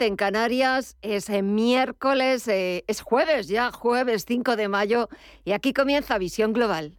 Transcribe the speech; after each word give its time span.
En 0.00 0.16
Canarias, 0.16 0.96
es 1.02 1.28
miércoles, 1.30 2.48
eh, 2.48 2.84
es 2.88 3.00
jueves 3.00 3.46
ya, 3.46 3.70
jueves 3.70 4.24
5 4.26 4.56
de 4.56 4.68
mayo, 4.68 5.08
y 5.44 5.52
aquí 5.52 5.72
comienza 5.72 6.18
Visión 6.18 6.52
Global. 6.52 6.98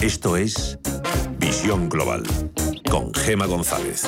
Esto 0.00 0.36
es 0.36 0.78
Visión 1.38 1.88
Global 1.88 2.22
con 2.88 3.12
Gema 3.12 3.46
González. 3.46 4.04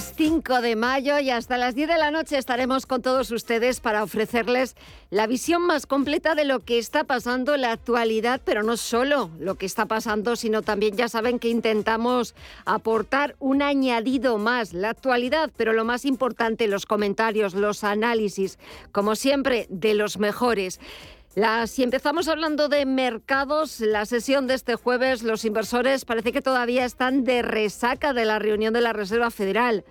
Jueves 0.00 0.14
5 0.16 0.62
de 0.62 0.76
mayo 0.76 1.18
y 1.18 1.28
hasta 1.28 1.58
las 1.58 1.74
10 1.74 1.88
de 1.88 1.98
la 1.98 2.10
noche 2.10 2.38
estaremos 2.38 2.86
con 2.86 3.02
todos 3.02 3.30
ustedes 3.32 3.80
para 3.80 4.02
ofrecerles 4.02 4.74
la 5.10 5.26
visión 5.26 5.60
más 5.60 5.86
completa 5.86 6.34
de 6.34 6.46
lo 6.46 6.60
que 6.60 6.78
está 6.78 7.04
pasando 7.04 7.54
en 7.54 7.60
la 7.62 7.72
actualidad, 7.72 8.40
pero 8.42 8.62
no 8.62 8.78
solo 8.78 9.30
lo 9.38 9.56
que 9.56 9.66
está 9.66 9.84
pasando, 9.84 10.36
sino 10.36 10.62
también 10.62 10.96
ya 10.96 11.10
saben 11.10 11.38
que 11.38 11.48
intentamos 11.48 12.34
aportar 12.64 13.36
un 13.40 13.60
añadido 13.60 14.38
más, 14.38 14.72
la 14.72 14.88
actualidad, 14.88 15.50
pero 15.58 15.74
lo 15.74 15.84
más 15.84 16.06
importante, 16.06 16.66
los 16.66 16.86
comentarios, 16.86 17.52
los 17.52 17.84
análisis, 17.84 18.58
como 18.92 19.16
siempre, 19.16 19.66
de 19.68 19.92
los 19.92 20.18
mejores. 20.18 20.80
Si 21.66 21.82
empezamos 21.84 22.26
hablando 22.26 22.68
de 22.68 22.84
mercados, 22.86 23.78
la 23.80 24.04
sesión 24.04 24.48
de 24.48 24.54
este 24.54 24.74
jueves, 24.74 25.22
los 25.22 25.44
inversores 25.44 26.04
parece 26.04 26.32
que 26.32 26.42
todavía 26.42 26.84
están 26.84 27.22
de 27.22 27.42
resaca 27.42 28.12
de 28.12 28.24
la 28.24 28.40
reunión 28.40 28.74
de 28.74 28.80
la 28.80 28.92
Reserva 28.92 29.30
Federal. 29.30 29.84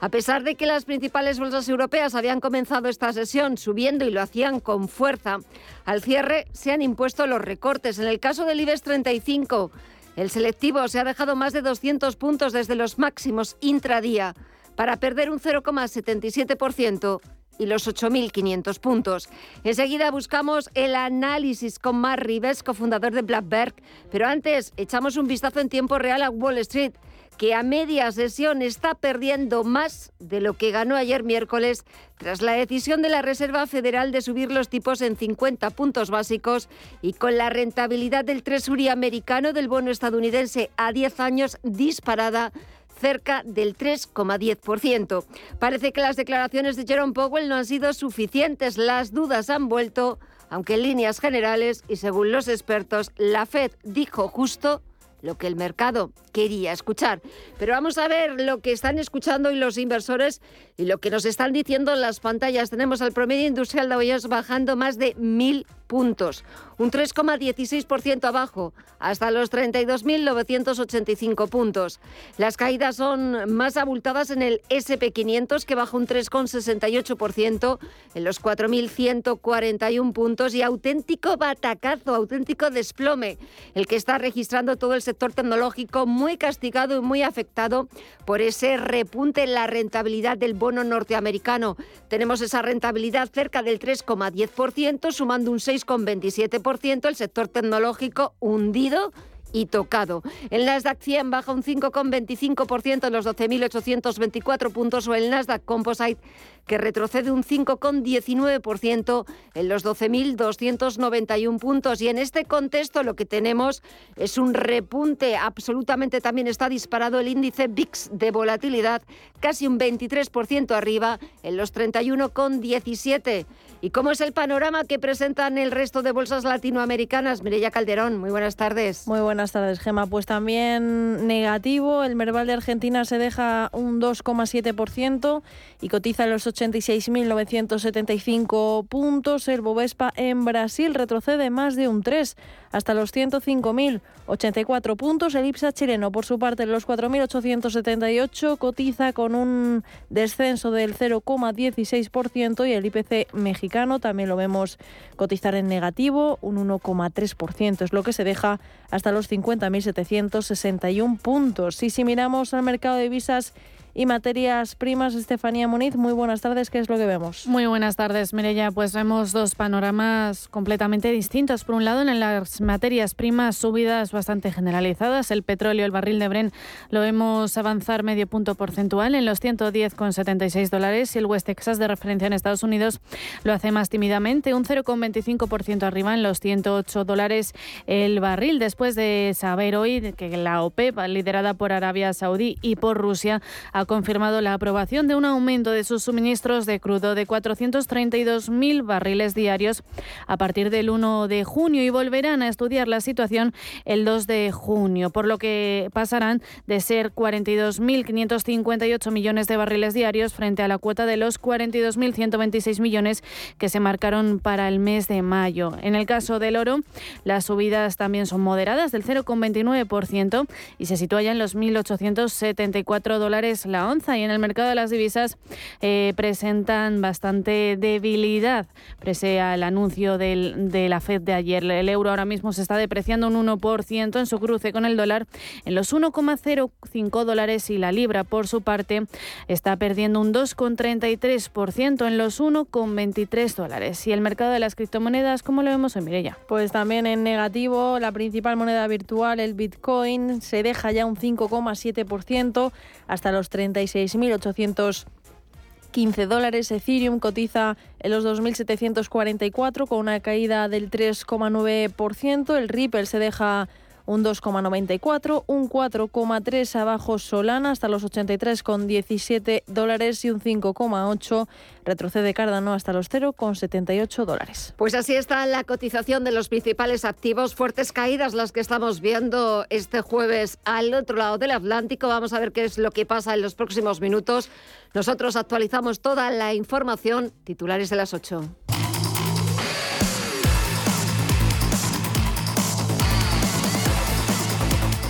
A 0.00 0.08
pesar 0.08 0.42
de 0.42 0.54
que 0.54 0.66
las 0.66 0.84
principales 0.84 1.38
bolsas 1.38 1.68
europeas 1.68 2.14
habían 2.14 2.40
comenzado 2.40 2.88
esta 2.88 3.12
sesión 3.12 3.58
subiendo 3.58 4.06
y 4.06 4.10
lo 4.10 4.22
hacían 4.22 4.60
con 4.60 4.88
fuerza, 4.88 5.38
al 5.84 6.02
cierre 6.02 6.46
se 6.52 6.72
han 6.72 6.82
impuesto 6.82 7.26
los 7.26 7.42
recortes. 7.42 7.98
En 7.98 8.06
el 8.06 8.20
caso 8.20 8.44
del 8.44 8.60
IBEX 8.60 8.82
35, 8.82 9.70
el 10.16 10.30
selectivo 10.30 10.88
se 10.88 10.98
ha 10.98 11.04
dejado 11.04 11.36
más 11.36 11.52
de 11.52 11.62
200 11.62 12.16
puntos 12.16 12.52
desde 12.52 12.74
los 12.74 12.98
máximos 12.98 13.56
intradía 13.60 14.34
para 14.76 14.98
perder 14.98 15.30
un 15.30 15.40
0,77% 15.40 17.20
y 17.58 17.66
los 17.66 17.86
8.500 17.88 18.78
puntos. 18.80 19.28
Enseguida 19.64 20.10
buscamos 20.10 20.70
el 20.74 20.94
análisis 20.94 21.78
con 21.78 21.96
Mark 21.96 22.22
Rives, 22.22 22.62
cofundador 22.62 23.12
de 23.12 23.22
Blackberg, 23.22 23.74
pero 24.10 24.26
antes 24.26 24.72
echamos 24.76 25.16
un 25.16 25.26
vistazo 25.26 25.60
en 25.60 25.68
tiempo 25.68 25.98
real 25.98 26.22
a 26.22 26.30
Wall 26.30 26.58
Street 26.58 26.92
que 27.36 27.54
a 27.54 27.62
media 27.62 28.10
sesión 28.12 28.62
está 28.62 28.94
perdiendo 28.94 29.62
más 29.62 30.12
de 30.18 30.40
lo 30.40 30.54
que 30.54 30.70
ganó 30.70 30.96
ayer 30.96 31.22
miércoles 31.22 31.84
tras 32.16 32.40
la 32.40 32.52
decisión 32.52 33.02
de 33.02 33.10
la 33.10 33.20
Reserva 33.20 33.66
Federal 33.66 34.10
de 34.10 34.22
subir 34.22 34.50
los 34.50 34.68
tipos 34.68 35.02
en 35.02 35.16
50 35.16 35.68
puntos 35.70 36.10
básicos 36.10 36.68
y 37.02 37.12
con 37.12 37.36
la 37.36 37.50
rentabilidad 37.50 38.24
del 38.24 38.42
Treasury 38.42 38.88
americano 38.88 39.52
del 39.52 39.68
bono 39.68 39.90
estadounidense 39.90 40.70
a 40.76 40.92
10 40.92 41.20
años 41.20 41.58
disparada 41.62 42.52
cerca 42.98 43.42
del 43.44 43.76
3,10%. 43.76 45.24
Parece 45.58 45.92
que 45.92 46.00
las 46.00 46.16
declaraciones 46.16 46.76
de 46.76 46.84
Jerome 46.86 47.12
Powell 47.12 47.48
no 47.48 47.56
han 47.56 47.66
sido 47.66 47.92
suficientes. 47.92 48.78
Las 48.78 49.12
dudas 49.12 49.50
han 49.50 49.68
vuelto, 49.68 50.18
aunque 50.50 50.74
en 50.74 50.82
líneas 50.82 51.20
generales 51.20 51.84
y 51.88 51.96
según 51.96 52.32
los 52.32 52.48
expertos, 52.48 53.12
la 53.16 53.46
Fed 53.46 53.72
dijo 53.84 54.28
justo 54.28 54.82
lo 55.22 55.36
que 55.36 55.46
el 55.46 55.56
mercado 55.56 56.12
quería 56.32 56.72
escuchar. 56.72 57.20
Pero 57.58 57.72
vamos 57.72 57.98
a 57.98 58.08
ver 58.08 58.40
lo 58.40 58.60
que 58.60 58.72
están 58.72 58.98
escuchando 58.98 59.50
y 59.50 59.56
los 59.56 59.78
inversores 59.78 60.40
y 60.76 60.84
lo 60.84 60.98
que 60.98 61.10
nos 61.10 61.24
están 61.24 61.52
diciendo 61.52 61.92
en 61.92 62.00
las 62.00 62.20
pantallas. 62.20 62.70
Tenemos 62.70 63.02
al 63.02 63.12
promedio 63.12 63.46
industrial 63.46 63.88
de 63.88 63.96
Jones 63.96 64.28
bajando 64.28 64.76
más 64.76 64.98
de 64.98 65.14
mil 65.16 65.66
puntos, 65.86 66.44
un 66.78 66.90
3,16% 66.90 68.24
abajo, 68.24 68.74
hasta 68.98 69.30
los 69.30 69.50
32.985 69.50 71.48
puntos. 71.48 72.00
Las 72.38 72.56
caídas 72.56 72.96
son 72.96 73.54
más 73.54 73.76
abultadas 73.76 74.30
en 74.30 74.42
el 74.42 74.60
SP500, 74.68 75.64
que 75.64 75.74
baja 75.74 75.96
un 75.96 76.06
3,68%, 76.06 77.78
en 78.14 78.24
los 78.24 78.42
4.141 78.42 80.12
puntos, 80.12 80.54
y 80.54 80.62
auténtico 80.62 81.36
batacazo, 81.36 82.14
auténtico 82.14 82.70
desplome, 82.70 83.38
el 83.74 83.86
que 83.86 83.96
está 83.96 84.18
registrando 84.18 84.76
todo 84.76 84.94
el 84.94 85.02
sector 85.02 85.32
tecnológico, 85.32 86.06
muy 86.06 86.36
castigado 86.36 86.96
y 86.96 87.00
muy 87.00 87.22
afectado 87.22 87.88
por 88.24 88.40
ese 88.40 88.76
repunte 88.76 89.44
en 89.44 89.54
la 89.54 89.66
rentabilidad 89.66 90.36
del 90.36 90.54
bono 90.54 90.84
norteamericano. 90.84 91.76
Tenemos 92.08 92.40
esa 92.40 92.62
rentabilidad 92.62 93.30
cerca 93.32 93.62
del 93.62 93.78
3,10%, 93.78 95.12
sumando 95.12 95.50
un 95.50 95.60
6 95.60 95.75
6,27%, 95.76 97.08
el 97.08 97.16
sector 97.16 97.48
tecnológico 97.48 98.34
hundido 98.40 99.12
y 99.52 99.66
tocado. 99.66 100.22
El 100.50 100.66
Nasdaq 100.66 101.00
100 101.00 101.30
baja 101.30 101.52
un 101.52 101.62
5,25% 101.62 103.06
en 103.06 103.12
los 103.12 103.26
12.824 103.26 104.72
puntos 104.72 105.08
o 105.08 105.14
el 105.14 105.30
Nasdaq 105.30 105.64
Composite 105.64 106.20
que 106.66 106.78
retrocede 106.78 107.30
un 107.30 107.44
5,19% 107.44 109.24
en 109.54 109.68
los 109.68 109.84
12.291 109.84 111.58
puntos. 111.58 112.00
Y 112.00 112.08
en 112.08 112.18
este 112.18 112.44
contexto 112.44 113.02
lo 113.02 113.14
que 113.14 113.24
tenemos 113.24 113.82
es 114.16 114.38
un 114.38 114.54
repunte 114.54 115.36
absolutamente 115.36 116.20
también 116.20 116.46
está 116.46 116.68
disparado 116.68 117.20
el 117.20 117.28
índice 117.28 117.68
VIX 117.68 118.10
de 118.12 118.30
volatilidad, 118.30 119.02
casi 119.40 119.66
un 119.66 119.78
23% 119.78 120.72
arriba 120.72 121.18
en 121.42 121.56
los 121.56 121.72
31,17. 121.72 123.46
¿Y 123.80 123.90
cómo 123.90 124.10
es 124.10 124.20
el 124.20 124.32
panorama 124.32 124.84
que 124.84 124.98
presentan 124.98 125.58
el 125.58 125.70
resto 125.70 126.02
de 126.02 126.12
bolsas 126.12 126.44
latinoamericanas? 126.44 127.42
Mireya 127.42 127.70
Calderón, 127.70 128.18
muy 128.18 128.30
buenas 128.30 128.56
tardes. 128.56 129.06
Muy 129.06 129.20
buenas 129.20 129.52
tardes, 129.52 129.80
Gema. 129.80 130.06
Pues 130.06 130.26
también 130.26 131.26
negativo. 131.26 132.02
El 132.02 132.16
Merval 132.16 132.46
de 132.46 132.54
Argentina 132.54 133.04
se 133.04 133.18
deja 133.18 133.68
un 133.72 134.00
2,7% 134.00 135.42
y 135.80 135.88
cotiza 135.88 136.24
en 136.24 136.30
los 136.30 136.46
86.975 136.46 138.86
puntos. 138.86 139.48
El 139.48 139.60
Bovespa 139.60 140.12
en 140.16 140.44
Brasil 140.44 140.94
retrocede 140.94 141.50
más 141.50 141.74
de 141.76 141.88
un 141.88 142.02
3 142.02 142.36
hasta 142.72 142.94
los 142.94 143.14
105.084 143.14 144.96
puntos. 144.96 145.34
El 145.34 145.46
IPSA 145.46 145.72
chileno, 145.72 146.12
por 146.12 146.26
su 146.26 146.38
parte, 146.38 146.64
en 146.64 146.72
los 146.72 146.86
4.878 146.86 148.58
cotiza 148.58 149.12
con 149.12 149.34
un 149.34 149.84
descenso 150.10 150.70
del 150.70 150.94
0,16% 150.94 152.68
y 152.68 152.72
el 152.72 152.86
IPC 152.86 153.34
mexicano 153.34 153.98
también 153.98 154.28
lo 154.28 154.36
vemos 154.36 154.78
cotizar 155.16 155.54
en 155.54 155.68
negativo, 155.68 156.38
un 156.42 156.68
1,3% 156.68 157.82
es 157.82 157.92
lo 157.92 158.02
que 158.02 158.12
se 158.12 158.24
deja 158.24 158.58
hasta 158.90 159.12
los 159.12 159.30
50.761 159.30 161.18
puntos. 161.18 161.82
Y 161.82 161.90
si 161.90 162.04
miramos 162.04 162.54
al 162.54 162.62
mercado 162.62 162.96
de 162.96 163.04
divisas, 163.04 163.52
y 163.96 164.04
materias 164.04 164.74
primas. 164.74 165.14
Estefanía 165.14 165.66
Muniz, 165.68 165.96
muy 165.96 166.12
buenas 166.12 166.42
tardes, 166.42 166.68
¿qué 166.68 166.78
es 166.78 166.90
lo 166.90 166.98
que 166.98 167.06
vemos? 167.06 167.46
Muy 167.46 167.64
buenas 167.64 167.96
tardes, 167.96 168.34
Mireya. 168.34 168.70
Pues 168.70 168.92
vemos 168.92 169.32
dos 169.32 169.54
panoramas 169.54 170.48
completamente 170.48 171.10
distintos. 171.10 171.64
Por 171.64 171.76
un 171.76 171.86
lado, 171.86 172.02
en 172.02 172.20
las 172.20 172.60
materias 172.60 173.14
primas 173.14 173.56
subidas 173.56 174.12
bastante 174.12 174.52
generalizadas. 174.52 175.30
El 175.30 175.42
petróleo, 175.42 175.86
el 175.86 175.92
barril 175.92 176.18
de 176.18 176.28
Bren, 176.28 176.52
lo 176.90 177.00
vemos 177.00 177.56
avanzar 177.56 178.02
medio 178.02 178.26
punto 178.26 178.54
porcentual 178.54 179.14
en 179.14 179.24
los 179.24 179.40
110,76 179.40 180.68
dólares 180.68 181.16
y 181.16 181.18
el 181.18 181.24
West 181.24 181.46
Texas 181.46 181.78
de 181.78 181.88
referencia 181.88 182.26
en 182.26 182.34
Estados 182.34 182.62
Unidos 182.62 183.00
lo 183.44 183.54
hace 183.54 183.72
más 183.72 183.88
tímidamente, 183.88 184.52
un 184.52 184.64
0,25% 184.64 185.84
arriba 185.84 186.12
en 186.12 186.22
los 186.22 186.40
108 186.40 187.04
dólares 187.04 187.54
el 187.86 188.20
barril, 188.20 188.58
después 188.58 188.94
de 188.94 189.32
saber 189.34 189.74
hoy 189.76 190.12
que 190.18 190.36
la 190.36 190.62
OPEP, 190.62 190.98
liderada 191.08 191.54
por 191.54 191.72
Arabia 191.72 192.12
Saudí 192.12 192.58
y 192.60 192.76
por 192.76 192.98
Rusia, 192.98 193.40
ha 193.72 193.85
confirmado 193.86 194.40
la 194.40 194.54
aprobación 194.54 195.06
de 195.08 195.14
un 195.14 195.24
aumento 195.24 195.70
de 195.70 195.84
sus 195.84 196.02
suministros 196.02 196.66
de 196.66 196.80
crudo 196.80 197.14
de 197.14 197.26
432.000 197.26 198.84
barriles 198.84 199.34
diarios 199.34 199.82
a 200.26 200.36
partir 200.36 200.70
del 200.70 200.90
1 200.90 201.28
de 201.28 201.44
junio 201.44 201.82
y 201.82 201.90
volverán 201.90 202.42
a 202.42 202.48
estudiar 202.48 202.88
la 202.88 203.00
situación 203.00 203.54
el 203.84 204.04
2 204.04 204.26
de 204.26 204.52
junio, 204.52 205.10
por 205.10 205.26
lo 205.26 205.38
que 205.38 205.88
pasarán 205.92 206.42
de 206.66 206.80
ser 206.80 207.12
42.558 207.12 209.10
millones 209.10 209.46
de 209.46 209.56
barriles 209.56 209.94
diarios 209.94 210.34
frente 210.34 210.62
a 210.62 210.68
la 210.68 210.78
cuota 210.78 211.06
de 211.06 211.16
los 211.16 211.40
42.126 211.40 212.80
millones 212.80 213.22
que 213.58 213.68
se 213.68 213.80
marcaron 213.80 214.38
para 214.40 214.68
el 214.68 214.78
mes 214.78 215.08
de 215.08 215.22
mayo. 215.22 215.72
En 215.82 215.94
el 215.94 216.06
caso 216.06 216.38
del 216.38 216.56
oro, 216.56 216.80
las 217.24 217.46
subidas 217.46 217.96
también 217.96 218.26
son 218.26 218.40
moderadas 218.40 218.92
del 218.92 219.04
0,29% 219.04 220.46
y 220.78 220.86
se 220.86 220.96
sitúa 220.96 221.22
ya 221.22 221.32
en 221.32 221.38
los 221.38 221.54
1.874 221.54 223.18
dólares 223.18 223.66
la 223.66 223.75
la 223.76 223.88
onza 223.88 224.16
y 224.16 224.22
en 224.22 224.30
el 224.30 224.38
mercado 224.38 224.70
de 224.70 224.74
las 224.74 224.88
divisas 224.88 225.36
eh, 225.82 226.14
presentan 226.16 227.02
bastante 227.02 227.76
debilidad 227.78 228.66
pese 229.04 229.38
al 229.38 229.62
anuncio 229.62 230.16
de 230.16 230.86
la 230.88 231.00
Fed 231.00 231.20
de 231.20 231.34
ayer. 231.34 231.62
El 231.62 231.90
euro 231.90 232.08
ahora 232.08 232.24
mismo 232.24 232.54
se 232.54 232.62
está 232.62 232.78
depreciando 232.78 233.28
un 233.28 233.46
1% 233.46 234.18
en 234.18 234.26
su 234.26 234.40
cruce 234.40 234.72
con 234.72 234.86
el 234.86 234.96
dólar 234.96 235.26
en 235.66 235.74
los 235.74 235.92
1,05 235.92 237.24
dólares 237.24 237.68
y 237.68 237.76
la 237.76 237.92
libra 237.92 238.24
por 238.24 238.48
su 238.48 238.62
parte 238.62 239.02
está 239.46 239.76
perdiendo 239.76 240.20
un 240.20 240.32
2,33% 240.32 242.06
en 242.06 242.16
los 242.16 242.40
1,23 242.40 243.54
dólares. 243.56 244.06
Y 244.06 244.12
el 244.12 244.22
mercado 244.22 244.52
de 244.52 244.60
las 244.60 244.74
criptomonedas, 244.74 245.42
¿cómo 245.42 245.62
lo 245.62 245.68
vemos 245.68 245.96
hoy, 245.96 246.02
Mireya? 246.02 246.38
Pues 246.48 246.72
también 246.72 247.06
en 247.06 247.24
negativo, 247.24 247.98
la 247.98 248.10
principal 248.10 248.56
moneda 248.56 248.86
virtual, 248.86 249.38
el 249.38 249.52
Bitcoin, 249.52 250.40
se 250.40 250.62
deja 250.62 250.92
ya 250.92 251.04
un 251.04 251.16
5,7% 251.16 252.72
hasta 253.06 253.32
los 253.32 253.50
36.815 253.56 256.26
dólares. 256.26 256.70
Ethereum 256.70 257.18
cotiza 257.18 257.76
en 258.00 258.10
los 258.10 258.24
2.744 258.24 259.86
con 259.86 259.98
una 259.98 260.20
caída 260.20 260.68
del 260.68 260.90
3,9%. 260.90 262.56
El 262.56 262.68
Ripple 262.68 263.06
se 263.06 263.18
deja 263.18 263.68
un 264.06 264.24
2,94, 264.24 265.44
un 265.46 265.68
4,3 265.68 266.76
abajo 266.76 267.18
Solana 267.18 267.72
hasta 267.72 267.88
los 267.88 268.04
83,17 268.04 269.64
dólares 269.66 270.24
y 270.24 270.30
un 270.30 270.40
5,8 270.40 271.48
retrocede 271.84 272.34
Cardano 272.34 272.72
hasta 272.72 272.92
los 272.92 273.10
0,78 273.10 274.24
dólares. 274.24 274.74
Pues 274.76 274.94
así 274.94 275.14
está 275.14 275.44
la 275.46 275.64
cotización 275.64 276.24
de 276.24 276.32
los 276.32 276.48
principales 276.48 277.04
activos, 277.04 277.54
fuertes 277.54 277.92
caídas 277.92 278.34
las 278.34 278.52
que 278.52 278.60
estamos 278.60 279.00
viendo 279.00 279.66
este 279.70 280.00
jueves 280.00 280.58
al 280.64 280.94
otro 280.94 281.16
lado 281.16 281.38
del 281.38 281.50
Atlántico. 281.50 282.08
Vamos 282.08 282.32
a 282.32 282.40
ver 282.40 282.52
qué 282.52 282.64
es 282.64 282.78
lo 282.78 282.90
que 282.90 283.06
pasa 283.06 283.34
en 283.34 283.42
los 283.42 283.54
próximos 283.54 284.00
minutos. 284.00 284.48
Nosotros 284.94 285.36
actualizamos 285.36 286.00
toda 286.00 286.30
la 286.30 286.54
información, 286.54 287.32
titulares 287.44 287.90
de 287.90 287.96
las 287.96 288.14
8. 288.14 288.65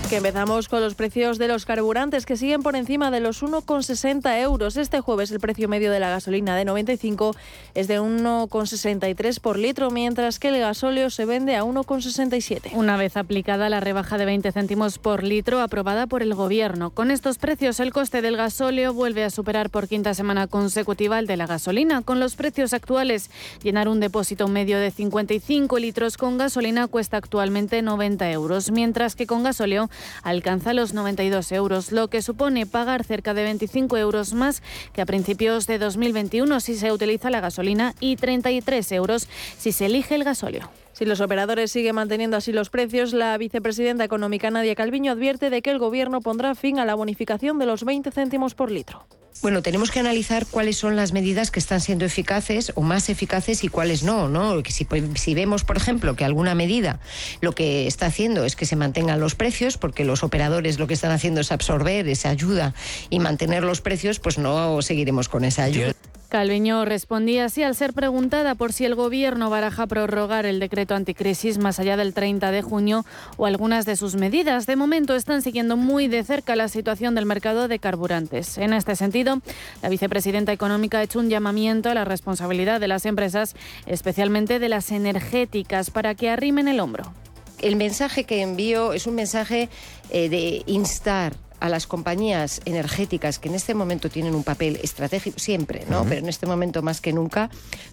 Que 0.09 0.19
empezamos 0.19 0.69
con 0.69 0.81
los 0.81 0.95
precios 0.95 1.37
de 1.37 1.49
los 1.49 1.67
carburantes 1.67 2.27
que 2.27 2.37
siguen 2.37 2.63
por 2.63 2.77
encima 2.77 3.11
de 3.11 3.19
los 3.19 3.43
1,60 3.43 4.41
euros. 4.41 4.77
Este 4.77 5.01
jueves 5.01 5.33
el 5.33 5.41
precio 5.41 5.69
medio 5.69 5.91
de 5.91 5.99
la 5.99 6.11
gasolina 6.11 6.55
de 6.55 6.65
95 6.65 7.35
es 7.75 7.89
de 7.89 8.01
1,63 8.01 9.41
por 9.41 9.59
litro, 9.59 9.91
mientras 9.91 10.39
que 10.39 10.49
el 10.49 10.61
gasóleo 10.61 11.11
se 11.11 11.25
vende 11.25 11.57
a 11.57 11.65
1,67. 11.65 12.71
Una 12.75 12.97
vez 12.97 13.17
aplicada 13.17 13.69
la 13.69 13.81
rebaja 13.81 14.17
de 14.17 14.27
20 14.27 14.53
céntimos 14.53 14.99
por 14.99 15.25
litro 15.25 15.61
aprobada 15.61 16.07
por 16.07 16.23
el 16.23 16.35
Gobierno. 16.35 16.91
Con 16.91 17.11
estos 17.11 17.39
precios 17.39 17.81
el 17.81 17.93
coste 17.93 18.23
del 18.23 18.37
gasóleo 18.37 18.95
vuelve 18.95 19.25
a 19.25 19.31
superar 19.31 19.71
por 19.71 19.89
quinta 19.89 20.15
semana 20.15 20.47
consecutiva 20.47 21.19
el 21.19 21.27
de 21.27 21.37
la 21.37 21.49
gasolina. 21.49 22.03
Con 22.03 22.21
los 22.21 22.37
precios 22.37 22.75
actuales, 22.75 23.29
llenar 23.61 23.89
un 23.89 23.99
depósito 23.99 24.47
medio 24.47 24.79
de 24.79 24.93
55 24.93 25.81
litros 25.81 26.17
con 26.17 26.39
gasolina 26.39 26.87
cuesta 26.87 27.17
actualmente 27.17 27.83
90 27.83 28.31
euros, 28.31 28.71
mientras 28.71 29.17
que 29.17 29.27
con 29.27 29.43
gasóleo 29.43 29.91
alcanza 30.23 30.73
los 30.73 30.95
92 30.95 31.53
euros, 31.53 31.93
lo 31.93 32.09
que 32.09 32.23
supone 32.23 32.67
pagar 32.67 33.05
cerca 33.05 33.35
de 33.35 33.45
25 33.45 33.97
euros 33.97 34.33
más 34.33 34.63
que 34.93 35.03
a 35.03 35.07
principios 35.07 35.67
de 35.67 35.79
2021 35.79 36.61
si 36.61 36.77
se 36.77 36.93
utiliza 36.93 37.31
la 37.31 37.41
gasolina 37.41 37.95
y 38.01 38.17
33 38.17 38.93
euros 38.93 39.29
si 39.59 39.73
se 39.73 39.87
elige 39.87 40.15
el 40.15 40.25
gasóleo. 40.25 40.71
Si 40.97 41.05
los 41.05 41.21
operadores 41.21 41.71
siguen 41.73 41.97
manteniendo 41.97 42.39
así 42.39 42.53
los 42.53 42.71
precios, 42.71 43.13
la 43.13 43.37
vicepresidenta 43.37 44.03
económica 44.03 44.51
Nadia 44.51 44.75
Calviño 44.75 45.13
advierte 45.13 45.51
de 45.51 45.61
que 45.61 45.71
el 45.71 45.79
Gobierno 45.79 46.23
pondrá 46.23 46.55
fin 46.55 46.79
a 46.79 46.87
la 46.87 46.95
bonificación 46.95 47.59
de 47.59 47.67
los 47.67 47.85
20 47.85 48.11
céntimos 48.13 48.55
por 48.55 48.71
litro. 48.71 49.07
Bueno, 49.43 49.61
tenemos 49.61 49.91
que 49.91 50.01
analizar 50.01 50.47
cuáles 50.47 50.79
son 50.79 50.97
las 50.97 51.13
medidas 51.13 51.51
que 51.51 51.61
están 51.61 51.83
siendo 51.83 52.07
eficaces 52.07 52.73
o 52.77 52.81
más 52.81 53.11
eficaces 53.11 53.63
y 53.63 53.69
cuáles 53.69 54.05
no, 54.05 54.31
¿no? 54.31 54.63
Si, 54.67 54.87
si, 55.17 55.35
vemos, 55.35 55.65
por 55.65 55.77
ejemplo, 55.77 56.17
que 56.17 56.25
alguna 56.25 56.55
medida 56.55 56.99
lo 57.43 57.53
que 57.53 57.87
está 57.87 58.07
haciendo 58.07 58.47
es 58.47 58.57
que 58.57 58.65
se 58.65 58.77
mantengan 58.77 59.21
los 59.21 59.35
precios, 59.35 59.77
porque 59.77 60.07
los 60.07 60.23
operadores 60.23 60.79
lo 60.79 60.87
que 60.87 60.95
están 60.95 61.13
haciendo 61.13 61.43
es 61.43 61.53
absorber 61.53 62.09
esa 62.09 62.31
ayuda 62.31 62.73
y 63.11 63.21
mantener 63.21 63.65
los 63.65 63.83
precios, 63.83 64.19
pues 64.19 64.39
no 64.39 64.81
seguiremos 64.81 65.29
con 65.29 65.45
esa 65.45 65.65
ayuda. 65.65 65.93
Calviño 66.29 66.85
respondía 66.85 67.45
así 67.45 67.63
al 67.63 67.75
ser 67.75 67.93
preguntada 67.93 68.55
por 68.55 68.73
si 68.73 68.85
el 68.85 68.95
Gobierno 68.95 69.49
baraja 69.49 69.87
prorrogar 69.87 70.45
el 70.45 70.59
decreto 70.59 70.95
anticrisis 70.95 71.59
más 71.59 71.79
allá 71.79 71.97
del 71.97 72.15
30 72.15 72.51
de 72.51 72.63
junio 72.63 73.05
o 73.37 73.47
algunas 73.47 73.87
de 73.87 73.97
sus 73.97 74.17
medidas. 74.17 74.67
De 74.67 74.77
momento 74.77 75.15
están 75.15 75.43
siguiendo 75.43 75.77
muy 75.77 76.09
de 76.09 76.25
cerca 76.25 76.57
la 76.57 76.69
situación 76.69 77.15
del 77.15 77.27
mercado 77.27 77.69
de 77.69 77.79
carburantes. 77.79 78.59
En 78.59 78.73
este 78.73 78.97
sentido, 78.97 79.41
la 79.83 79.89
vicepresidenta 79.89 80.53
económica 80.53 80.99
ha 80.99 81.03
hecho 81.03 81.21
un 81.21 81.31
llamamiento 81.31 81.91
a 81.91 81.95
la 81.95 82.05
responsabilidad 82.05 82.81
de 82.81 82.89
las 82.89 83.07
empresas, 83.07 83.55
especialmente 83.87 84.59
de 84.59 84.69
las 84.69 84.91
energéticas, 84.91 85.91
para 85.91 86.15
que 86.15 86.31
arrimen 86.31 86.69
el 86.69 86.81
hombro. 86.81 87.13
El 87.61 87.77
mensaje 87.77 88.25
que 88.25 88.43
envío 88.43 88.93
es 88.93 89.07
un 89.07 89.15
mensaje 89.15 89.69
eh, 90.11 90.29
de 90.29 90.63
instar 90.67 91.46
a 91.67 91.69
las 91.69 91.87
compañías 91.87 92.61
energéticas 92.65 93.39
que 93.39 93.49
en 93.49 93.55
este 93.55 93.75
momento 93.75 94.09
tienen 94.09 94.35
un 94.35 94.45
papel 94.45 94.79
estratégico 94.83 95.39
siempre, 95.39 95.85
¿no? 95.91 96.05
Pero 96.05 96.21
en 96.21 96.29
este 96.29 96.47
momento 96.47 96.83
más 96.83 97.01
que 97.01 97.13
nunca, 97.13 97.51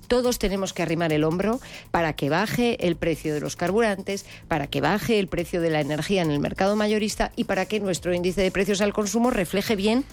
todos 0.08 0.40
tenemos 0.40 0.74
que 0.74 0.84
arrimar 0.84 1.12
el 1.12 1.24
hombro 1.24 1.60
para 1.92 2.14
que 2.14 2.30
baje 2.30 2.88
el 2.88 2.96
precio 2.96 3.34
de 3.34 3.42
los 3.42 3.56
carburantes, 3.56 4.26
para 4.48 4.68
que 4.68 4.82
baje 4.82 5.20
el 5.20 5.28
precio 5.28 5.62
de 5.62 5.70
la 5.70 5.82
energía 5.82 6.22
en 6.22 6.32
el 6.32 6.40
mercado 6.40 6.76
mayorista 6.76 7.32
y 7.36 7.44
para 7.44 7.66
que 7.66 7.80
nuestro 7.80 8.14
índice 8.14 8.42
de 8.42 8.52
precios 8.52 8.82
al 8.82 8.94
consumo 8.94 9.30
refleje 9.30 9.76
bien 9.76 10.06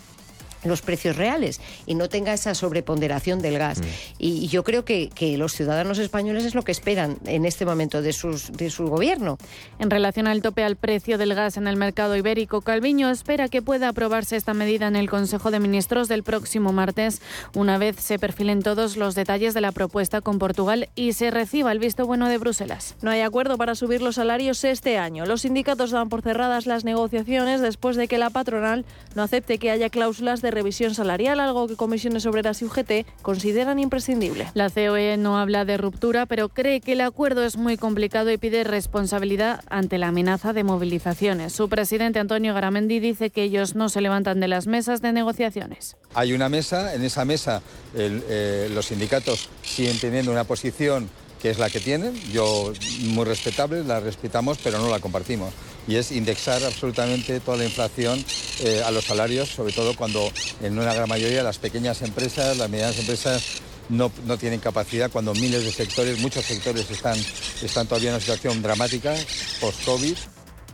los 0.64 0.82
precios 0.82 1.16
reales 1.16 1.60
y 1.86 1.94
no 1.94 2.08
tenga 2.08 2.32
esa 2.32 2.54
sobreponderación 2.54 3.40
del 3.40 3.58
gas. 3.58 3.80
Mm. 3.80 3.84
Y, 4.18 4.48
yo 4.48 4.64
creo 4.64 4.84
que, 4.84 5.10
los 5.38 5.52
ciudadanos 5.52 5.98
españoles 5.98 6.44
es 6.44 6.54
lo 6.54 6.62
que 6.62 6.72
esperan 6.72 7.18
en 7.24 7.46
este 7.46 7.64
momento 7.64 8.02
de, 8.02 8.12
sus, 8.12 8.50
de 8.52 8.68
su 8.70 8.88
gobierno. 8.88 9.38
En 9.78 9.90
relación 9.90 10.26
al 10.26 10.42
tope 10.42 10.64
al 10.64 10.76
precio 10.76 11.18
del 11.18 11.34
gas 11.34 11.56
en 11.56 11.66
el 11.66 11.76
mercado 11.76 12.16
ibérico, 12.16 12.62
Calviño 12.62 13.10
espera 13.10 13.48
que 13.48 13.62
pueda 13.62 13.88
aprobarse 13.88 14.36
esta 14.36 14.54
medida 14.54 14.88
en 14.88 14.96
el 14.96 15.08
Consejo 15.08 15.50
de 15.50 15.60
Ministros 15.60 16.08
del 16.08 16.22
próximo 16.22 16.72
martes, 16.72 17.22
una 17.54 17.78
vez 17.78 17.96
se 17.96 18.18
perfilen 18.18 18.62
todos 18.62 18.96
los 18.96 19.14
detalles 19.14 19.54
de 19.54 19.60
la 19.60 19.72
propuesta 19.72 20.20
con 20.20 20.38
Portugal 20.38 20.88
y 20.94 21.12
se 21.12 21.30
reciba 21.30 21.72
el 21.72 21.78
visto 21.78 22.06
bueno 22.06 22.28
de 22.28 22.38
Bruselas. 22.38 22.96
No 23.02 23.10
hay 23.10 23.20
acuerdo 23.20 23.56
para 23.56 23.74
subir 23.74 24.02
los 24.02 24.16
salarios 24.16 24.64
este 24.64 24.98
año. 24.98 25.26
Los 25.26 25.42
sindicatos 25.42 25.90
dan 25.90 26.08
por 26.08 26.22
cerradas 26.22 26.66
las 26.66 26.84
negociaciones 26.84 27.60
después 27.60 27.96
de 27.96 28.08
que 28.08 28.18
la 28.18 28.30
patronal 28.30 28.84
no 29.14 29.22
acepte 29.22 29.58
que 29.58 29.70
haya 29.70 29.90
cláusulas 29.90 30.42
de 30.42 30.49
revisión 30.50 30.94
salarial, 30.94 31.40
algo 31.40 31.68
que 31.68 31.76
comisiones 31.76 32.26
obreras 32.26 32.62
y 32.62 32.64
UGT 32.64 33.06
consideran 33.22 33.78
imprescindible. 33.78 34.50
La 34.54 34.70
COE 34.70 35.16
no 35.16 35.38
habla 35.38 35.64
de 35.64 35.76
ruptura, 35.76 36.26
pero 36.26 36.48
cree 36.48 36.80
que 36.80 36.92
el 36.92 37.00
acuerdo 37.00 37.44
es 37.44 37.56
muy 37.56 37.76
complicado 37.76 38.30
y 38.30 38.38
pide 38.38 38.64
responsabilidad 38.64 39.62
ante 39.68 39.98
la 39.98 40.08
amenaza 40.08 40.52
de 40.52 40.64
movilizaciones. 40.64 41.52
Su 41.52 41.68
presidente 41.68 42.18
Antonio 42.18 42.54
Garamendi 42.54 43.00
dice 43.00 43.30
que 43.30 43.42
ellos 43.42 43.74
no 43.74 43.88
se 43.88 44.00
levantan 44.00 44.40
de 44.40 44.48
las 44.48 44.66
mesas 44.66 45.02
de 45.02 45.12
negociaciones. 45.12 45.96
Hay 46.14 46.32
una 46.32 46.48
mesa, 46.48 46.94
en 46.94 47.04
esa 47.04 47.24
mesa 47.24 47.62
eh, 47.94 48.68
los 48.72 48.86
sindicatos 48.86 49.48
siguen 49.62 49.98
teniendo 49.98 50.32
una 50.32 50.44
posición 50.44 51.08
que 51.40 51.50
es 51.50 51.58
la 51.58 51.70
que 51.70 51.80
tienen, 51.80 52.14
yo 52.32 52.72
muy 53.00 53.24
respetable, 53.24 53.82
la 53.84 54.00
respetamos, 54.00 54.58
pero 54.62 54.78
no 54.78 54.88
la 54.88 55.00
compartimos. 55.00 55.52
Y 55.88 55.96
es 55.96 56.12
indexar 56.12 56.62
absolutamente 56.62 57.40
toda 57.40 57.56
la 57.56 57.64
inflación 57.64 58.22
eh, 58.60 58.82
a 58.84 58.90
los 58.90 59.04
salarios, 59.04 59.48
sobre 59.48 59.72
todo 59.72 59.96
cuando 59.96 60.30
en 60.60 60.78
una 60.78 60.92
gran 60.94 61.08
mayoría 61.08 61.42
las 61.42 61.58
pequeñas 61.58 62.02
empresas, 62.02 62.56
las 62.56 62.68
medianas 62.68 62.98
empresas 62.98 63.42
no, 63.88 64.12
no, 64.26 64.36
tienen 64.36 64.60
capacidad 64.60 65.10
cuando 65.10 65.34
miles 65.34 65.64
de 65.64 65.72
sectores, 65.72 66.20
muchos 66.20 66.44
sectores 66.44 66.90
están, 66.90 67.18
están 67.62 67.86
todavía 67.86 68.10
en 68.10 68.14
una 68.16 68.20
situación 68.20 68.62
dramática 68.62 69.14
post-COVID. 69.60 70.16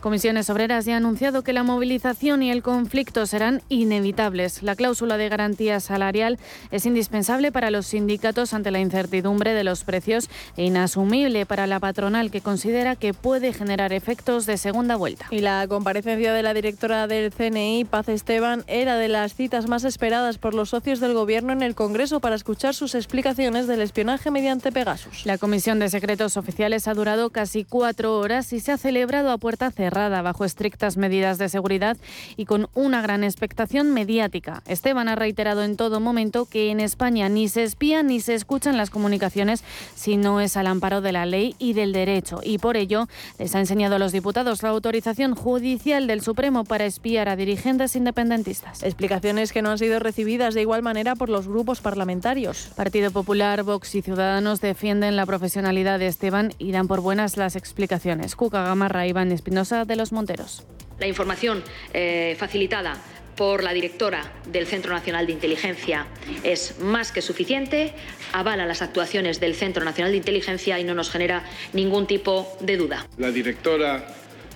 Comisiones 0.07 0.49
Obreras 0.49 0.85
ya 0.85 0.93
ha 0.93 0.97
anunciado 0.97 1.43
que 1.43 1.51
la 1.51 1.63
movilización 1.63 2.41
y 2.41 2.49
el 2.49 2.63
conflicto 2.63 3.25
serán 3.25 3.61
inevitables. 3.67 4.63
La 4.63 4.77
cláusula 4.77 5.17
de 5.17 5.27
garantía 5.27 5.81
salarial 5.81 6.39
es 6.71 6.85
indispensable 6.85 7.51
para 7.51 7.71
los 7.71 7.87
sindicatos 7.87 8.53
ante 8.53 8.71
la 8.71 8.79
incertidumbre 8.79 9.53
de 9.53 9.65
los 9.65 9.83
precios 9.83 10.29
e 10.55 10.63
inasumible 10.63 11.45
para 11.45 11.67
la 11.67 11.81
patronal 11.81 12.31
que 12.31 12.39
considera 12.39 12.95
que 12.95 13.13
puede 13.13 13.51
generar 13.51 13.91
efectos 13.91 14.45
de 14.45 14.57
segunda 14.57 14.95
vuelta. 14.95 15.25
Y 15.29 15.39
la 15.39 15.67
comparecencia 15.67 16.31
de 16.31 16.41
la 16.41 16.53
directora 16.53 17.07
del 17.07 17.33
CNI, 17.33 17.83
Paz 17.83 18.07
Esteban, 18.07 18.63
era 18.67 18.95
de 18.95 19.09
las 19.09 19.35
citas 19.35 19.67
más 19.67 19.83
esperadas 19.83 20.37
por 20.37 20.53
los 20.53 20.69
socios 20.69 21.01
del 21.01 21.15
Gobierno 21.15 21.51
en 21.51 21.61
el 21.61 21.75
Congreso 21.75 22.21
para 22.21 22.37
escuchar 22.37 22.73
sus 22.73 22.95
explicaciones 22.95 23.67
del 23.67 23.81
espionaje 23.81 24.31
mediante 24.31 24.71
Pegasus. 24.71 25.25
La 25.25 25.37
Comisión 25.37 25.79
de 25.79 25.89
Secretos 25.89 26.37
Oficiales 26.37 26.87
ha 26.87 26.93
durado 26.93 27.29
casi 27.31 27.65
cuatro 27.65 28.17
horas 28.17 28.53
y 28.53 28.61
se 28.61 28.71
ha 28.71 28.77
celebrado 28.77 29.31
a 29.31 29.37
puerta 29.37 29.69
cerrada 29.69 29.96
cerrada, 29.97 30.21
bajo 30.21 30.45
estrictas 30.45 30.95
medidas 30.95 31.39
de 31.39 31.49
seguridad 31.49 31.97
y 32.35 32.45
con 32.45 32.69
una 32.75 33.01
gran 33.01 33.23
expectación 33.23 33.93
mediática. 33.93 34.61
Esteban 34.67 35.07
ha 35.07 35.15
reiterado 35.15 35.63
en 35.63 35.75
todo 35.75 35.99
momento 35.99 36.45
que 36.45 36.69
en 36.69 36.79
España 36.79 37.29
ni 37.29 37.47
se 37.47 37.63
espía 37.63 38.03
ni 38.03 38.19
se 38.19 38.35
escuchan 38.35 38.77
las 38.77 38.91
comunicaciones 38.91 39.63
si 39.95 40.15
no 40.17 40.39
es 40.39 40.55
al 40.55 40.67
amparo 40.67 41.01
de 41.01 41.11
la 41.11 41.25
ley 41.25 41.55
y 41.57 41.73
del 41.73 41.93
derecho. 41.93 42.41
Y 42.43 42.59
por 42.59 42.77
ello 42.77 43.07
les 43.39 43.55
ha 43.55 43.59
enseñado 43.59 43.95
a 43.95 43.99
los 43.99 44.11
diputados 44.11 44.61
la 44.61 44.69
autorización 44.69 45.33
judicial 45.33 46.05
del 46.05 46.21
Supremo 46.21 46.63
para 46.63 46.85
espiar 46.85 47.27
a 47.27 47.35
dirigentes 47.35 47.95
independentistas. 47.95 48.83
Explicaciones 48.83 49.51
que 49.51 49.63
no 49.63 49.71
han 49.71 49.79
sido 49.79 49.99
recibidas 49.99 50.53
de 50.53 50.61
igual 50.61 50.83
manera 50.83 51.15
por 51.15 51.29
los 51.29 51.47
grupos 51.47 51.81
parlamentarios. 51.81 52.69
Partido 52.75 53.09
Popular, 53.09 53.63
Vox 53.63 53.95
y 53.95 54.03
Ciudadanos 54.03 54.61
defienden 54.61 55.15
la 55.15 55.25
profesionalidad 55.25 55.97
de 55.97 56.07
Esteban 56.07 56.53
y 56.59 56.71
dan 56.71 56.87
por 56.87 57.01
buenas 57.01 57.35
las 57.35 57.55
explicaciones. 57.55 58.35
Cuca 58.35 58.63
Gamarra, 58.63 59.07
Iván 59.07 59.31
Espinosa 59.31 59.76
de 59.85 59.95
los 59.95 60.11
Monteros. 60.11 60.65
La 60.99 61.07
información 61.07 61.63
eh, 61.93 62.35
facilitada 62.39 62.97
por 63.35 63.63
la 63.63 63.71
directora 63.71 64.33
del 64.47 64.65
Centro 64.65 64.93
Nacional 64.93 65.27
de 65.27 65.33
Inteligencia 65.33 66.07
es 66.43 66.79
más 66.79 67.11
que 67.11 67.21
suficiente, 67.21 67.93
avala 68.33 68.65
las 68.65 68.81
actuaciones 68.81 69.39
del 69.39 69.53
Centro 69.53 69.85
Nacional 69.85 70.11
de 70.11 70.17
Inteligencia 70.17 70.79
y 70.79 70.83
no 70.83 70.95
nos 70.95 71.11
genera 71.11 71.43
ningún 71.71 72.07
tipo 72.07 72.57
de 72.59 72.77
duda. 72.77 73.07
La 73.17 73.31
directora 73.31 74.07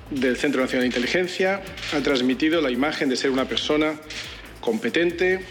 del 0.09 0.35
Centro 0.35 0.61
Nacional 0.61 0.81
de 0.81 0.87
Inteligencia 0.87 1.61
ha 1.93 2.01
transmitido 2.01 2.59
la 2.59 2.71
imagen 2.71 3.07
de 3.07 3.15
ser 3.15 3.29
una 3.29 3.45
persona 3.45 3.93
competente, 4.59 5.45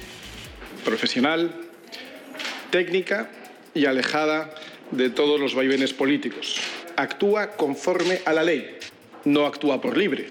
profesional, 0.85 1.55
técnica 2.71 3.31
y 3.75 3.87
alejada 3.87 4.55
de 4.91 5.09
todos 5.09 5.39
los 5.39 5.55
vaivenes 5.55 5.93
políticos. 5.93 6.61
Actúa 6.97 7.53
conforme 7.53 8.21
a 8.25 8.33
la 8.33 8.43
ley, 8.43 8.77
no 9.25 9.47
actúa 9.47 9.81
por 9.81 9.97
libre, 9.97 10.29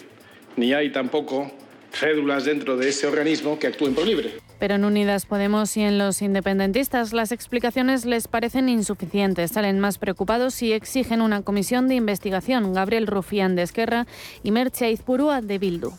ni 0.56 0.74
hay 0.74 0.92
tampoco 0.92 1.52
cédulas 1.92 2.46
dentro 2.46 2.78
de 2.78 2.90
ese 2.90 3.08
organismo 3.08 3.60
que 3.60 3.68
actúen 3.68 3.96
por 3.96 4.06
libre. 4.06 4.32
Pero 4.60 4.76
en 4.76 4.84
Unidas 4.84 5.26
Podemos 5.26 5.76
y 5.78 5.82
en 5.82 5.98
los 5.98 6.22
independentistas 6.22 7.14
las 7.14 7.32
explicaciones 7.32 8.06
les 8.06 8.28
parecen 8.28 8.68
insuficientes. 8.68 9.52
Salen 9.52 9.80
más 9.80 9.98
preocupados 9.98 10.62
y 10.62 10.74
exigen 10.74 11.22
una 11.22 11.42
comisión 11.44 11.88
de 11.88 11.96
investigación. 11.96 12.74
Gabriel 12.74 13.08
Rufián 13.08 13.56
de 13.56 13.64
Esquerra 13.64 14.06
y 14.44 14.52
Merche 14.52 14.92
Izpurúa 14.92 15.42
de 15.42 15.60
Bildu. 15.60 15.92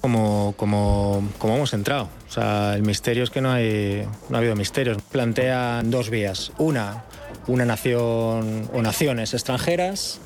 Como, 0.00 0.54
como, 0.56 1.28
como 1.38 1.56
hemos 1.56 1.74
entrado. 1.74 2.08
O 2.28 2.32
sea, 2.32 2.74
el 2.74 2.82
misterio 2.82 3.24
es 3.24 3.30
que 3.30 3.40
no, 3.40 3.50
hay, 3.52 4.06
no 4.30 4.36
ha 4.36 4.38
habido 4.38 4.56
misterios. 4.56 4.96
Plantean 5.10 5.90
dos 5.90 6.08
vías. 6.08 6.52
Una, 6.58 7.04
una 7.48 7.66
nación 7.66 8.70
o 8.72 8.80
naciones 8.80 9.34
extranjeras. 9.34 10.20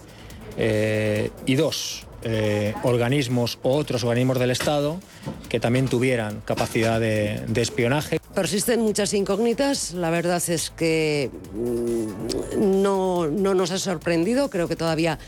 Eh, 0.57 1.31
y 1.47 1.55
dos, 1.55 2.07
eh, 2.23 2.75
organismos 2.83 3.59
o 3.62 3.77
otros 3.77 4.05
organismos 4.05 4.39
del 4.39 4.50
Estado 4.50 5.00
que 5.49 5.61
también 5.61 5.89
tuvieran 5.89 6.41
capacidad 6.45 7.00
de, 7.00 7.43
de, 7.49 7.62
espionaje. 7.62 8.21
Persisten 8.35 8.81
muchas 8.81 9.15
incógnitas, 9.15 9.93
la 9.93 10.11
verdad 10.11 10.43
es 10.49 10.71
que 10.71 11.31
mm, 11.55 12.83
no, 12.83 13.27
no 13.27 13.55
nos 13.55 13.71
ha 13.71 13.79
sorprendido, 13.79 14.50
creo 14.50 14.69
que 14.69 14.77
todavía 14.77 15.19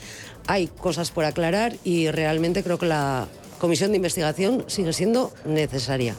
hay 0.47 0.67
cosas 0.69 1.11
por 1.11 1.25
aclarar 1.25 1.75
y 1.85 2.11
realmente 2.11 2.63
creo 2.63 2.79
que 2.79 2.87
la 2.87 3.27
comisión 3.59 3.91
de 3.91 3.97
investigación 3.97 4.65
sigue 4.67 4.93
siendo 4.93 5.33
necesaria 5.45 6.17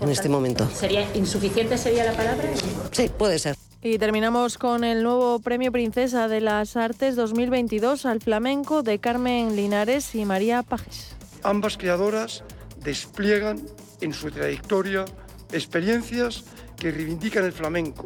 en 0.00 0.08
este 0.08 0.28
momento. 0.28 0.68
¿Sería 0.74 1.06
insuficiente 1.14 1.78
sería 1.78 2.04
la 2.04 2.12
palabra? 2.12 2.44
Sí, 2.90 3.10
puede 3.16 3.38
ser. 3.38 3.56
Y 3.84 3.98
terminamos 3.98 4.58
con 4.58 4.84
el 4.84 5.02
nuevo 5.02 5.40
Premio 5.40 5.72
Princesa 5.72 6.28
de 6.28 6.40
las 6.40 6.76
Artes 6.76 7.16
2022 7.16 8.06
al 8.06 8.20
flamenco 8.20 8.84
de 8.84 9.00
Carmen 9.00 9.56
Linares 9.56 10.14
y 10.14 10.24
María 10.24 10.62
Pajes. 10.62 11.16
Ambas 11.42 11.76
creadoras 11.76 12.44
despliegan 12.84 13.60
en 14.00 14.12
su 14.12 14.30
trayectoria 14.30 15.04
experiencias 15.50 16.44
que 16.76 16.92
reivindican 16.92 17.44
el 17.44 17.50
flamenco 17.50 18.04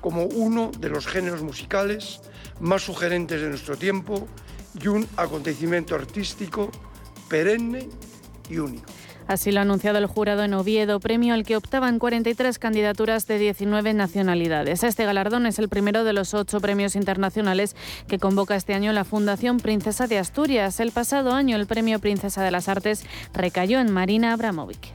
como 0.00 0.24
uno 0.24 0.70
de 0.78 0.88
los 0.88 1.06
géneros 1.06 1.42
musicales 1.42 2.22
más 2.58 2.80
sugerentes 2.80 3.42
de 3.42 3.50
nuestro 3.50 3.76
tiempo 3.76 4.26
y 4.82 4.88
un 4.88 5.06
acontecimiento 5.18 5.94
artístico 5.94 6.70
perenne 7.28 7.90
y 8.48 8.56
único. 8.56 8.90
Así 9.30 9.52
lo 9.52 9.60
ha 9.60 9.62
anunciado 9.62 9.96
el 9.98 10.06
jurado 10.06 10.42
en 10.42 10.54
Oviedo, 10.54 10.98
premio 10.98 11.34
al 11.34 11.44
que 11.44 11.56
optaban 11.56 12.00
43 12.00 12.58
candidaturas 12.58 13.28
de 13.28 13.38
19 13.38 13.94
nacionalidades. 13.94 14.82
Este 14.82 15.04
galardón 15.04 15.46
es 15.46 15.60
el 15.60 15.68
primero 15.68 16.02
de 16.02 16.12
los 16.12 16.34
ocho 16.34 16.60
premios 16.60 16.96
internacionales 16.96 17.76
que 18.08 18.18
convoca 18.18 18.56
este 18.56 18.74
año 18.74 18.92
la 18.92 19.04
Fundación 19.04 19.58
Princesa 19.58 20.08
de 20.08 20.18
Asturias. 20.18 20.80
El 20.80 20.90
pasado 20.90 21.32
año 21.32 21.54
el 21.54 21.68
premio 21.68 22.00
Princesa 22.00 22.42
de 22.42 22.50
las 22.50 22.68
Artes 22.68 23.04
recayó 23.32 23.78
en 23.78 23.92
Marina 23.92 24.32
Abramovic. 24.32 24.88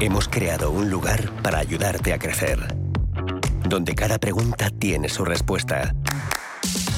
Hemos 0.00 0.28
creado 0.28 0.70
un 0.70 0.88
lugar 0.88 1.30
para 1.42 1.58
ayudarte 1.58 2.14
a 2.14 2.18
crecer, 2.18 2.74
donde 3.68 3.94
cada 3.94 4.16
pregunta 4.16 4.70
tiene 4.70 5.10
su 5.10 5.26
respuesta 5.26 5.92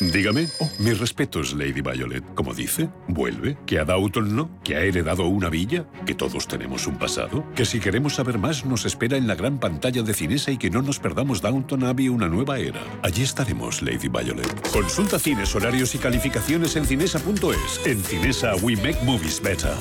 Dígame. 0.00 0.46
Oh, 0.60 0.70
mis 0.78 0.98
respetos, 0.98 1.54
Lady 1.54 1.80
Violet. 1.80 2.22
Como 2.34 2.52
dice, 2.52 2.90
vuelve. 3.08 3.56
Que 3.64 3.78
a 3.78 3.84
Downton 3.84 4.36
no. 4.36 4.50
Que 4.62 4.76
ha 4.76 4.80
heredado 4.80 5.26
una 5.26 5.48
villa. 5.48 5.86
Que 6.04 6.14
todos 6.14 6.46
tenemos 6.46 6.86
un 6.86 6.98
pasado. 6.98 7.44
Que 7.54 7.64
si 7.64 7.80
queremos 7.80 8.16
saber 8.16 8.38
más, 8.38 8.66
nos 8.66 8.84
espera 8.84 9.16
en 9.16 9.26
la 9.26 9.34
gran 9.34 9.58
pantalla 9.58 10.02
de 10.02 10.12
Cinesa 10.12 10.50
y 10.50 10.58
que 10.58 10.68
no 10.68 10.82
nos 10.82 10.98
perdamos 10.98 11.40
Downton 11.40 11.84
Abbey 11.84 12.10
una 12.10 12.28
nueva 12.28 12.58
era. 12.58 12.82
Allí 13.02 13.22
estaremos, 13.22 13.80
Lady 13.80 14.08
Violet. 14.08 14.70
Consulta 14.70 15.18
cines, 15.18 15.54
horarios 15.54 15.94
y 15.94 15.98
calificaciones 15.98 16.76
en 16.76 16.84
cinesa.es. 16.84 17.86
En 17.86 18.02
Cinesa, 18.04 18.54
we 18.56 18.76
make 18.76 18.98
movies 19.02 19.40
better. 19.40 19.72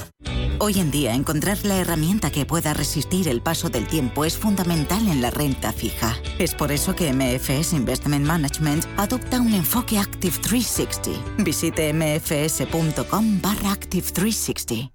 Hoy 0.58 0.80
en 0.80 0.90
día, 0.90 1.14
encontrar 1.14 1.58
la 1.66 1.78
herramienta 1.78 2.32
que 2.32 2.46
pueda 2.46 2.74
resistir 2.74 3.28
el 3.28 3.42
paso 3.42 3.70
del 3.70 3.88
tiempo 3.88 4.24
es 4.24 4.38
fundamental 4.38 5.06
en 5.10 5.22
la 5.22 5.30
renta 5.30 5.74
fija. 5.74 6.16
Es 6.40 6.56
por 6.56 6.72
eso 6.72 6.96
que 6.96 7.12
MFS 7.12 7.74
Investment 7.74 8.26
Management 8.26 8.86
adopta 8.96 9.42
un 9.42 9.54
enfoque 9.54 10.00
Active 10.06 10.38
360. 10.40 11.44
Visite 11.44 11.92
mfs.com 11.94 13.42
barra 13.42 13.72
Active 13.72 14.12
360. 14.12 14.92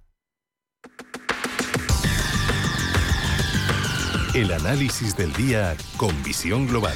El 4.33 4.51
análisis 4.53 5.17
del 5.17 5.33
día 5.33 5.75
con 5.97 6.11
visión 6.23 6.65
global. 6.65 6.95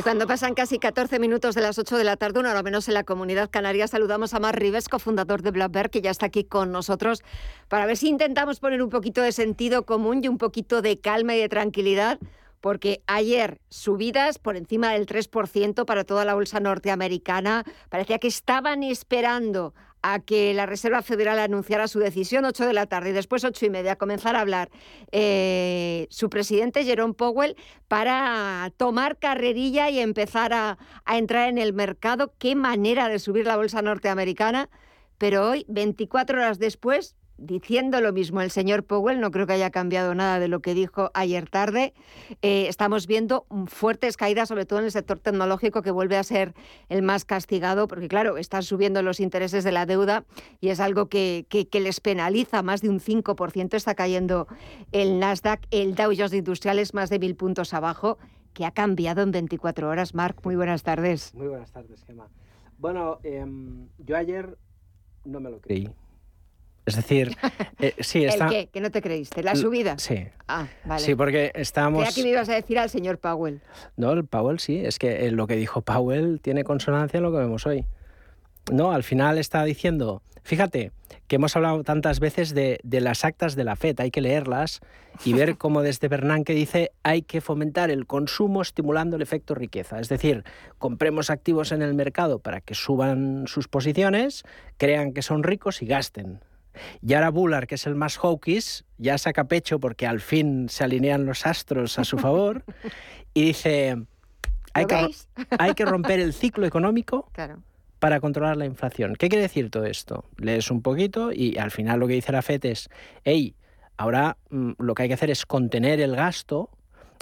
Y 0.00 0.02
cuando 0.02 0.26
pasan 0.26 0.54
casi 0.54 0.78
14 0.78 1.18
minutos 1.18 1.54
de 1.54 1.60
las 1.60 1.78
8 1.78 1.98
de 1.98 2.04
la 2.04 2.16
tarde, 2.16 2.40
una 2.40 2.52
hora 2.52 2.62
menos 2.62 2.88
en 2.88 2.94
la 2.94 3.04
comunidad 3.04 3.50
canaria, 3.50 3.86
saludamos 3.86 4.32
a 4.32 4.40
Mar 4.40 4.58
Rives, 4.58 4.88
cofundador 4.88 5.42
de 5.42 5.50
Blackbird, 5.50 5.90
que 5.90 6.00
ya 6.00 6.10
está 6.10 6.24
aquí 6.24 6.42
con 6.42 6.72
nosotros, 6.72 7.22
para 7.68 7.84
ver 7.84 7.98
si 7.98 8.08
intentamos 8.08 8.60
poner 8.60 8.82
un 8.82 8.88
poquito 8.88 9.20
de 9.20 9.30
sentido 9.30 9.84
común 9.84 10.22
y 10.24 10.28
un 10.28 10.38
poquito 10.38 10.80
de 10.80 10.98
calma 10.98 11.34
y 11.34 11.40
de 11.40 11.50
tranquilidad, 11.50 12.18
porque 12.62 13.02
ayer 13.06 13.60
subidas 13.68 14.38
por 14.38 14.56
encima 14.56 14.90
del 14.94 15.04
3% 15.04 15.84
para 15.84 16.04
toda 16.04 16.24
la 16.24 16.32
bolsa 16.32 16.60
norteamericana, 16.60 17.66
parecía 17.90 18.18
que 18.18 18.28
estaban 18.28 18.82
esperando 18.82 19.74
a 20.02 20.20
que 20.20 20.54
la 20.54 20.66
Reserva 20.66 21.02
Federal 21.02 21.38
anunciara 21.38 21.88
su 21.88 21.98
decisión 21.98 22.44
8 22.44 22.66
de 22.66 22.72
la 22.72 22.86
tarde 22.86 23.10
y 23.10 23.12
después 23.12 23.44
8 23.44 23.66
y 23.66 23.70
media 23.70 23.96
comenzar 23.96 24.36
a 24.36 24.40
hablar 24.40 24.70
eh, 25.12 26.06
su 26.10 26.30
presidente 26.30 26.84
Jerome 26.84 27.14
Powell 27.14 27.56
para 27.88 28.72
tomar 28.76 29.18
carrerilla 29.18 29.90
y 29.90 30.00
empezar 30.00 30.52
a, 30.52 30.78
a 31.04 31.18
entrar 31.18 31.48
en 31.48 31.58
el 31.58 31.72
mercado. 31.72 32.32
Qué 32.38 32.54
manera 32.54 33.08
de 33.08 33.18
subir 33.18 33.46
la 33.46 33.56
bolsa 33.56 33.82
norteamericana. 33.82 34.70
Pero 35.18 35.50
hoy, 35.50 35.66
24 35.68 36.38
horas 36.38 36.58
después, 36.58 37.14
diciendo 37.40 38.00
lo 38.00 38.12
mismo 38.12 38.42
el 38.42 38.50
señor 38.50 38.84
Powell, 38.84 39.20
no 39.20 39.30
creo 39.30 39.46
que 39.46 39.54
haya 39.54 39.70
cambiado 39.70 40.14
nada 40.14 40.38
de 40.38 40.48
lo 40.48 40.60
que 40.60 40.74
dijo 40.74 41.10
ayer 41.14 41.48
tarde. 41.48 41.94
Eh, 42.42 42.66
estamos 42.68 43.06
viendo 43.06 43.46
fuertes 43.66 44.16
caídas, 44.16 44.48
sobre 44.48 44.66
todo 44.66 44.78
en 44.78 44.84
el 44.84 44.92
sector 44.92 45.18
tecnológico, 45.18 45.82
que 45.82 45.90
vuelve 45.90 46.16
a 46.16 46.22
ser 46.22 46.54
el 46.88 47.02
más 47.02 47.24
castigado, 47.24 47.88
porque 47.88 48.08
claro, 48.08 48.36
están 48.36 48.62
subiendo 48.62 49.02
los 49.02 49.20
intereses 49.20 49.64
de 49.64 49.72
la 49.72 49.86
deuda 49.86 50.24
y 50.60 50.68
es 50.68 50.80
algo 50.80 51.08
que, 51.08 51.46
que, 51.48 51.80
les 51.80 52.00
penaliza 52.00 52.62
más 52.62 52.82
de 52.82 52.90
un 52.90 53.00
5%. 53.00 53.74
Está 53.74 53.94
cayendo 53.94 54.46
el 54.92 55.18
Nasdaq, 55.18 55.66
el 55.70 55.94
Dow 55.94 56.12
Jones 56.16 56.34
Industriales 56.34 56.92
más 56.92 57.08
de 57.08 57.18
mil 57.18 57.36
puntos 57.36 57.72
abajo 57.72 58.18
que 58.52 58.66
ha 58.66 58.70
cambiado 58.72 59.22
en 59.22 59.30
24 59.30 59.88
horas. 59.88 60.14
Marc, 60.14 60.44
muy 60.44 60.56
buenas 60.56 60.82
tardes. 60.82 61.34
Muy 61.34 61.48
buenas 61.48 61.72
tardes, 61.72 62.04
Gemma. 62.04 62.28
Bueno, 62.78 63.18
em, 63.22 63.88
yo 63.98 64.16
ayer 64.16 64.58
no 65.24 65.40
me 65.40 65.50
lo 65.50 65.60
creí. 65.60 65.90
Es 66.86 66.96
decir, 66.96 67.36
eh, 67.78 67.94
sí, 68.00 68.24
está... 68.26 68.46
¿El 68.46 68.50
qué? 68.50 68.66
¿Que 68.66 68.80
no 68.80 68.90
te 68.90 69.02
creíste? 69.02 69.42
¿La 69.42 69.54
subida? 69.54 69.98
Sí. 69.98 70.26
Ah, 70.48 70.66
vale. 70.84 71.04
Sí, 71.04 71.14
porque 71.14 71.52
estábamos... 71.54 72.02
Creía 72.02 72.14
que 72.14 72.22
me 72.22 72.28
ibas 72.30 72.48
a 72.48 72.54
decir 72.54 72.78
al 72.78 72.90
señor 72.90 73.18
Powell. 73.18 73.60
No, 73.96 74.12
el 74.12 74.24
Powell 74.24 74.58
sí, 74.58 74.84
es 74.84 74.98
que 74.98 75.26
eh, 75.26 75.30
lo 75.30 75.46
que 75.46 75.56
dijo 75.56 75.82
Powell 75.82 76.40
tiene 76.40 76.64
consonancia 76.64 77.18
en 77.18 77.24
lo 77.24 77.32
que 77.32 77.38
vemos 77.38 77.66
hoy. 77.66 77.84
No, 78.72 78.92
al 78.92 79.02
final 79.02 79.38
está 79.38 79.64
diciendo, 79.64 80.22
fíjate, 80.42 80.92
que 81.26 81.36
hemos 81.36 81.56
hablado 81.56 81.82
tantas 81.82 82.20
veces 82.20 82.54
de, 82.54 82.78
de, 82.82 83.00
las 83.00 83.24
actas 83.24 83.56
de 83.56 83.64
la 83.64 83.76
FED, 83.76 84.00
hay 84.00 84.10
que 84.10 84.20
leerlas 84.20 84.80
y 85.24 85.32
ver 85.32 85.56
cómo 85.58 85.82
desde 85.82 86.08
Bernanke 86.08 86.54
dice 86.54 86.92
hay 87.02 87.22
que 87.22 87.40
fomentar 87.40 87.90
el 87.90 88.06
consumo 88.06 88.62
estimulando 88.62 89.16
el 89.16 89.22
efecto 89.22 89.54
riqueza. 89.54 90.00
Es 90.00 90.08
decir, 90.08 90.44
compremos 90.78 91.30
activos 91.30 91.72
en 91.72 91.82
el 91.82 91.94
mercado 91.94 92.38
para 92.38 92.60
que 92.60 92.74
suban 92.74 93.44
sus 93.46 93.68
posiciones, 93.68 94.44
crean 94.76 95.12
que 95.12 95.22
son 95.22 95.42
ricos 95.42 95.82
y 95.82 95.86
gasten. 95.86 96.40
Y 97.02 97.14
ahora 97.14 97.30
Bullard, 97.30 97.66
que 97.66 97.74
es 97.74 97.86
el 97.86 97.94
más 97.94 98.18
hawkish, 98.18 98.84
ya 98.98 99.18
saca 99.18 99.44
pecho 99.44 99.80
porque 99.80 100.06
al 100.06 100.20
fin 100.20 100.68
se 100.68 100.84
alinean 100.84 101.26
los 101.26 101.46
astros 101.46 101.98
a 101.98 102.04
su 102.04 102.18
favor 102.18 102.64
y 103.34 103.46
dice, 103.46 103.96
hay 104.72 104.86
que, 104.86 105.10
hay 105.58 105.74
que 105.74 105.84
romper 105.84 106.20
el 106.20 106.32
ciclo 106.32 106.66
económico 106.66 107.28
claro. 107.32 107.62
para 107.98 108.20
controlar 108.20 108.56
la 108.56 108.66
inflación. 108.66 109.14
¿Qué 109.16 109.28
quiere 109.28 109.42
decir 109.42 109.70
todo 109.70 109.84
esto? 109.84 110.24
Lees 110.36 110.70
un 110.70 110.82
poquito 110.82 111.32
y 111.32 111.58
al 111.58 111.70
final 111.70 112.00
lo 112.00 112.06
que 112.06 112.14
dice 112.14 112.32
la 112.32 112.42
FED 112.42 112.66
es, 112.66 112.88
hey, 113.24 113.54
ahora 113.96 114.36
mmm, 114.50 114.72
lo 114.78 114.94
que 114.94 115.02
hay 115.02 115.08
que 115.08 115.14
hacer 115.14 115.30
es 115.30 115.46
contener 115.46 116.00
el 116.00 116.14
gasto. 116.14 116.70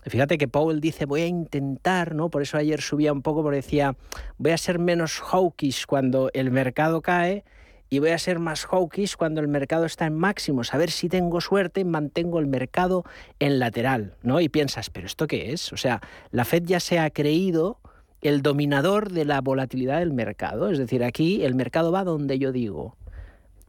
Fíjate 0.07 0.38
que 0.38 0.49
Powell 0.49 0.81
dice, 0.81 1.07
voy 1.07 1.23
a 1.23 1.26
intentar, 1.26 2.14
¿no? 2.14 2.31
Por 2.31 2.43
eso 2.43 2.57
ayer 2.57 2.81
subía 2.81 3.12
un 3.12 3.21
poco, 3.21 3.43
porque 3.43 3.57
decía, 3.57 3.97
voy 4.38 4.52
a 4.52 4.59
ser 4.59 4.78
menos 4.78 5.21
hawkish 5.21 5.87
cuando 5.87 6.31
el 6.35 6.50
mercado 6.50 7.02
cae 7.02 7.45
y 7.90 7.99
voy 7.99 8.11
a 8.11 8.18
ser 8.18 8.38
más 8.38 8.66
hawkish 8.66 9.16
cuando 9.16 9.40
el 9.40 9.49
mercado 9.49 9.85
está 9.85 10.07
en 10.07 10.14
máximos, 10.14 10.75
a 10.75 10.78
ver 10.78 10.90
si 10.90 11.09
tengo 11.09 11.40
suerte 11.40 11.80
y 11.80 11.85
mantengo 11.85 12.38
el 12.38 12.47
mercado 12.47 13.04
en 13.38 13.59
lateral, 13.59 14.14
¿no? 14.23 14.40
Y 14.40 14.49
piensas, 14.49 14.90
¿pero 14.90 15.07
esto 15.07 15.26
qué 15.26 15.52
es? 15.52 15.73
O 15.73 15.76
sea, 15.76 16.00
la 16.30 16.45
Fed 16.45 16.64
ya 16.64 16.80
se 16.80 16.99
ha 16.99 17.11
creído 17.11 17.78
el 18.21 18.42
dominador 18.42 19.12
de 19.12 19.25
la 19.25 19.40
volatilidad 19.40 20.00
del 20.00 20.12
mercado, 20.12 20.71
es 20.71 20.78
decir, 20.78 21.04
aquí 21.04 21.45
el 21.45 21.54
mercado 21.54 21.92
va 21.92 22.04
donde 22.04 22.38
yo 22.38 22.52
digo. 22.52 22.97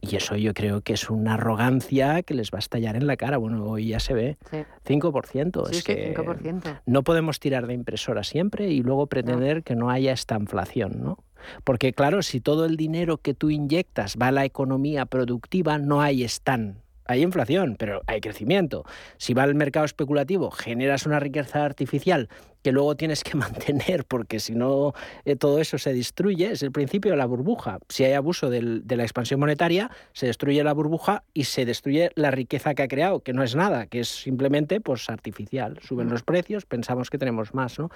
Y 0.02 0.16
eso 0.16 0.34
yo 0.34 0.54
creo 0.54 0.80
que 0.80 0.94
es 0.94 1.10
una 1.10 1.34
arrogancia 1.34 2.22
que 2.22 2.32
les 2.32 2.50
va 2.50 2.56
a 2.56 2.60
estallar 2.60 2.96
en 2.96 3.06
la 3.06 3.18
cara. 3.18 3.36
Bueno, 3.36 3.64
hoy 3.64 3.88
ya 3.88 4.00
se 4.00 4.14
ve. 4.14 4.38
Sí. 4.50 4.64
5%. 4.86 5.66
Sí, 5.66 5.70
es 5.72 5.76
sí, 5.78 5.84
que 5.84 6.14
5%. 6.14 6.80
no 6.86 7.02
podemos 7.02 7.38
tirar 7.38 7.66
de 7.66 7.74
impresora 7.74 8.24
siempre 8.24 8.70
y 8.70 8.82
luego 8.82 9.08
pretender 9.08 9.58
no. 9.58 9.62
que 9.62 9.76
no 9.76 9.90
haya 9.90 10.12
esta 10.12 10.36
inflación, 10.36 11.02
¿no? 11.02 11.18
Porque 11.64 11.92
claro, 11.92 12.22
si 12.22 12.40
todo 12.40 12.64
el 12.64 12.76
dinero 12.76 13.18
que 13.18 13.34
tú 13.34 13.50
inyectas 13.50 14.16
va 14.20 14.28
a 14.28 14.32
la 14.32 14.44
economía 14.44 15.06
productiva, 15.06 15.78
no 15.78 16.00
hay 16.00 16.22
stand. 16.24 16.76
Hay 17.06 17.22
inflación, 17.22 17.74
pero 17.76 18.02
hay 18.06 18.20
crecimiento. 18.20 18.84
Si 19.16 19.34
va 19.34 19.42
al 19.42 19.56
mercado 19.56 19.84
especulativo, 19.84 20.52
generas 20.52 21.06
una 21.06 21.18
riqueza 21.18 21.64
artificial 21.64 22.28
que 22.62 22.72
luego 22.72 22.96
tienes 22.96 23.24
que 23.24 23.34
mantener 23.36 24.04
porque 24.04 24.40
si 24.40 24.54
no 24.54 24.92
eh, 25.24 25.36
todo 25.36 25.60
eso 25.60 25.78
se 25.78 25.92
destruye. 25.92 26.52
Es 26.52 26.62
el 26.62 26.72
principio 26.72 27.12
de 27.12 27.16
la 27.16 27.26
burbuja. 27.26 27.78
Si 27.88 28.04
hay 28.04 28.12
abuso 28.12 28.50
del, 28.50 28.86
de 28.86 28.96
la 28.96 29.02
expansión 29.02 29.40
monetaria, 29.40 29.90
se 30.12 30.26
destruye 30.26 30.62
la 30.64 30.72
burbuja 30.72 31.24
y 31.34 31.44
se 31.44 31.64
destruye 31.64 32.10
la 32.14 32.30
riqueza 32.30 32.74
que 32.74 32.82
ha 32.82 32.88
creado, 32.88 33.20
que 33.20 33.32
no 33.32 33.42
es 33.42 33.54
nada, 33.54 33.86
que 33.86 34.00
es 34.00 34.08
simplemente 34.08 34.80
pues, 34.80 35.08
artificial. 35.10 35.78
Suben 35.82 36.08
los 36.08 36.22
precios, 36.22 36.66
pensamos 36.66 37.10
que 37.10 37.18
tenemos 37.18 37.54
más, 37.54 37.78
¿no? 37.78 37.90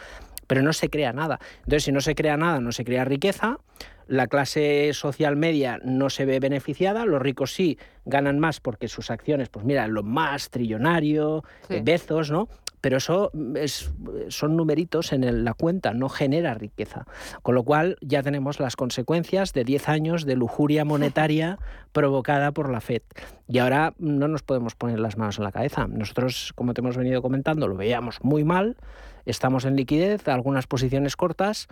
pero 0.47 0.63
no 0.63 0.73
se 0.73 0.91
crea 0.91 1.13
nada. 1.13 1.41
Entonces, 1.59 1.85
si 1.85 1.93
no 1.93 2.01
se 2.01 2.15
crea 2.15 2.37
nada, 2.37 2.61
no 2.61 2.73
se 2.73 2.85
crea 2.85 3.05
riqueza, 3.05 3.59
la 4.07 4.27
clase 4.27 4.91
social 4.93 5.37
media 5.37 5.81
no 5.83 6.11
se 6.11 6.25
ve 6.27 6.41
beneficiada, 6.41 7.07
los 7.07 7.21
ricos 7.21 7.55
sí 7.55 7.79
ganan 8.05 8.39
más 8.39 8.61
porque 8.61 8.89
sus 8.89 9.11
acciones, 9.11 9.49
pues 9.49 9.65
mira, 9.65 9.87
lo 9.89 10.03
más 10.03 10.51
trillonario, 10.51 11.43
sí. 11.69 11.81
Bezos, 11.83 12.31
¿no? 12.31 12.49
Pero 12.85 12.99
eso 12.99 13.33
es, 13.55 13.95
son 14.29 14.57
numeritos 14.59 15.15
en 15.15 15.25
el, 15.25 15.43
la 15.43 15.55
cuenta, 15.55 15.95
no 15.95 16.11
genera 16.11 16.53
riqueza. 16.53 17.07
Con 17.41 17.55
lo 17.55 17.63
cual 17.63 17.97
ya 18.03 18.23
tenemos 18.23 18.61
las 18.61 18.77
consecuencias 18.77 19.55
de 19.55 19.65
10 19.65 19.89
años 19.89 20.27
de 20.27 20.37
lujuria 20.37 20.85
monetaria 20.85 21.59
provocada 21.93 22.53
por 22.53 22.69
la 22.69 22.83
FED. 22.83 23.01
Y 23.49 23.61
ahora 23.61 23.95
no 23.97 24.29
nos 24.29 24.43
podemos 24.43 24.75
poner 24.75 25.01
las 25.01 25.17
manos 25.17 25.39
en 25.39 25.45
la 25.45 25.53
cabeza. 25.53 25.87
Nosotros, 25.87 26.53
como 26.57 26.75
te 26.75 26.83
hemos 26.83 26.99
venido 26.99 27.23
comentando, 27.23 27.69
lo 27.69 27.77
veíamos 27.77 28.23
muy 28.23 28.45
mal, 28.45 28.77
estamos 29.25 29.65
en 29.65 29.77
liquidez, 29.77 30.29
algunas 30.29 30.67
posiciones 30.67 31.17
cortas. 31.17 31.69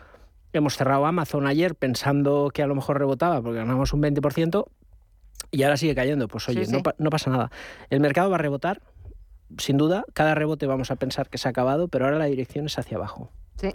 Hemos 0.54 0.78
cerrado 0.78 1.04
Amazon 1.04 1.46
ayer 1.46 1.74
pensando 1.74 2.50
que 2.54 2.62
a 2.62 2.66
lo 2.66 2.74
mejor 2.74 2.98
rebotaba 2.98 3.42
porque 3.42 3.58
ganamos 3.58 3.92
un 3.92 4.00
20% 4.00 4.64
y 5.50 5.62
ahora 5.62 5.76
sigue 5.76 5.94
cayendo. 5.94 6.26
Pues 6.26 6.48
oye, 6.48 6.64
sí, 6.64 6.70
sí. 6.70 6.72
No, 6.72 6.82
no 6.96 7.10
pasa 7.10 7.28
nada. 7.28 7.50
El 7.90 8.00
mercado 8.00 8.30
va 8.30 8.36
a 8.36 8.38
rebotar, 8.38 8.80
sin 9.58 9.76
duda, 9.76 10.04
cada 10.14 10.34
rebote 10.34 10.66
vamos 10.66 10.90
a 10.90 10.96
pensar 10.96 11.28
que 11.28 11.38
se 11.38 11.48
ha 11.48 11.50
acabado, 11.50 11.88
pero 11.88 12.04
ahora 12.04 12.18
la 12.18 12.26
dirección 12.26 12.66
es 12.66 12.78
hacia 12.78 12.96
abajo. 12.96 13.30
Sí. 13.56 13.70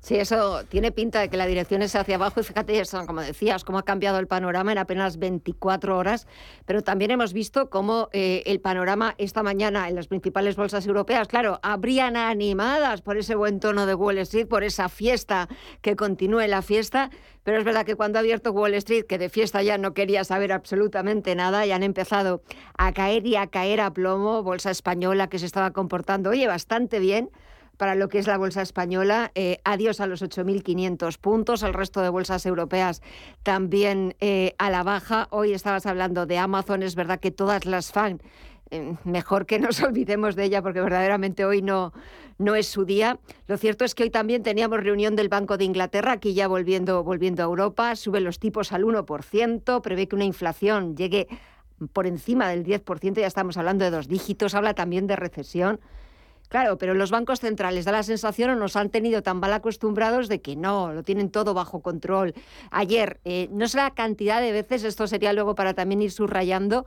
Sí, 0.00 0.14
eso 0.14 0.64
tiene 0.68 0.92
pinta 0.92 1.20
de 1.20 1.28
que 1.28 1.36
la 1.36 1.46
dirección 1.46 1.82
es 1.82 1.96
hacia 1.96 2.14
abajo 2.14 2.38
y 2.40 2.44
fíjate 2.44 2.78
eso, 2.78 3.04
como 3.04 3.20
decías, 3.20 3.64
cómo 3.64 3.78
ha 3.78 3.84
cambiado 3.84 4.20
el 4.20 4.28
panorama 4.28 4.70
en 4.70 4.78
apenas 4.78 5.18
24 5.18 5.98
horas, 5.98 6.28
pero 6.66 6.82
también 6.82 7.10
hemos 7.10 7.32
visto 7.32 7.68
cómo 7.68 8.08
eh, 8.12 8.44
el 8.46 8.60
panorama 8.60 9.16
esta 9.18 9.42
mañana 9.42 9.88
en 9.88 9.96
las 9.96 10.06
principales 10.06 10.54
bolsas 10.54 10.86
europeas, 10.86 11.26
claro, 11.26 11.58
habrían 11.64 12.16
animadas 12.16 13.02
por 13.02 13.18
ese 13.18 13.34
buen 13.34 13.58
tono 13.58 13.86
de 13.86 13.94
Wall 13.94 14.18
Street, 14.18 14.46
por 14.46 14.62
esa 14.62 14.88
fiesta, 14.88 15.48
que 15.82 15.96
continúe 15.96 16.46
la 16.46 16.62
fiesta, 16.62 17.10
pero 17.42 17.58
es 17.58 17.64
verdad 17.64 17.84
que 17.84 17.96
cuando 17.96 18.18
ha 18.18 18.20
abierto 18.20 18.52
Wall 18.52 18.74
Street, 18.74 19.04
que 19.04 19.18
de 19.18 19.28
fiesta 19.28 19.62
ya 19.64 19.78
no 19.78 19.94
quería 19.94 20.22
saber 20.22 20.52
absolutamente 20.52 21.34
nada, 21.34 21.66
y 21.66 21.72
han 21.72 21.82
empezado 21.82 22.40
a 22.76 22.92
caer 22.92 23.26
y 23.26 23.34
a 23.34 23.48
caer 23.48 23.80
a 23.80 23.92
plomo, 23.92 24.44
bolsa 24.44 24.70
española 24.70 25.28
que 25.28 25.40
se 25.40 25.46
estaba 25.46 25.72
comportando, 25.72 26.30
oye, 26.30 26.46
bastante 26.46 27.00
bien, 27.00 27.30
para 27.78 27.94
lo 27.94 28.08
que 28.08 28.18
es 28.18 28.26
la 28.26 28.36
bolsa 28.36 28.60
española. 28.60 29.30
Eh, 29.34 29.60
adiós 29.64 30.00
a 30.00 30.06
los 30.06 30.20
8.500 30.20 31.16
puntos. 31.18 31.62
El 31.62 31.72
resto 31.72 32.02
de 32.02 32.10
bolsas 32.10 32.44
europeas 32.44 33.00
también 33.42 34.16
eh, 34.20 34.54
a 34.58 34.68
la 34.68 34.82
baja. 34.82 35.28
Hoy 35.30 35.54
estabas 35.54 35.86
hablando 35.86 36.26
de 36.26 36.36
Amazon. 36.36 36.82
Es 36.82 36.96
verdad 36.96 37.20
que 37.20 37.30
todas 37.30 37.64
las 37.64 37.92
fan, 37.92 38.20
eh, 38.70 38.96
mejor 39.04 39.46
que 39.46 39.58
nos 39.58 39.80
olvidemos 39.82 40.36
de 40.36 40.44
ella 40.44 40.60
porque 40.60 40.80
verdaderamente 40.80 41.44
hoy 41.44 41.62
no, 41.62 41.92
no 42.36 42.56
es 42.56 42.66
su 42.66 42.84
día. 42.84 43.20
Lo 43.46 43.56
cierto 43.56 43.84
es 43.84 43.94
que 43.94 44.02
hoy 44.02 44.10
también 44.10 44.42
teníamos 44.42 44.82
reunión 44.82 45.14
del 45.14 45.28
Banco 45.28 45.56
de 45.56 45.64
Inglaterra, 45.64 46.12
aquí 46.12 46.34
ya 46.34 46.48
volviendo, 46.48 47.04
volviendo 47.04 47.42
a 47.44 47.46
Europa. 47.46 47.94
Suben 47.94 48.24
los 48.24 48.40
tipos 48.40 48.72
al 48.72 48.84
1%. 48.84 49.80
Prevé 49.80 50.08
que 50.08 50.16
una 50.16 50.24
inflación 50.24 50.96
llegue 50.96 51.28
por 51.92 52.08
encima 52.08 52.48
del 52.48 52.64
10%. 52.64 53.20
Ya 53.20 53.26
estamos 53.28 53.56
hablando 53.56 53.84
de 53.84 53.92
dos 53.92 54.08
dígitos. 54.08 54.56
Habla 54.56 54.74
también 54.74 55.06
de 55.06 55.14
recesión. 55.14 55.78
Claro, 56.48 56.78
pero 56.78 56.94
los 56.94 57.10
bancos 57.10 57.40
centrales 57.40 57.84
da 57.84 57.92
la 57.92 58.02
sensación 58.02 58.50
o 58.50 58.56
nos 58.56 58.74
han 58.76 58.88
tenido 58.88 59.22
tan 59.22 59.38
mal 59.38 59.52
acostumbrados 59.52 60.28
de 60.28 60.40
que 60.40 60.56
no, 60.56 60.92
lo 60.92 61.02
tienen 61.02 61.30
todo 61.30 61.52
bajo 61.52 61.80
control. 61.80 62.34
Ayer, 62.70 63.20
eh, 63.24 63.48
no 63.52 63.68
sé 63.68 63.76
la 63.76 63.90
cantidad 63.94 64.40
de 64.40 64.52
veces, 64.52 64.82
esto 64.84 65.06
sería 65.06 65.34
luego 65.34 65.54
para 65.54 65.74
también 65.74 66.00
ir 66.00 66.10
subrayando, 66.10 66.86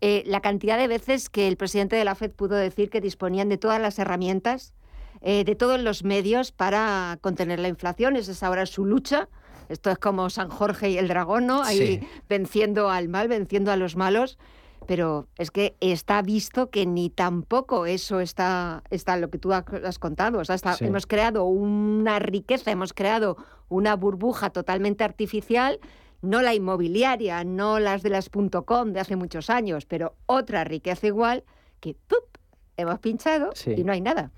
eh, 0.00 0.22
la 0.26 0.40
cantidad 0.40 0.78
de 0.78 0.88
veces 0.88 1.28
que 1.28 1.46
el 1.46 1.56
presidente 1.56 1.94
de 1.96 2.04
la 2.04 2.14
FED 2.14 2.30
pudo 2.30 2.56
decir 2.56 2.88
que 2.88 3.02
disponían 3.02 3.50
de 3.50 3.58
todas 3.58 3.80
las 3.80 3.98
herramientas, 3.98 4.72
eh, 5.20 5.44
de 5.44 5.54
todos 5.54 5.78
los 5.78 6.04
medios 6.04 6.50
para 6.50 7.18
contener 7.20 7.60
la 7.60 7.68
inflación. 7.68 8.16
Esa 8.16 8.32
es 8.32 8.42
ahora 8.42 8.64
su 8.64 8.86
lucha. 8.86 9.28
Esto 9.68 9.90
es 9.90 9.98
como 9.98 10.30
San 10.30 10.48
Jorge 10.48 10.90
y 10.90 10.98
el 10.98 11.06
dragón, 11.06 11.46
¿no? 11.46 11.62
Ahí 11.62 11.78
sí. 12.00 12.08
venciendo 12.28 12.90
al 12.90 13.08
mal, 13.08 13.28
venciendo 13.28 13.70
a 13.70 13.76
los 13.76 13.94
malos 13.94 14.38
pero 14.86 15.28
es 15.38 15.50
que 15.50 15.76
está 15.80 16.22
visto 16.22 16.70
que 16.70 16.86
ni 16.86 17.10
tampoco 17.10 17.86
eso 17.86 18.20
está, 18.20 18.82
está 18.90 19.16
lo 19.16 19.30
que 19.30 19.38
tú 19.38 19.52
has 19.52 19.98
contado. 19.98 20.38
O 20.38 20.44
sea, 20.44 20.54
está, 20.54 20.74
sí. 20.74 20.84
hemos 20.84 21.06
creado 21.06 21.44
una 21.44 22.18
riqueza, 22.18 22.70
hemos 22.70 22.92
creado 22.92 23.36
una 23.68 23.96
burbuja 23.96 24.50
totalmente 24.50 25.04
artificial, 25.04 25.80
no 26.20 26.42
la 26.42 26.54
inmobiliaria, 26.54 27.44
no 27.44 27.78
las 27.78 28.02
de 28.02 28.10
las 28.10 28.30
.com 28.64 28.92
de 28.92 29.00
hace 29.00 29.16
muchos 29.16 29.50
años, 29.50 29.86
pero 29.86 30.14
otra 30.26 30.64
riqueza 30.64 31.06
igual 31.06 31.44
que 31.80 31.94
¡pup! 31.94 32.32
hemos 32.76 32.98
pinchado 33.00 33.50
sí. 33.54 33.74
y 33.76 33.84
no 33.84 33.92
hay 33.92 34.00
nada. 34.00 34.30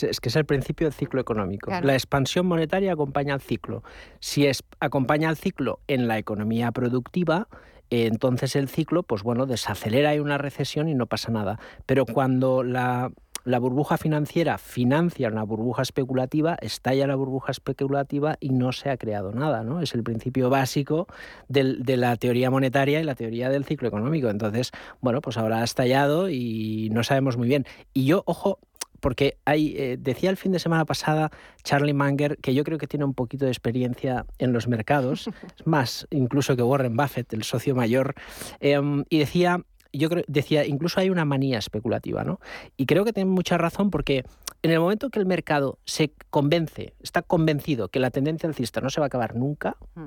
Es 0.00 0.20
que 0.20 0.28
es 0.28 0.36
el 0.36 0.44
principio 0.44 0.86
del 0.86 0.94
ciclo 0.94 1.20
económico. 1.20 1.68
Claro. 1.68 1.86
La 1.86 1.94
expansión 1.94 2.46
monetaria 2.46 2.92
acompaña 2.92 3.34
al 3.34 3.40
ciclo. 3.40 3.82
Si 4.20 4.46
es, 4.46 4.62
acompaña 4.78 5.28
al 5.28 5.36
ciclo 5.36 5.80
en 5.88 6.08
la 6.08 6.18
economía 6.18 6.72
productiva, 6.72 7.48
entonces 7.90 8.56
el 8.56 8.68
ciclo, 8.68 9.02
pues 9.02 9.22
bueno, 9.22 9.46
desacelera, 9.46 10.10
hay 10.10 10.20
una 10.20 10.38
recesión 10.38 10.88
y 10.88 10.94
no 10.94 11.06
pasa 11.06 11.30
nada. 11.30 11.58
Pero 11.86 12.06
cuando 12.06 12.62
la, 12.62 13.10
la, 13.44 13.58
burbuja 13.58 13.98
financiera 13.98 14.58
financia 14.58 15.28
una 15.28 15.42
burbuja 15.42 15.82
especulativa, 15.82 16.56
estalla 16.60 17.06
la 17.06 17.16
burbuja 17.16 17.50
especulativa 17.50 18.36
y 18.40 18.50
no 18.50 18.72
se 18.72 18.90
ha 18.90 18.96
creado 18.96 19.32
nada, 19.32 19.64
¿no? 19.64 19.80
Es 19.80 19.94
el 19.94 20.04
principio 20.04 20.50
básico 20.50 21.08
del, 21.48 21.82
de 21.82 21.96
la 21.96 22.14
teoría 22.16 22.50
monetaria 22.50 23.00
y 23.00 23.04
la 23.04 23.16
teoría 23.16 23.50
del 23.50 23.64
ciclo 23.64 23.88
económico. 23.88 24.28
Entonces, 24.28 24.70
bueno, 25.00 25.20
pues 25.20 25.36
ahora 25.36 25.60
ha 25.60 25.64
estallado 25.64 26.30
y 26.30 26.90
no 26.92 27.02
sabemos 27.02 27.36
muy 27.36 27.48
bien. 27.48 27.66
Y 27.92 28.04
yo, 28.04 28.22
ojo, 28.26 28.60
porque 29.00 29.38
hay, 29.44 29.74
eh, 29.76 29.96
decía 29.98 30.30
el 30.30 30.36
fin 30.36 30.52
de 30.52 30.58
semana 30.58 30.84
pasada 30.84 31.30
Charlie 31.62 31.94
Munger 31.94 32.36
que 32.38 32.54
yo 32.54 32.64
creo 32.64 32.78
que 32.78 32.86
tiene 32.86 33.04
un 33.04 33.14
poquito 33.14 33.44
de 33.46 33.50
experiencia 33.50 34.26
en 34.38 34.52
los 34.52 34.68
mercados, 34.68 35.28
más 35.64 36.06
incluso 36.10 36.56
que 36.56 36.62
Warren 36.62 36.96
Buffett, 36.96 37.32
el 37.32 37.42
socio 37.42 37.74
mayor, 37.74 38.14
em, 38.60 39.04
y 39.08 39.18
decía 39.18 39.64
yo 39.92 40.08
creo, 40.08 40.22
decía, 40.28 40.64
incluso 40.66 41.00
hay 41.00 41.10
una 41.10 41.24
manía 41.24 41.58
especulativa, 41.58 42.22
¿no? 42.22 42.38
Y 42.76 42.86
creo 42.86 43.04
que 43.04 43.12
tiene 43.12 43.28
mucha 43.28 43.58
razón 43.58 43.90
porque 43.90 44.24
en 44.62 44.70
el 44.70 44.78
momento 44.78 45.10
que 45.10 45.18
el 45.18 45.26
mercado 45.26 45.80
se 45.84 46.12
convence, 46.30 46.94
está 47.00 47.22
convencido 47.22 47.88
que 47.88 47.98
la 47.98 48.10
tendencia 48.10 48.48
alcista 48.48 48.80
no 48.80 48.90
se 48.90 49.00
va 49.00 49.06
a 49.06 49.08
acabar 49.08 49.34
nunca, 49.34 49.76
mm 49.96 50.06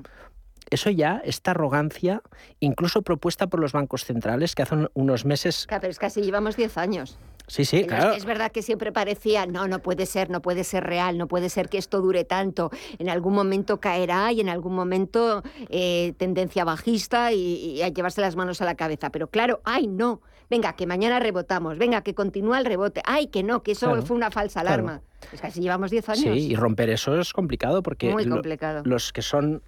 eso 0.73 0.89
ya, 0.89 1.21
esta 1.23 1.51
arrogancia, 1.51 2.21
incluso 2.59 3.01
propuesta 3.01 3.47
por 3.47 3.59
los 3.59 3.71
bancos 3.71 4.05
centrales, 4.05 4.55
que 4.55 4.63
hace 4.63 4.88
unos 4.93 5.25
meses... 5.25 5.65
Claro, 5.67 5.81
pero 5.81 5.91
es 5.91 5.99
que 5.99 6.05
así 6.05 6.21
llevamos 6.21 6.55
10 6.55 6.77
años. 6.77 7.17
Sí, 7.47 7.65
sí, 7.65 7.86
claro. 7.86 8.13
Es 8.13 8.25
verdad 8.25 8.51
que 8.51 8.62
siempre 8.62 8.91
parecía, 8.91 9.45
no, 9.45 9.67
no 9.67 9.79
puede 9.79 10.05
ser, 10.05 10.29
no 10.29 10.41
puede 10.41 10.63
ser 10.63 10.83
real, 10.86 11.17
no 11.17 11.27
puede 11.27 11.49
ser 11.49 11.67
que 11.67 11.77
esto 11.77 11.99
dure 12.01 12.23
tanto. 12.23 12.71
En 12.99 13.09
algún 13.09 13.33
momento 13.33 13.79
caerá 13.79 14.31
y 14.31 14.39
en 14.39 14.49
algún 14.49 14.73
momento 14.73 15.43
eh, 15.69 16.13
tendencia 16.17 16.63
bajista 16.63 17.33
y, 17.33 17.81
a 17.81 17.89
llevarse 17.89 18.21
las 18.21 18.36
manos 18.36 18.62
a 18.62 18.65
la 18.65 18.75
cabeza. 18.75 19.09
Pero 19.09 19.27
claro, 19.27 19.62
ay, 19.65 19.88
no. 19.88 20.21
Venga, 20.49 20.73
que 20.73 20.88
mañana 20.88 21.19
rebotamos. 21.19 21.77
Venga, 21.77 22.01
que 22.01 22.13
continúa 22.13 22.59
el 22.59 22.65
rebote. 22.65 23.01
Ay, 23.05 23.27
que 23.27 23.43
no, 23.43 23.62
que 23.63 23.73
eso 23.73 24.01
fue 24.03 24.15
una 24.15 24.31
falsa 24.31 24.62
alarma. 24.62 25.01
Es 25.31 25.41
que 25.41 25.47
así 25.47 25.62
llevamos 25.62 25.91
10 25.91 26.09
años. 26.09 26.23
Sí, 26.23 26.51
y 26.51 26.55
romper 26.55 26.89
eso 26.89 27.19
es 27.19 27.33
complicado 27.33 27.81
porque 27.83 28.12
Muy 28.12 28.27
complicado. 28.27 28.83
los 28.86 29.12
que 29.12 29.21
son 29.21 29.62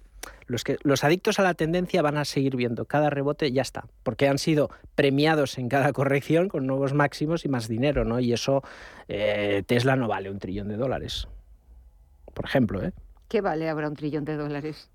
los, 0.46 0.64
que, 0.64 0.76
los 0.82 1.04
adictos 1.04 1.38
a 1.38 1.42
la 1.42 1.54
tendencia 1.54 2.02
van 2.02 2.16
a 2.16 2.24
seguir 2.24 2.56
viendo 2.56 2.84
cada 2.84 3.10
rebote, 3.10 3.52
ya 3.52 3.62
está, 3.62 3.86
porque 4.02 4.28
han 4.28 4.38
sido 4.38 4.70
premiados 4.94 5.58
en 5.58 5.68
cada 5.68 5.92
corrección 5.92 6.48
con 6.48 6.66
nuevos 6.66 6.92
máximos 6.94 7.44
y 7.44 7.48
más 7.48 7.68
dinero, 7.68 8.04
¿no? 8.04 8.20
Y 8.20 8.32
eso, 8.32 8.62
eh, 9.08 9.62
Tesla 9.66 9.96
no 9.96 10.08
vale 10.08 10.30
un 10.30 10.38
trillón 10.38 10.68
de 10.68 10.76
dólares, 10.76 11.28
por 12.34 12.44
ejemplo, 12.44 12.82
¿eh? 12.82 12.92
¿Qué 13.28 13.40
vale 13.40 13.68
ahora 13.68 13.88
un 13.88 13.96
trillón 13.96 14.24
de 14.24 14.36
dólares? 14.36 14.88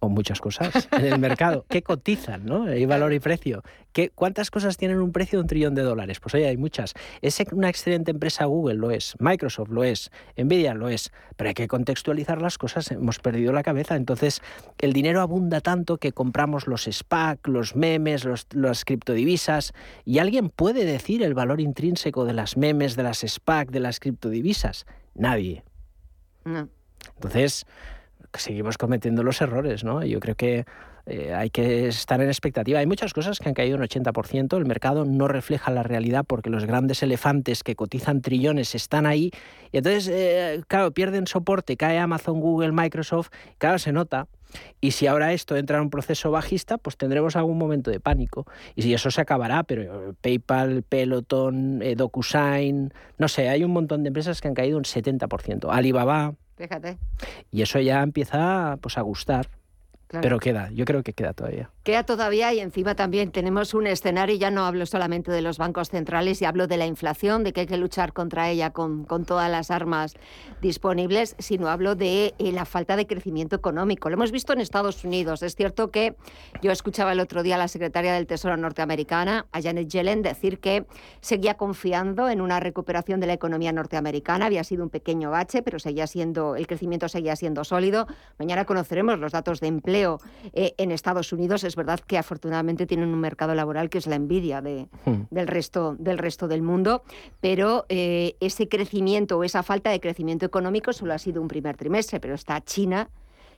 O 0.00 0.08
muchas 0.08 0.40
cosas 0.40 0.88
en 0.92 1.06
el 1.06 1.18
mercado. 1.18 1.64
¿Qué 1.68 1.82
cotizan? 1.82 2.44
¿no? 2.44 2.64
Hay 2.64 2.86
valor 2.86 3.12
y 3.12 3.20
precio. 3.20 3.62
¿Qué, 3.92 4.10
¿Cuántas 4.10 4.50
cosas 4.50 4.76
tienen 4.76 4.98
un 4.98 5.12
precio 5.12 5.38
de 5.38 5.42
un 5.42 5.46
trillón 5.46 5.74
de 5.74 5.82
dólares? 5.82 6.20
Pues 6.20 6.34
oye, 6.34 6.46
hay 6.46 6.56
muchas. 6.56 6.94
¿Es 7.22 7.42
una 7.52 7.68
excelente 7.68 8.10
empresa 8.10 8.44
Google? 8.44 8.74
Lo 8.74 8.90
es. 8.90 9.14
Microsoft 9.18 9.70
lo 9.70 9.84
es. 9.84 10.10
Nvidia 10.36 10.74
lo 10.74 10.88
es. 10.88 11.10
Pero 11.36 11.48
hay 11.48 11.54
que 11.54 11.68
contextualizar 11.68 12.40
las 12.42 12.58
cosas. 12.58 12.90
Hemos 12.90 13.18
perdido 13.18 13.52
la 13.52 13.62
cabeza. 13.62 13.96
Entonces, 13.96 14.42
el 14.78 14.92
dinero 14.92 15.20
abunda 15.20 15.60
tanto 15.60 15.98
que 15.98 16.12
compramos 16.12 16.66
los 16.66 16.84
SPAC, 16.84 17.46
los 17.48 17.76
memes, 17.76 18.24
los, 18.24 18.46
las 18.52 18.84
criptodivisas. 18.84 19.72
¿Y 20.04 20.18
alguien 20.18 20.50
puede 20.50 20.84
decir 20.84 21.22
el 21.22 21.34
valor 21.34 21.60
intrínseco 21.60 22.24
de 22.24 22.34
las 22.34 22.56
memes, 22.56 22.96
de 22.96 23.02
las 23.02 23.24
SPAC, 23.26 23.70
de 23.70 23.80
las 23.80 24.00
criptodivisas? 24.00 24.86
Nadie. 25.14 25.64
No. 26.44 26.68
Entonces 27.14 27.66
seguimos 28.34 28.78
cometiendo 28.78 29.22
los 29.22 29.40
errores, 29.40 29.84
¿no? 29.84 30.04
Yo 30.04 30.20
creo 30.20 30.34
que 30.34 30.64
eh, 31.06 31.32
hay 31.34 31.48
que 31.50 31.88
estar 31.88 32.20
en 32.20 32.28
expectativa. 32.28 32.80
Hay 32.80 32.86
muchas 32.86 33.14
cosas 33.14 33.38
que 33.38 33.48
han 33.48 33.54
caído 33.54 33.76
un 33.76 33.82
80%, 33.82 34.56
el 34.56 34.66
mercado 34.66 35.04
no 35.04 35.26
refleja 35.26 35.70
la 35.70 35.82
realidad 35.82 36.24
porque 36.26 36.50
los 36.50 36.66
grandes 36.66 37.02
elefantes 37.02 37.62
que 37.62 37.74
cotizan 37.74 38.20
trillones 38.20 38.74
están 38.74 39.06
ahí 39.06 39.30
y 39.72 39.78
entonces, 39.78 40.08
eh, 40.08 40.62
claro, 40.68 40.92
pierden 40.92 41.26
soporte, 41.26 41.76
cae 41.76 41.98
Amazon, 41.98 42.40
Google, 42.40 42.72
Microsoft, 42.72 43.28
claro, 43.58 43.78
se 43.78 43.92
nota. 43.92 44.26
Y 44.80 44.92
si 44.92 45.06
ahora 45.06 45.32
esto 45.32 45.56
entra 45.56 45.76
en 45.76 45.84
un 45.84 45.90
proceso 45.90 46.30
bajista, 46.30 46.78
pues 46.78 46.96
tendremos 46.96 47.36
algún 47.36 47.58
momento 47.58 47.90
de 47.90 48.00
pánico. 48.00 48.46
Y 48.74 48.82
si 48.82 48.94
eso 48.94 49.10
se 49.10 49.20
acabará, 49.20 49.62
pero 49.62 50.14
PayPal, 50.20 50.82
Peloton, 50.82 51.82
eh, 51.82 51.94
DocuSign, 51.96 52.92
no 53.18 53.28
sé, 53.28 53.48
hay 53.48 53.64
un 53.64 53.72
montón 53.72 54.02
de 54.02 54.08
empresas 54.08 54.40
que 54.40 54.48
han 54.48 54.54
caído 54.54 54.78
un 54.78 54.84
70%. 54.84 55.70
Alibaba, 55.70 56.34
Fíjate. 56.58 56.98
Y 57.52 57.62
eso 57.62 57.78
ya 57.78 58.02
empieza 58.02 58.76
pues, 58.80 58.98
a 58.98 59.02
gustar. 59.02 59.48
Pero 60.08 60.38
queda, 60.38 60.70
yo 60.72 60.86
creo 60.86 61.02
que 61.02 61.12
queda 61.12 61.34
todavía. 61.34 61.70
Queda 61.82 62.04
todavía 62.04 62.52
y 62.54 62.60
encima 62.60 62.94
también 62.94 63.30
tenemos 63.30 63.74
un 63.74 63.86
escenario, 63.86 64.36
ya 64.36 64.50
no 64.50 64.64
hablo 64.64 64.86
solamente 64.86 65.30
de 65.30 65.42
los 65.42 65.58
bancos 65.58 65.90
centrales 65.90 66.40
y 66.40 66.46
hablo 66.46 66.66
de 66.66 66.78
la 66.78 66.86
inflación, 66.86 67.44
de 67.44 67.52
que 67.52 67.60
hay 67.60 67.66
que 67.66 67.76
luchar 67.76 68.14
contra 68.14 68.48
ella 68.48 68.70
con, 68.70 69.04
con 69.04 69.26
todas 69.26 69.50
las 69.50 69.70
armas 69.70 70.14
disponibles, 70.62 71.36
sino 71.38 71.68
hablo 71.68 71.94
de 71.94 72.34
eh, 72.38 72.52
la 72.52 72.64
falta 72.64 72.96
de 72.96 73.06
crecimiento 73.06 73.56
económico. 73.56 74.08
Lo 74.08 74.14
hemos 74.14 74.32
visto 74.32 74.54
en 74.54 74.60
Estados 74.60 75.04
Unidos. 75.04 75.42
Es 75.42 75.54
cierto 75.54 75.90
que 75.90 76.16
yo 76.62 76.72
escuchaba 76.72 77.12
el 77.12 77.20
otro 77.20 77.42
día 77.42 77.56
a 77.56 77.58
la 77.58 77.68
secretaria 77.68 78.14
del 78.14 78.26
Tesoro 78.26 78.56
norteamericana, 78.56 79.46
a 79.52 79.60
Janet 79.60 79.88
Yellen, 79.88 80.22
decir 80.22 80.58
que 80.58 80.86
seguía 81.20 81.54
confiando 81.54 82.30
en 82.30 82.40
una 82.40 82.60
recuperación 82.60 83.20
de 83.20 83.26
la 83.26 83.34
economía 83.34 83.72
norteamericana. 83.72 84.46
Había 84.46 84.64
sido 84.64 84.84
un 84.84 84.90
pequeño 84.90 85.30
bache, 85.30 85.62
pero 85.62 85.78
seguía 85.78 86.06
siendo, 86.06 86.56
el 86.56 86.66
crecimiento 86.66 87.08
seguía 87.10 87.36
siendo 87.36 87.62
sólido. 87.64 88.06
Mañana 88.38 88.64
conoceremos 88.64 89.18
los 89.18 89.32
datos 89.32 89.60
de 89.60 89.66
empleo 89.66 89.97
eh, 90.52 90.74
en 90.78 90.90
Estados 90.90 91.32
Unidos, 91.32 91.64
es 91.64 91.76
verdad 91.76 92.00
que 92.00 92.18
afortunadamente 92.18 92.86
tienen 92.86 93.08
un 93.08 93.20
mercado 93.20 93.54
laboral 93.54 93.90
que 93.90 93.98
es 93.98 94.06
la 94.06 94.16
envidia 94.16 94.60
hmm. 94.60 95.26
del, 95.30 95.46
resto, 95.46 95.96
del 95.98 96.18
resto 96.18 96.48
del 96.48 96.62
mundo, 96.62 97.02
pero 97.40 97.86
eh, 97.88 98.36
ese 98.40 98.68
crecimiento 98.68 99.38
o 99.38 99.44
esa 99.44 99.62
falta 99.62 99.90
de 99.90 100.00
crecimiento 100.00 100.46
económico 100.46 100.92
solo 100.92 101.14
ha 101.14 101.18
sido 101.18 101.42
un 101.42 101.48
primer 101.48 101.76
trimestre, 101.76 102.20
pero 102.20 102.34
está 102.34 102.60
China 102.62 103.08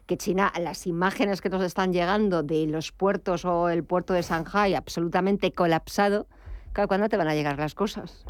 que 0.06 0.16
China, 0.16 0.52
las 0.58 0.88
imágenes 0.88 1.40
que 1.40 1.48
nos 1.50 1.62
están 1.62 1.92
llegando 1.92 2.42
de 2.42 2.66
los 2.66 2.90
puertos 2.90 3.44
o 3.44 3.68
el 3.68 3.84
puerto 3.84 4.12
de 4.12 4.22
Shanghai 4.22 4.74
absolutamente 4.74 5.52
colapsado, 5.52 6.26
¿cuándo 6.74 7.08
te 7.08 7.16
van 7.16 7.28
a 7.28 7.34
llegar 7.34 7.58
las 7.58 7.76
cosas? 7.76 8.24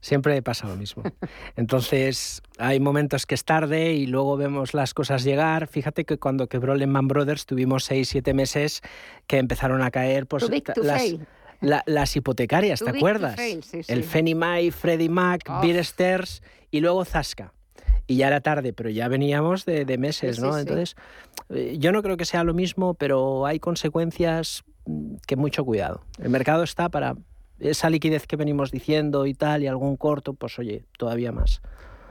Siempre 0.00 0.40
pasa 0.42 0.66
lo 0.68 0.76
mismo. 0.76 1.02
Entonces, 1.56 2.42
hay 2.58 2.80
momentos 2.80 3.26
que 3.26 3.34
es 3.34 3.44
tarde 3.44 3.94
y 3.94 4.06
luego 4.06 4.36
vemos 4.36 4.74
las 4.74 4.94
cosas 4.94 5.24
llegar. 5.24 5.66
Fíjate 5.66 6.04
que 6.04 6.18
cuando 6.18 6.48
quebró 6.48 6.74
Lehman 6.74 7.08
Brothers 7.08 7.46
tuvimos 7.46 7.84
seis, 7.84 8.08
siete 8.08 8.34
meses 8.34 8.82
que 9.26 9.38
empezaron 9.38 9.82
a 9.82 9.90
caer 9.90 10.26
pues, 10.26 10.46
las, 11.60 11.82
las 11.86 12.16
hipotecarias, 12.16 12.80
¿te 12.80 12.90
acuerdas? 12.90 13.38
El 13.88 14.04
Fannie 14.04 14.34
Mae, 14.34 14.70
Freddie 14.70 15.08
Mac, 15.08 15.42
oh. 15.48 15.62
Stearns 15.82 16.42
y 16.70 16.80
luego 16.80 17.04
Zasca 17.04 17.52
y 18.06 18.16
ya 18.16 18.28
era 18.28 18.40
tarde, 18.40 18.72
pero 18.72 18.90
ya 18.90 19.08
veníamos 19.08 19.64
de, 19.64 19.84
meses, 19.98 20.38
¿no? 20.38 20.56
Entonces, 20.58 20.96
eh, 21.50 21.76
yo 21.78 21.92
no 21.92 22.02
creo 22.02 22.16
que 22.16 22.24
sea 22.24 22.44
lo 22.44 22.54
mismo, 22.54 22.94
pero 22.94 23.46
hay 23.46 23.58
consecuencias 23.58 24.64
mm, 24.86 25.16
que 25.26 25.36
mucho 25.36 25.64
cuidado. 25.64 26.02
El 26.18 26.30
mercado 26.30 26.62
está 26.62 26.88
para 26.88 27.16
esa 27.60 27.90
liquidez 27.90 28.26
que 28.26 28.36
venimos 28.36 28.70
diciendo 28.70 29.26
y 29.26 29.34
tal, 29.34 29.62
y 29.62 29.66
algún 29.66 29.96
corto, 29.96 30.34
pues 30.34 30.58
oye, 30.58 30.84
todavía 30.98 31.32
más. 31.32 31.60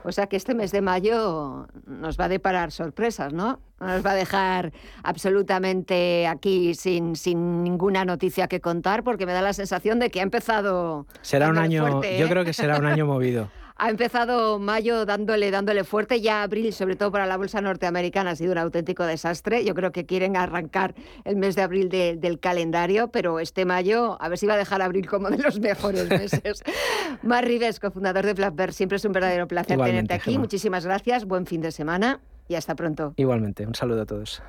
O 0.06 0.12
sea 0.12 0.28
que 0.28 0.36
este 0.36 0.54
mes 0.54 0.70
de 0.70 0.82
mayo 0.82 1.66
nos 1.84 2.16
va 2.16 2.26
a 2.26 2.28
deparar 2.28 2.70
sorpresas, 2.70 3.32
¿no? 3.32 3.58
Nos 3.80 4.06
va 4.06 4.12
a 4.12 4.14
dejar 4.14 4.72
absolutamente 5.02 6.28
aquí 6.28 6.74
sin, 6.74 7.16
sin 7.16 7.64
ninguna 7.64 8.04
noticia 8.04 8.46
que 8.46 8.60
contar, 8.60 9.02
porque 9.02 9.26
me 9.26 9.32
da 9.32 9.42
la 9.42 9.52
sensación 9.52 9.98
de 9.98 10.10
que 10.10 10.20
ha 10.20 10.22
empezado. 10.22 11.06
Será 11.22 11.48
un 11.48 11.58
año, 11.58 12.02
yo 12.02 12.28
creo 12.28 12.44
que 12.44 12.52
será 12.52 12.78
un 12.78 12.86
año 12.86 13.04
movido. 13.06 13.50
Ha 13.76 13.90
empezado 13.90 14.58
mayo 14.58 15.04
dándole, 15.04 15.50
dándole 15.50 15.84
fuerte, 15.84 16.20
ya 16.20 16.42
abril, 16.42 16.72
sobre 16.72 16.96
todo 16.96 17.12
para 17.12 17.26
la 17.26 17.36
bolsa 17.36 17.60
norteamericana, 17.60 18.30
ha 18.30 18.36
sido 18.36 18.52
un 18.52 18.58
auténtico 18.58 19.04
desastre. 19.04 19.64
Yo 19.64 19.74
creo 19.74 19.92
que 19.92 20.06
quieren 20.06 20.36
arrancar 20.36 20.94
el 21.24 21.36
mes 21.36 21.56
de 21.56 21.62
abril 21.62 21.88
del 21.88 22.40
calendario, 22.40 23.08
pero 23.08 23.38
este 23.38 23.64
mayo, 23.64 24.16
a 24.20 24.28
ver 24.28 24.38
si 24.38 24.46
va 24.46 24.54
a 24.54 24.58
dejar 24.58 24.80
abril 24.80 25.06
como 25.06 25.30
de 25.30 25.38
los 25.38 25.60
mejores 25.60 26.08
meses. 26.08 26.62
Mar 27.22 27.44
Rives, 27.44 27.78
cofundador 27.80 28.24
de 28.24 28.34
Flapper, 28.34 28.72
siempre 28.72 28.96
es 28.96 29.04
un 29.04 29.12
verdadero 29.12 29.46
placer 29.46 29.78
tenerte 29.78 30.14
aquí. 30.14 30.38
Muchísimas 30.38 30.86
gracias, 30.86 31.26
buen 31.26 31.46
fin 31.46 31.60
de 31.60 31.70
semana 31.70 32.20
y 32.48 32.54
hasta 32.54 32.74
pronto. 32.74 33.12
Igualmente, 33.16 33.66
un 33.66 33.74
saludo 33.74 34.02
a 34.02 34.06
todos. 34.06 34.42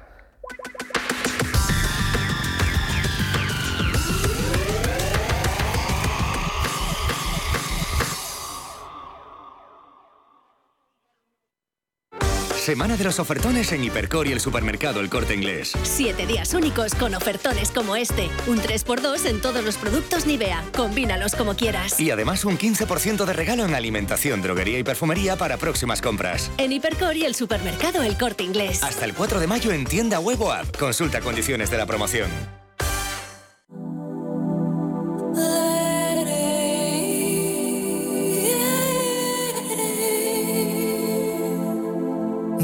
Semana 12.68 12.98
de 12.98 13.06
los 13.06 13.18
ofertones 13.20 13.72
en 13.72 13.82
Hipercor 13.82 14.28
y 14.28 14.34
el 14.34 14.42
supermercado 14.42 15.00
El 15.00 15.10
Corte 15.10 15.34
Inglés. 15.34 15.72
Siete 15.84 16.26
días 16.28 16.54
únicos 16.54 16.94
con 16.96 17.16
ofertones 17.16 17.72
como 17.72 17.96
este. 17.96 18.28
Un 18.46 18.60
3x2 18.60 19.26
en 19.26 19.40
todos 19.40 19.64
los 19.64 19.78
productos 19.78 20.26
Nivea. 20.26 20.66
Combínalos 20.76 21.34
como 21.34 21.56
quieras. 21.56 21.98
Y 21.98 22.12
además 22.12 22.44
un 22.44 22.58
15% 22.58 23.24
de 23.24 23.32
regalo 23.32 23.64
en 23.64 23.74
alimentación, 23.74 24.42
droguería 24.42 24.80
y 24.80 24.84
perfumería 24.84 25.38
para 25.38 25.56
próximas 25.56 26.02
compras. 26.02 26.52
En 26.58 26.74
Hipercor 26.74 27.16
y 27.16 27.24
el 27.24 27.36
supermercado 27.36 28.04
El 28.04 28.18
Corte 28.18 28.44
Inglés. 28.44 28.84
Hasta 28.84 29.06
el 29.06 29.14
4 29.14 29.40
de 29.40 29.48
mayo 29.48 29.72
en 29.72 29.86
tienda 29.86 30.20
web 30.20 30.42
o 30.42 30.52
app. 30.52 30.76
Consulta 30.76 31.22
condiciones 31.22 31.70
de 31.70 31.78
la 31.78 31.86
promoción. 31.86 32.30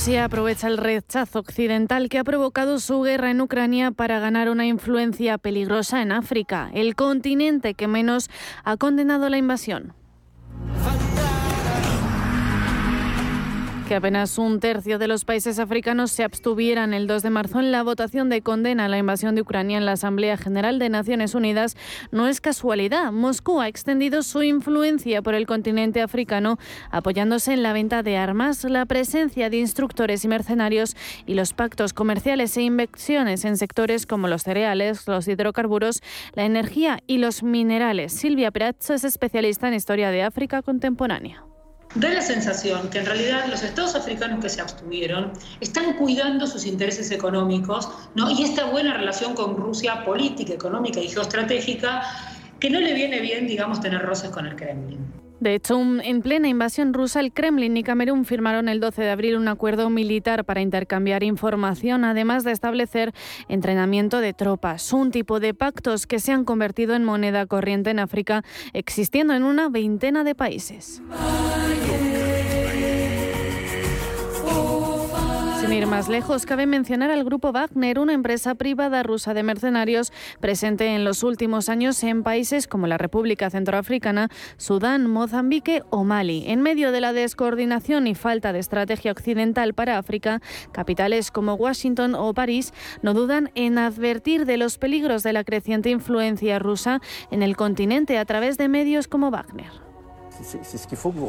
Rusia 0.00 0.24
aprovecha 0.24 0.66
el 0.66 0.78
rechazo 0.78 1.40
occidental 1.40 2.08
que 2.08 2.18
ha 2.18 2.24
provocado 2.24 2.80
su 2.80 3.02
guerra 3.02 3.30
en 3.30 3.42
Ucrania 3.42 3.90
para 3.90 4.18
ganar 4.18 4.48
una 4.48 4.64
influencia 4.64 5.36
peligrosa 5.36 6.00
en 6.00 6.10
África, 6.10 6.70
el 6.72 6.94
continente 6.94 7.74
que 7.74 7.86
menos 7.86 8.30
ha 8.64 8.78
condenado 8.78 9.28
la 9.28 9.36
invasión. 9.36 9.92
Que 13.90 13.96
apenas 13.96 14.38
un 14.38 14.60
tercio 14.60 15.00
de 15.00 15.08
los 15.08 15.24
países 15.24 15.58
africanos 15.58 16.12
se 16.12 16.22
abstuvieran 16.22 16.94
el 16.94 17.08
2 17.08 17.24
de 17.24 17.30
marzo 17.30 17.58
en 17.58 17.72
la 17.72 17.82
votación 17.82 18.28
de 18.28 18.40
condena 18.40 18.84
a 18.84 18.88
la 18.88 18.98
invasión 18.98 19.34
de 19.34 19.40
Ucrania 19.40 19.78
en 19.78 19.84
la 19.84 19.92
Asamblea 19.92 20.36
General 20.36 20.78
de 20.78 20.88
Naciones 20.88 21.34
Unidas 21.34 21.76
no 22.12 22.28
es 22.28 22.40
casualidad. 22.40 23.10
Moscú 23.10 23.60
ha 23.60 23.66
extendido 23.66 24.22
su 24.22 24.44
influencia 24.44 25.22
por 25.22 25.34
el 25.34 25.44
continente 25.44 26.02
africano 26.02 26.56
apoyándose 26.92 27.52
en 27.52 27.64
la 27.64 27.72
venta 27.72 28.04
de 28.04 28.16
armas, 28.16 28.62
la 28.62 28.86
presencia 28.86 29.50
de 29.50 29.56
instructores 29.56 30.24
y 30.24 30.28
mercenarios 30.28 30.94
y 31.26 31.34
los 31.34 31.52
pactos 31.52 31.92
comerciales 31.92 32.56
e 32.56 32.62
inversiones 32.62 33.44
en 33.44 33.56
sectores 33.56 34.06
como 34.06 34.28
los 34.28 34.44
cereales, 34.44 35.08
los 35.08 35.26
hidrocarburos, 35.26 36.00
la 36.34 36.44
energía 36.44 37.00
y 37.08 37.18
los 37.18 37.42
minerales. 37.42 38.12
Silvia 38.12 38.52
Prats 38.52 38.90
es 38.90 39.02
especialista 39.02 39.66
en 39.66 39.74
historia 39.74 40.12
de 40.12 40.22
África 40.22 40.62
contemporánea. 40.62 41.44
Da 41.96 42.08
la 42.08 42.22
sensación 42.22 42.88
que 42.88 43.00
en 43.00 43.06
realidad 43.06 43.46
los 43.48 43.64
estados 43.64 43.96
africanos 43.96 44.40
que 44.40 44.48
se 44.48 44.60
abstuvieron 44.60 45.32
están 45.60 45.94
cuidando 45.94 46.46
sus 46.46 46.64
intereses 46.64 47.10
económicos 47.10 47.88
¿no? 48.14 48.30
y 48.30 48.44
esta 48.44 48.66
buena 48.66 48.96
relación 48.96 49.34
con 49.34 49.56
Rusia 49.56 50.04
política, 50.04 50.54
económica 50.54 51.00
y 51.00 51.08
geoestratégica 51.08 52.02
que 52.60 52.70
no 52.70 52.78
le 52.78 52.94
viene 52.94 53.18
bien, 53.20 53.48
digamos, 53.48 53.80
tener 53.80 54.02
roces 54.02 54.30
con 54.30 54.46
el 54.46 54.54
Kremlin. 54.54 55.19
De 55.40 55.54
hecho, 55.54 55.80
en 55.80 56.20
plena 56.20 56.48
invasión 56.48 56.92
rusa, 56.92 57.20
el 57.20 57.32
Kremlin 57.32 57.74
y 57.76 57.82
Camerún 57.82 58.26
firmaron 58.26 58.68
el 58.68 58.78
12 58.78 59.00
de 59.00 59.10
abril 59.10 59.36
un 59.36 59.48
acuerdo 59.48 59.88
militar 59.88 60.44
para 60.44 60.60
intercambiar 60.60 61.22
información, 61.22 62.04
además 62.04 62.44
de 62.44 62.52
establecer 62.52 63.14
entrenamiento 63.48 64.20
de 64.20 64.34
tropas, 64.34 64.92
un 64.92 65.10
tipo 65.10 65.40
de 65.40 65.54
pactos 65.54 66.06
que 66.06 66.18
se 66.18 66.32
han 66.32 66.44
convertido 66.44 66.94
en 66.94 67.04
moneda 67.04 67.46
corriente 67.46 67.88
en 67.88 68.00
África, 68.00 68.44
existiendo 68.74 69.32
en 69.32 69.42
una 69.42 69.70
veintena 69.70 70.24
de 70.24 70.34
países. 70.34 71.02
Sin 75.60 75.74
ir 75.74 75.86
más 75.86 76.08
lejos, 76.08 76.46
cabe 76.46 76.64
mencionar 76.64 77.10
al 77.10 77.22
grupo 77.22 77.52
Wagner, 77.52 77.98
una 77.98 78.14
empresa 78.14 78.54
privada 78.54 79.02
rusa 79.02 79.34
de 79.34 79.42
mercenarios 79.42 80.10
presente 80.40 80.94
en 80.94 81.04
los 81.04 81.22
últimos 81.22 81.68
años 81.68 82.02
en 82.02 82.22
países 82.22 82.66
como 82.66 82.86
la 82.86 82.96
República 82.96 83.50
Centroafricana, 83.50 84.30
Sudán, 84.56 85.06
Mozambique 85.06 85.82
o 85.90 86.02
Mali. 86.02 86.44
En 86.46 86.62
medio 86.62 86.92
de 86.92 87.02
la 87.02 87.12
descoordinación 87.12 88.06
y 88.06 88.14
falta 88.14 88.54
de 88.54 88.58
estrategia 88.58 89.12
occidental 89.12 89.74
para 89.74 89.98
África, 89.98 90.40
capitales 90.72 91.30
como 91.30 91.52
Washington 91.56 92.14
o 92.14 92.32
París 92.32 92.72
no 93.02 93.12
dudan 93.12 93.50
en 93.54 93.76
advertir 93.76 94.46
de 94.46 94.56
los 94.56 94.78
peligros 94.78 95.22
de 95.22 95.34
la 95.34 95.44
creciente 95.44 95.90
influencia 95.90 96.58
rusa 96.58 97.02
en 97.30 97.42
el 97.42 97.54
continente 97.54 98.16
a 98.16 98.24
través 98.24 98.56
de 98.56 98.68
medios 98.68 99.08
como 99.08 99.30
Wagner. 99.30 99.70
C'est 100.42 100.78
ce 100.78 100.86
qu'il 100.88 100.96
faut 100.96 101.12
que 101.12 101.20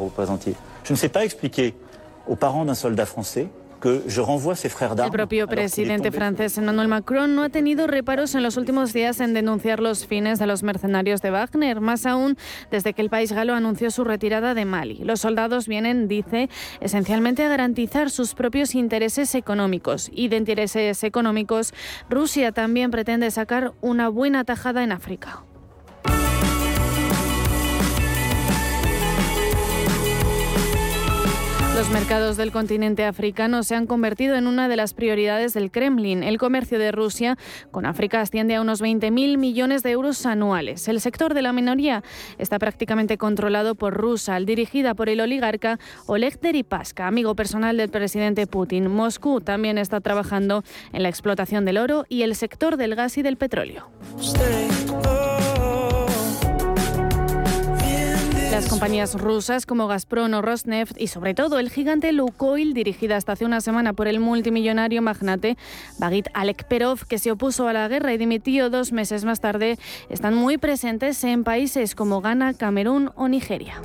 el 3.83 5.11
propio 5.11 5.47
presidente 5.47 6.11
francés 6.11 6.57
Emmanuel 6.57 6.87
Macron 6.87 7.35
no 7.35 7.43
ha 7.43 7.49
tenido 7.49 7.87
reparos 7.87 8.35
en 8.35 8.43
los 8.43 8.57
últimos 8.57 8.93
días 8.93 9.19
en 9.19 9.33
denunciar 9.33 9.79
los 9.79 10.05
fines 10.05 10.39
de 10.39 10.47
los 10.47 10.63
mercenarios 10.63 11.21
de 11.21 11.31
Wagner, 11.31 11.81
más 11.81 12.05
aún 12.05 12.37
desde 12.69 12.93
que 12.93 13.01
el 13.01 13.09
país 13.09 13.31
galo 13.31 13.53
anunció 13.53 13.89
su 13.91 14.03
retirada 14.03 14.53
de 14.53 14.65
Mali. 14.65 14.99
Los 15.03 15.21
soldados 15.21 15.67
vienen, 15.67 16.07
dice, 16.07 16.49
esencialmente 16.79 17.43
a 17.43 17.49
garantizar 17.49 18.09
sus 18.09 18.35
propios 18.35 18.75
intereses 18.75 19.35
económicos 19.35 20.09
y 20.13 20.27
de 20.27 20.37
intereses 20.37 21.03
económicos 21.03 21.73
Rusia 22.09 22.51
también 22.51 22.91
pretende 22.91 23.31
sacar 23.31 23.73
una 23.81 24.09
buena 24.09 24.43
tajada 24.43 24.83
en 24.83 24.91
África. 24.91 25.43
Los 31.81 31.89
mercados 31.89 32.37
del 32.37 32.51
continente 32.51 33.05
africano 33.05 33.63
se 33.63 33.73
han 33.73 33.87
convertido 33.87 34.35
en 34.35 34.45
una 34.45 34.69
de 34.69 34.75
las 34.75 34.93
prioridades 34.93 35.55
del 35.55 35.71
Kremlin. 35.71 36.21
El 36.21 36.37
comercio 36.37 36.77
de 36.77 36.91
Rusia 36.91 37.39
con 37.71 37.87
África 37.87 38.21
asciende 38.21 38.53
a 38.53 38.61
unos 38.61 38.83
20.000 38.83 39.39
millones 39.39 39.81
de 39.81 39.89
euros 39.89 40.27
anuales. 40.27 40.87
El 40.87 41.01
sector 41.01 41.33
de 41.33 41.41
la 41.41 41.53
minoría 41.53 42.03
está 42.37 42.59
prácticamente 42.59 43.17
controlado 43.17 43.73
por 43.73 43.95
Rusal, 43.95 44.45
dirigida 44.45 44.93
por 44.93 45.09
el 45.09 45.21
oligarca 45.21 45.79
Oleg 46.05 46.39
Deripaska, 46.39 47.07
amigo 47.07 47.35
personal 47.35 47.77
del 47.77 47.89
presidente 47.89 48.45
Putin. 48.45 48.85
Moscú 48.85 49.41
también 49.41 49.79
está 49.79 50.01
trabajando 50.01 50.63
en 50.93 51.01
la 51.01 51.09
explotación 51.09 51.65
del 51.65 51.79
oro 51.79 52.05
y 52.09 52.21
el 52.21 52.35
sector 52.35 52.77
del 52.77 52.93
gas 52.93 53.17
y 53.17 53.23
del 53.23 53.37
petróleo. 53.37 53.87
Las 58.51 58.67
compañías 58.67 59.15
rusas 59.15 59.65
como 59.65 59.87
Gazprom 59.87 60.33
o 60.33 60.41
Rosneft 60.41 60.99
y 60.99 61.07
sobre 61.07 61.33
todo 61.33 61.57
el 61.57 61.69
gigante 61.69 62.11
Lukoil, 62.11 62.73
dirigida 62.73 63.15
hasta 63.15 63.31
hace 63.31 63.45
una 63.45 63.61
semana 63.61 63.93
por 63.93 64.09
el 64.09 64.19
multimillonario 64.19 65.01
magnate 65.01 65.57
Bagit 65.99 66.27
Alekperov, 66.33 67.05
que 67.07 67.17
se 67.17 67.31
opuso 67.31 67.69
a 67.69 67.73
la 67.73 67.87
guerra 67.87 68.13
y 68.13 68.17
dimitió 68.17 68.69
dos 68.69 68.91
meses 68.91 69.23
más 69.23 69.39
tarde, 69.39 69.79
están 70.09 70.35
muy 70.35 70.57
presentes 70.57 71.23
en 71.23 71.45
países 71.45 71.95
como 71.95 72.19
Ghana, 72.19 72.53
Camerún 72.53 73.11
o 73.15 73.29
Nigeria. 73.29 73.81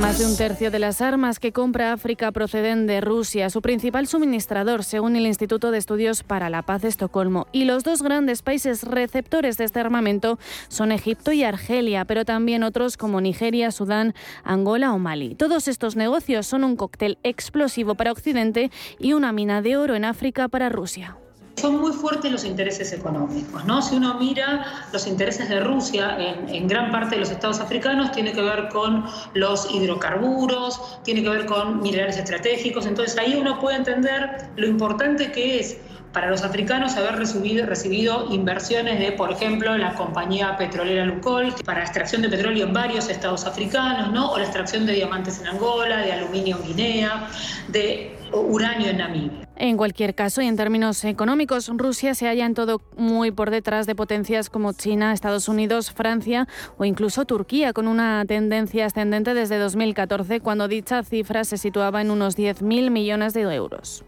Más 0.00 0.20
de 0.20 0.26
un 0.26 0.36
tercio 0.36 0.70
de 0.70 0.78
las 0.78 1.00
armas 1.00 1.40
que 1.40 1.52
compra 1.52 1.92
África 1.92 2.30
proceden 2.30 2.86
de 2.86 3.00
Rusia, 3.00 3.50
su 3.50 3.60
principal 3.60 4.06
suministrador, 4.06 4.84
según 4.84 5.16
el 5.16 5.26
Instituto 5.26 5.72
de 5.72 5.78
Estudios 5.78 6.22
para 6.22 6.50
la 6.50 6.62
Paz 6.62 6.82
de 6.82 6.88
Estocolmo. 6.88 7.48
Y 7.50 7.64
los 7.64 7.82
dos 7.82 8.00
grandes 8.02 8.42
países 8.42 8.84
receptores 8.84 9.58
de 9.58 9.64
este 9.64 9.80
armamento 9.80 10.38
son 10.68 10.92
Egipto 10.92 11.32
y 11.32 11.42
Argelia, 11.42 12.04
pero 12.04 12.24
también 12.24 12.62
otros 12.62 12.96
como 12.96 13.20
Nigeria, 13.20 13.72
Sudán, 13.72 14.14
Angola 14.44 14.92
o 14.92 14.98
Mali. 14.98 15.34
Todos 15.34 15.66
estos 15.66 15.96
negocios 15.96 16.46
son 16.46 16.62
un 16.62 16.76
cóctel 16.76 17.18
explosivo 17.24 17.96
para 17.96 18.12
Occidente 18.12 18.70
y 19.00 19.14
una 19.14 19.32
mina 19.32 19.62
de 19.62 19.76
oro 19.76 19.96
en 19.96 20.04
África 20.04 20.46
para 20.46 20.68
Rusia 20.68 21.18
son 21.58 21.80
muy 21.80 21.92
fuertes 21.92 22.30
los 22.30 22.44
intereses 22.44 22.92
económicos. 22.92 23.64
¿no? 23.64 23.82
Si 23.82 23.96
uno 23.96 24.14
mira 24.14 24.86
los 24.92 25.06
intereses 25.06 25.48
de 25.48 25.60
Rusia 25.60 26.16
en, 26.18 26.68
gran 26.68 26.90
parte 26.90 27.16
de 27.16 27.20
los 27.20 27.30
estados 27.30 27.60
africanos, 27.60 28.12
tiene 28.12 28.32
que 28.32 28.40
ver 28.40 28.68
con 28.68 29.04
los 29.34 29.70
hidrocarburos, 29.72 31.02
tiene 31.02 31.22
que 31.22 31.28
ver 31.28 31.46
con 31.46 31.80
minerales 31.80 32.16
estratégicos. 32.16 32.86
Entonces 32.86 33.18
ahí 33.18 33.36
uno 33.38 33.58
puede 33.60 33.76
entender 33.76 34.48
lo 34.56 34.66
importante 34.66 35.32
que 35.32 35.60
es 35.60 35.78
para 36.12 36.30
los 36.30 36.42
africanos 36.42 36.96
haber 36.96 37.16
recibido, 37.16 38.26
inversiones 38.32 38.98
de, 38.98 39.12
por 39.12 39.30
ejemplo, 39.30 39.76
la 39.76 39.94
compañía 39.94 40.56
petrolera 40.56 41.04
Lukoil 41.04 41.52
para 41.64 41.82
extracción 41.82 42.22
de 42.22 42.28
petróleo 42.28 42.66
en 42.66 42.72
varios 42.72 43.08
estados 43.08 43.44
africanos, 43.44 44.10
¿no? 44.12 44.32
o 44.32 44.38
la 44.38 44.44
extracción 44.44 44.86
de 44.86 44.94
diamantes 44.94 45.40
en 45.40 45.48
Angola, 45.48 45.98
de 45.98 46.12
aluminio 46.12 46.56
en 46.56 46.68
Guinea, 46.68 47.28
de 47.68 48.16
uranio 48.32 48.88
en 48.88 48.98
Namibia. 48.98 49.47
En 49.60 49.76
cualquier 49.76 50.14
caso, 50.14 50.40
y 50.40 50.46
en 50.46 50.54
términos 50.54 51.04
económicos, 51.04 51.68
Rusia 51.74 52.14
se 52.14 52.28
halla 52.28 52.46
en 52.46 52.54
todo 52.54 52.80
muy 52.96 53.32
por 53.32 53.50
detrás 53.50 53.88
de 53.88 53.96
potencias 53.96 54.50
como 54.50 54.72
China, 54.72 55.12
Estados 55.12 55.48
Unidos, 55.48 55.90
Francia 55.90 56.46
o 56.76 56.84
incluso 56.84 57.24
Turquía, 57.24 57.72
con 57.72 57.88
una 57.88 58.24
tendencia 58.24 58.86
ascendente 58.86 59.34
desde 59.34 59.58
2014, 59.58 60.38
cuando 60.38 60.68
dicha 60.68 61.02
cifra 61.02 61.42
se 61.42 61.58
situaba 61.58 62.00
en 62.00 62.12
unos 62.12 62.38
10.000 62.38 62.90
millones 62.90 63.34
de 63.34 63.40
euros. 63.52 64.04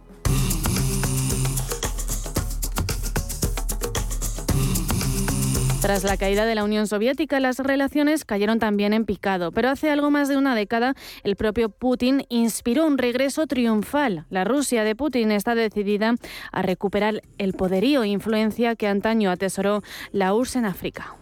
Tras 5.80 6.04
la 6.04 6.18
caída 6.18 6.44
de 6.44 6.54
la 6.54 6.62
Unión 6.62 6.86
Soviética, 6.86 7.40
las 7.40 7.58
relaciones 7.58 8.26
cayeron 8.26 8.58
también 8.58 8.92
en 8.92 9.06
picado, 9.06 9.50
pero 9.50 9.70
hace 9.70 9.90
algo 9.90 10.10
más 10.10 10.28
de 10.28 10.36
una 10.36 10.54
década 10.54 10.94
el 11.24 11.36
propio 11.36 11.70
Putin 11.70 12.26
inspiró 12.28 12.86
un 12.86 12.98
regreso 12.98 13.46
triunfal. 13.46 14.26
La 14.28 14.44
Rusia 14.44 14.84
de 14.84 14.94
Putin 14.94 15.32
está 15.32 15.54
decidida 15.54 16.16
a 16.52 16.62
recuperar 16.62 17.22
el 17.38 17.54
poderío 17.54 18.02
e 18.02 18.08
influencia 18.08 18.76
que 18.76 18.88
antaño 18.88 19.30
atesoró 19.30 19.82
la 20.12 20.34
URSS 20.34 20.56
en 20.56 20.64
África. 20.66 21.19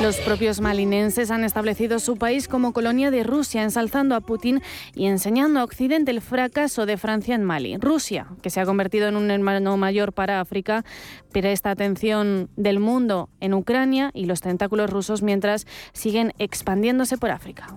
Los 0.00 0.16
propios 0.18 0.60
malinenses 0.60 1.30
han 1.30 1.44
establecido 1.44 1.98
su 1.98 2.16
país 2.16 2.48
como 2.48 2.72
colonia 2.72 3.10
de 3.10 3.22
Rusia, 3.22 3.62
ensalzando 3.62 4.14
a 4.14 4.20
Putin 4.20 4.62
y 4.94 5.06
enseñando 5.06 5.60
a 5.60 5.64
Occidente 5.64 6.10
el 6.10 6.22
fracaso 6.22 6.86
de 6.86 6.96
Francia 6.96 7.34
en 7.34 7.44
Mali. 7.44 7.76
Rusia, 7.76 8.28
que 8.40 8.48
se 8.48 8.60
ha 8.60 8.66
convertido 8.66 9.08
en 9.08 9.16
un 9.16 9.30
hermano 9.30 9.76
mayor 9.76 10.14
para 10.14 10.40
África, 10.40 10.84
esta 11.34 11.70
atención 11.70 12.48
del 12.56 12.80
mundo 12.80 13.28
en 13.40 13.54
Ucrania 13.54 14.10
y 14.14 14.26
los 14.26 14.40
tentáculos 14.40 14.90
rusos 14.90 15.22
mientras 15.22 15.66
siguen 15.92 16.32
expandiéndose 16.38 17.18
por 17.18 17.30
África. 17.30 17.76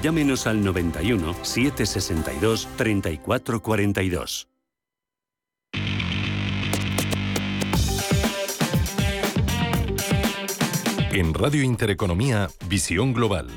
llámenos 0.00 0.46
al 0.46 0.62
91 0.64 1.34
762 1.42 2.68
3442. 2.76 4.48
En 11.12 11.34
Radio 11.34 11.64
Intereconomía, 11.64 12.48
Visión 12.68 13.12
Global. 13.12 13.48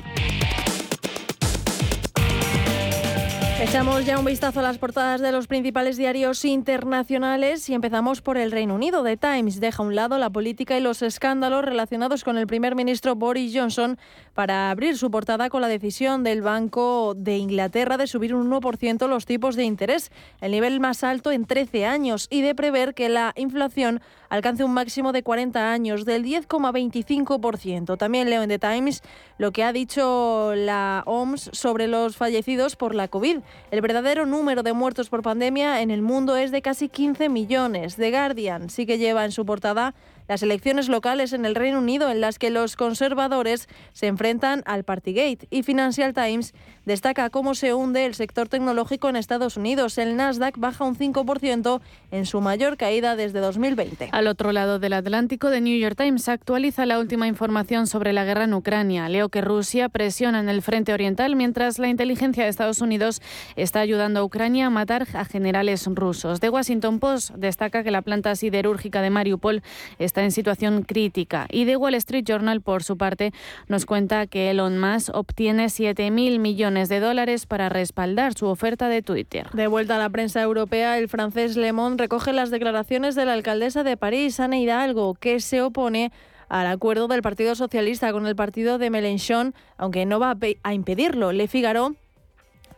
Echamos 3.72 4.04
ya 4.04 4.18
un 4.18 4.26
vistazo 4.26 4.60
a 4.60 4.62
las 4.62 4.76
portadas 4.76 5.22
de 5.22 5.32
los 5.32 5.46
principales 5.46 5.96
diarios 5.96 6.44
internacionales 6.44 7.70
y 7.70 7.74
empezamos 7.74 8.20
por 8.20 8.36
el 8.36 8.52
Reino 8.52 8.74
Unido. 8.74 9.02
The 9.02 9.16
Times 9.16 9.60
deja 9.60 9.82
a 9.82 9.86
un 9.86 9.94
lado 9.94 10.18
la 10.18 10.28
política 10.28 10.76
y 10.76 10.82
los 10.82 11.00
escándalos 11.00 11.64
relacionados 11.64 12.22
con 12.22 12.36
el 12.36 12.46
primer 12.46 12.74
ministro 12.74 13.14
Boris 13.14 13.56
Johnson 13.56 13.96
para 14.34 14.70
abrir 14.70 14.98
su 14.98 15.10
portada 15.10 15.48
con 15.48 15.62
la 15.62 15.68
decisión 15.68 16.22
del 16.22 16.42
Banco 16.42 17.14
de 17.16 17.38
Inglaterra 17.38 17.96
de 17.96 18.06
subir 18.06 18.34
un 18.34 18.50
1% 18.50 19.08
los 19.08 19.24
tipos 19.24 19.56
de 19.56 19.64
interés, 19.64 20.12
el 20.42 20.52
nivel 20.52 20.78
más 20.78 21.02
alto 21.02 21.32
en 21.32 21.46
13 21.46 21.86
años, 21.86 22.28
y 22.28 22.42
de 22.42 22.54
prever 22.54 22.92
que 22.92 23.08
la 23.08 23.32
inflación 23.36 24.02
alcance 24.28 24.64
un 24.64 24.72
máximo 24.72 25.12
de 25.12 25.22
40 25.22 25.72
años 25.72 26.04
del 26.04 26.24
10,25%. 26.24 27.96
También 27.96 28.28
leo 28.28 28.42
en 28.42 28.48
The 28.48 28.58
Times 28.58 29.02
lo 29.38 29.50
que 29.50 29.64
ha 29.64 29.72
dicho 29.72 30.52
la 30.54 31.02
OMS 31.06 31.50
sobre 31.52 31.86
los 31.86 32.16
fallecidos 32.16 32.76
por 32.76 32.94
la 32.94 33.08
COVID. 33.08 33.38
El 33.70 33.80
verdadero 33.80 34.26
número 34.26 34.62
de 34.62 34.72
muertos 34.72 35.08
por 35.08 35.22
pandemia 35.22 35.80
en 35.80 35.90
el 35.90 36.02
mundo 36.02 36.36
es 36.36 36.50
de 36.50 36.60
casi 36.60 36.88
15 36.88 37.28
millones. 37.28 37.96
The 37.96 38.10
Guardian 38.10 38.68
sí 38.68 38.84
que 38.84 38.98
lleva 38.98 39.24
en 39.24 39.32
su 39.32 39.46
portada 39.46 39.94
las 40.28 40.42
elecciones 40.42 40.88
locales 40.88 41.32
en 41.32 41.44
el 41.44 41.54
Reino 41.54 41.78
Unido 41.78 42.10
en 42.10 42.20
las 42.20 42.38
que 42.38 42.50
los 42.50 42.76
conservadores 42.76 43.68
se 43.92 44.06
enfrentan 44.06 44.62
al 44.66 44.84
Partygate 44.84 45.46
y 45.50 45.62
Financial 45.62 46.12
Times 46.14 46.54
destaca 46.84 47.30
cómo 47.30 47.54
se 47.54 47.74
hunde 47.74 48.06
el 48.06 48.14
sector 48.14 48.48
tecnológico 48.48 49.08
en 49.08 49.16
Estados 49.16 49.56
Unidos. 49.56 49.98
El 49.98 50.16
Nasdaq 50.16 50.58
baja 50.58 50.84
un 50.84 50.96
5% 50.96 51.80
en 52.10 52.26
su 52.26 52.40
mayor 52.40 52.76
caída 52.76 53.16
desde 53.16 53.40
2020. 53.40 54.08
Al 54.12 54.26
otro 54.26 54.52
lado 54.52 54.78
del 54.78 54.92
Atlántico, 54.92 55.50
The 55.50 55.60
New 55.60 55.78
York 55.78 55.96
Times 55.96 56.28
actualiza 56.28 56.86
la 56.86 56.98
última 56.98 57.26
información 57.26 57.86
sobre 57.86 58.12
la 58.12 58.24
guerra 58.24 58.44
en 58.44 58.54
Ucrania. 58.54 59.08
Leo 59.08 59.28
que 59.28 59.40
Rusia 59.40 59.88
presiona 59.88 60.40
en 60.40 60.48
el 60.48 60.62
frente 60.62 60.92
oriental 60.92 61.36
mientras 61.36 61.78
la 61.78 61.88
inteligencia 61.88 62.44
de 62.44 62.50
Estados 62.50 62.80
Unidos 62.80 63.22
está 63.56 63.80
ayudando 63.80 64.20
a 64.20 64.24
Ucrania 64.24 64.66
a 64.66 64.70
matar 64.70 65.06
a 65.14 65.24
generales 65.24 65.86
rusos. 65.86 66.40
The 66.40 66.48
Washington 66.48 66.98
Post 66.98 67.30
destaca 67.36 67.84
que 67.84 67.90
la 67.90 68.02
planta 68.02 68.34
siderúrgica 68.34 69.02
de 69.02 69.10
Mariupol 69.10 69.62
está 69.98 70.22
en 70.22 70.32
situación 70.32 70.82
crítica. 70.82 71.46
Y 71.50 71.64
The 71.64 71.76
Wall 71.76 71.94
Street 71.94 72.24
Journal, 72.26 72.60
por 72.60 72.82
su 72.82 72.96
parte, 72.96 73.32
nos 73.68 73.86
cuenta 73.86 74.26
que 74.26 74.50
Elon 74.50 74.78
Musk 74.78 75.14
obtiene 75.14 75.66
7.000 75.66 76.38
millones 76.38 76.71
de 76.72 77.00
dólares 77.00 77.46
para 77.46 77.68
respaldar 77.68 78.34
su 78.34 78.46
oferta 78.46 78.88
de 78.88 79.02
Twitter. 79.02 79.48
De 79.52 79.66
vuelta 79.66 79.96
a 79.96 79.98
la 79.98 80.10
prensa 80.10 80.40
europea, 80.40 80.98
el 80.98 81.08
francés 81.08 81.56
Le 81.56 81.72
Monde 81.72 82.02
recoge 82.04 82.32
las 82.32 82.50
declaraciones 82.50 83.14
de 83.14 83.24
la 83.24 83.34
alcaldesa 83.34 83.84
de 83.84 83.96
París, 83.96 84.40
Ana 84.40 84.58
Hidalgo, 84.58 85.14
que 85.14 85.40
se 85.40 85.62
opone 85.62 86.12
al 86.48 86.66
acuerdo 86.66 87.08
del 87.08 87.22
Partido 87.22 87.54
Socialista 87.54 88.12
con 88.12 88.26
el 88.26 88.36
partido 88.36 88.78
de 88.78 88.90
Mélenchon, 88.90 89.54
aunque 89.76 90.04
no 90.06 90.18
va 90.18 90.36
a 90.62 90.74
impedirlo. 90.74 91.32
Le 91.32 91.48
Figaro 91.48 91.94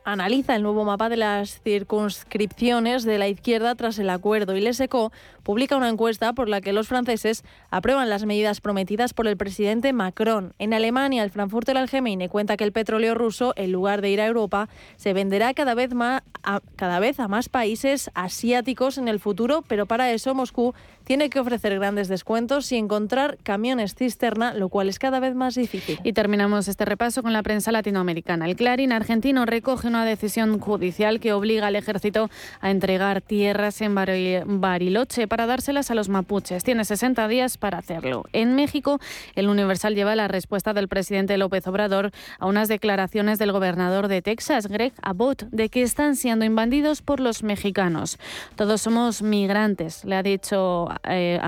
analiza 0.05 0.55
el 0.55 0.63
nuevo 0.63 0.85
mapa 0.85 1.09
de 1.09 1.17
las 1.17 1.61
circunscripciones 1.63 3.05
de 3.05 3.19
la 3.19 3.29
izquierda 3.29 3.75
tras 3.75 3.99
el 3.99 4.11
acuerdo 4.11 4.55
y 4.55 4.61
Le 4.61 4.75
Seco 4.75 5.13
publica 5.43 5.77
una 5.77 5.89
encuesta 5.89 6.35
por 6.35 6.49
la 6.49 6.61
que 6.61 6.73
los 6.73 6.89
franceses 6.89 7.43
aprueban 7.71 8.11
las 8.11 8.25
medidas 8.25 8.61
prometidas 8.61 9.15
por 9.15 9.27
el 9.27 9.37
presidente 9.37 9.93
Macron. 9.93 10.55
En 10.59 10.75
Alemania, 10.75 11.25
el 11.25 11.31
Frankfurter 11.31 11.77
Allgemeine 11.77 12.29
cuenta 12.29 12.57
que 12.57 12.65
el 12.65 12.73
petróleo 12.73 13.15
ruso, 13.15 13.55
en 13.57 13.73
lugar 13.73 14.03
de 14.03 14.11
ir 14.11 14.21
a 14.21 14.27
Europa, 14.27 14.69
se 14.97 15.15
venderá 15.15 15.55
cada 15.55 15.75
vez, 15.75 15.91
a, 15.95 16.61
cada 16.77 16.99
vez 17.01 17.19
a 17.19 17.29
más 17.29 17.49
países 17.49 18.11
asiáticos 18.15 18.99
en 18.99 19.09
el 19.09 19.21
futuro, 19.21 19.63
pero 19.67 19.87
para 19.87 20.13
eso 20.13 20.35
Moscú 20.35 20.75
tiene 21.05 21.31
que 21.31 21.41
ofrecer 21.41 21.79
grandes 21.79 22.09
descuentos 22.09 22.71
y 22.73 22.77
encontrar 22.77 23.39
camiones 23.43 23.95
cisterna, 23.95 24.55
lo 24.55 24.69
cual 24.69 24.89
es 24.89 24.99
cada 24.99 25.21
vez 25.21 25.35
más 25.35 25.55
difícil. 25.55 25.99
Y 26.03 26.13
terminamos 26.13 26.69
este 26.69 26.85
repaso 26.85 27.23
con 27.23 27.33
la 27.33 27.43
prensa 27.43 27.73
latinoamericana. 27.73 28.47
El 28.47 28.57
Clarín 28.57 28.93
argentino 28.93 29.47
recoge 29.47 29.89
una 29.89 30.05
decisión 30.05 30.59
judicial 30.59 31.21
que 31.21 31.33
obliga 31.33 31.69
al 31.69 31.77
ejército 31.77 32.31
a 32.61 32.71
entregar 32.71 33.21
tierras 33.21 33.81
en 33.81 33.95
Bariloche 33.95 35.29
para 35.29 35.47
dárselas 35.47 35.91
a 35.91 35.95
los 35.95 36.09
mapuches. 36.09 36.65
Tiene 36.65 36.85
60 36.85 37.29
días 37.29 37.59
para 37.59 37.79
hacerlo. 37.79 38.25
En 38.33 38.55
México, 38.55 39.01
el 39.35 39.49
Universal 39.49 39.95
lleva 39.95 40.17
la 40.17 40.29
respuesta 40.29 40.73
del 40.73 40.89
presidente 40.89 41.39
López 41.39 41.67
Obrador 41.67 42.11
a 42.39 42.47
unas 42.47 42.69
declaraciones 42.69 43.39
del 43.39 43.53
gobernador 43.53 44.09
de 44.09 44.23
Texas, 44.23 44.67
Greg 44.67 44.93
Abbott, 45.03 45.45
de 45.51 45.69
que 45.69 45.83
están 45.83 46.17
siendo 46.17 46.45
invadidos 46.45 47.03
por 47.03 47.21
los 47.21 47.43
mexicanos. 47.43 48.19
Todos 48.57 48.81
somos 48.81 49.23
migrantes, 49.23 50.05
le 50.05 50.17
ha 50.17 50.23
dicho 50.23 50.89
eh. 51.05 51.41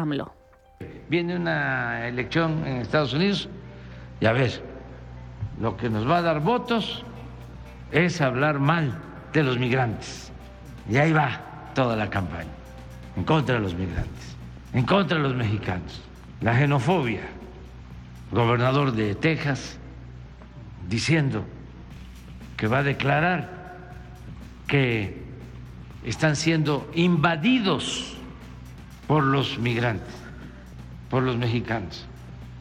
Viene 1.08 1.36
una 1.36 2.06
elección 2.06 2.66
en 2.66 2.78
Estados 2.78 3.12
Unidos 3.12 3.48
y 4.20 4.26
a 4.26 4.32
ver, 4.32 4.62
lo 5.60 5.76
que 5.76 5.88
nos 5.88 6.08
va 6.08 6.18
a 6.18 6.22
dar 6.22 6.40
votos 6.40 7.04
es 7.92 8.20
hablar 8.20 8.58
mal 8.58 8.98
de 9.32 9.42
los 9.42 9.58
migrantes. 9.58 10.32
Y 10.88 10.96
ahí 10.96 11.12
va 11.12 11.40
toda 11.74 11.96
la 11.96 12.08
campaña 12.10 12.50
en 13.16 13.24
contra 13.24 13.56
de 13.56 13.60
los 13.60 13.74
migrantes, 13.74 14.36
en 14.72 14.84
contra 14.84 15.16
de 15.16 15.22
los 15.22 15.34
mexicanos, 15.34 16.02
la 16.40 16.54
xenofobia. 16.54 17.22
gobernador 18.30 18.92
de 18.92 19.14
Texas 19.14 19.78
diciendo 20.88 21.44
que 22.56 22.66
va 22.66 22.78
a 22.78 22.82
declarar 22.82 23.48
que 24.66 25.22
están 26.04 26.36
siendo 26.36 26.90
invadidos 26.94 28.16
por 29.06 29.24
los 29.24 29.58
migrantes, 29.58 30.14
por 31.10 31.22
los 31.22 31.36
mexicanos. 31.36 32.06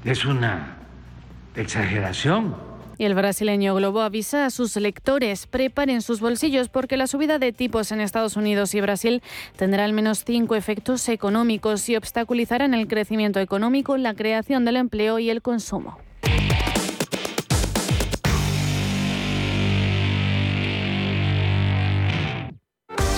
Es 0.03 0.25
una 0.25 0.77
exageración 1.55 2.55
y 2.97 3.05
el 3.05 3.15
brasileño 3.15 3.75
Globo 3.75 4.01
avisa 4.01 4.45
a 4.45 4.49
sus 4.49 4.75
lectores, 4.77 5.47
preparen 5.47 6.01
sus 6.01 6.21
bolsillos 6.21 6.69
porque 6.69 6.97
la 6.97 7.08
subida 7.08 7.39
de 7.39 7.51
tipos 7.51 7.91
en 7.91 7.99
Estados 7.99 8.38
Unidos 8.38 8.73
y 8.73 8.81
Brasil 8.81 9.21
tendrá 9.58 9.84
al 9.86 9.93
menos 9.93 10.23
cinco 10.25 10.55
efectos 10.55 11.08
económicos 11.10 11.89
y 11.89 11.95
obstaculizarán 11.95 12.73
el 12.73 12.88
crecimiento 12.88 13.39
económico, 13.39 13.97
la 13.97 14.13
creación 14.13 14.65
del 14.65 14.77
empleo 14.77 15.19
y 15.19 15.29
el 15.29 15.41
consumo. 15.41 15.97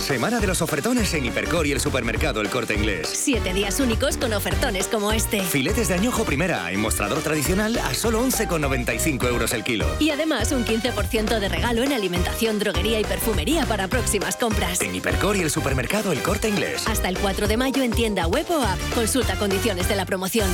Semana 0.08 0.40
de 0.40 0.48
los 0.48 0.62
ofertones 0.62 1.14
en 1.16 1.26
Hipercor 1.26 1.68
y 1.68 1.74
el 1.74 1.82
supermercado 1.82 2.40
El 2.40 2.50
Corte 2.50 2.74
Inglés. 2.74 3.10
Siete 3.12 3.54
días 3.54 3.82
únicos 3.82 4.16
con 4.16 4.32
ofertones 4.32 4.88
como 4.88 5.12
este. 5.12 5.42
Filetes 5.42 5.90
de 5.90 5.96
añojo 5.96 6.24
primera 6.24 6.72
en 6.72 6.80
mostrador 6.80 7.20
tradicional 7.20 7.78
a 7.78 7.94
solo 7.94 8.26
11,95 8.26 9.28
euros 9.28 9.52
el 9.52 9.66
kilo. 9.66 9.86
Y 10.00 10.12
además 10.12 10.54
un 10.54 10.64
15% 10.64 11.40
de 11.42 11.50
regalo 11.50 11.84
en 11.84 11.92
alimentación, 11.92 12.58
droguería 12.58 13.02
y 13.02 13.04
perfumería 13.04 13.66
para 13.66 13.90
próximas 13.90 14.38
compras. 14.38 14.80
En 14.80 14.96
Hipercor 14.96 15.36
y 15.36 15.42
el 15.42 15.50
supermercado 15.50 16.14
El 16.14 16.22
Corte 16.22 16.48
Inglés. 16.48 16.88
Hasta 16.88 17.10
el 17.10 17.18
4 17.18 17.50
de 17.50 17.58
mayo 17.58 17.84
en 17.84 17.92
tienda 17.92 18.28
web 18.28 18.46
o 18.50 18.62
app. 18.62 18.80
Consulta 18.96 19.36
condiciones 19.36 19.90
de 19.90 19.98
la 19.98 20.06
promoción. 20.06 20.50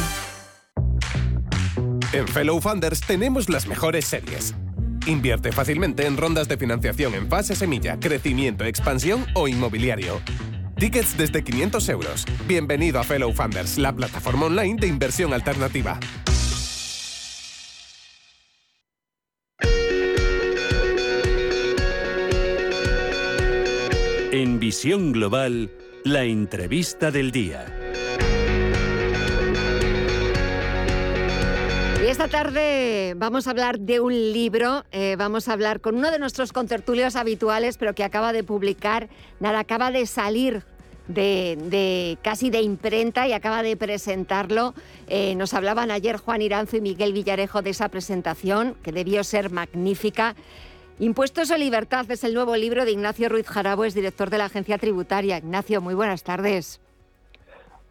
En 2.12 2.28
Fellow 2.28 2.60
Funders 2.60 3.02
tenemos 3.02 3.50
las 3.50 3.68
mejores 3.68 4.06
series. 4.06 4.56
Invierte 5.06 5.52
fácilmente 5.52 6.06
en 6.06 6.16
rondas 6.16 6.48
de 6.48 6.56
financiación 6.56 7.14
en 7.14 7.28
fase 7.28 7.56
semilla, 7.56 8.00
crecimiento, 8.00 8.64
expansión 8.64 9.26
o 9.34 9.50
inmobiliario. 9.50 10.22
Tickets 10.78 11.18
desde 11.18 11.44
500 11.44 11.90
euros. 11.90 12.26
Bienvenido 12.48 13.00
a 13.00 13.04
Fellow 13.04 13.34
Funders, 13.34 13.78
la 13.78 13.94
plataforma 13.94 14.46
online 14.46 14.78
de 14.80 14.88
inversión 14.88 15.34
alternativa. 15.34 16.00
En 24.32 24.60
Visión 24.60 25.12
Global, 25.12 25.70
la 26.06 26.24
entrevista 26.24 27.12
del 27.12 27.32
día. 27.32 27.93
Esta 32.14 32.28
tarde 32.28 33.16
vamos 33.18 33.48
a 33.48 33.50
hablar 33.50 33.80
de 33.80 34.00
un 34.00 34.14
libro, 34.14 34.86
eh, 34.92 35.16
vamos 35.18 35.48
a 35.48 35.54
hablar 35.54 35.82
con 35.82 35.96
uno 35.96 36.12
de 36.12 36.20
nuestros 36.20 36.54
contertulios 36.54 37.16
habituales, 37.16 37.78
pero 37.78 37.96
que 37.96 38.04
acaba 38.04 38.32
de 38.34 38.44
publicar, 38.44 39.10
nada, 39.40 39.58
acaba 39.58 39.90
de 39.90 40.06
salir 40.06 40.64
de, 41.08 42.20
casi 42.22 42.52
de 42.52 42.62
imprenta 42.62 43.28
y 43.28 43.34
acaba 43.34 43.64
de 43.64 43.76
presentarlo. 43.76 44.76
Eh, 45.08 45.34
nos 45.34 45.56
hablaban 45.56 45.90
ayer 45.90 46.18
Juan 46.18 46.44
Iranzo 46.44 46.78
y 46.78 46.82
Miguel 46.82 47.14
Villarejo 47.14 47.64
de 47.64 47.72
esa 47.72 47.90
presentación, 47.90 48.76
que 48.84 48.92
debió 48.92 49.24
ser 49.24 49.50
magnífica. 49.50 50.36
Impuestos 51.00 51.50
o 51.50 51.58
libertad 51.58 52.06
es 52.12 52.24
el 52.24 52.36
nuevo 52.36 52.56
libro 52.56 52.86
de 52.86 52.92
Ignacio 52.92 53.28
Ruiz 53.28 53.48
Jarabo, 53.48 53.86
es 53.86 53.96
director 53.96 54.30
de 54.30 54.38
la 54.38 54.46
agencia 54.46 54.78
tributaria. 54.78 55.40
Ignacio, 55.40 55.82
muy 55.82 55.96
buenas 55.96 56.22
tardes. 56.22 56.83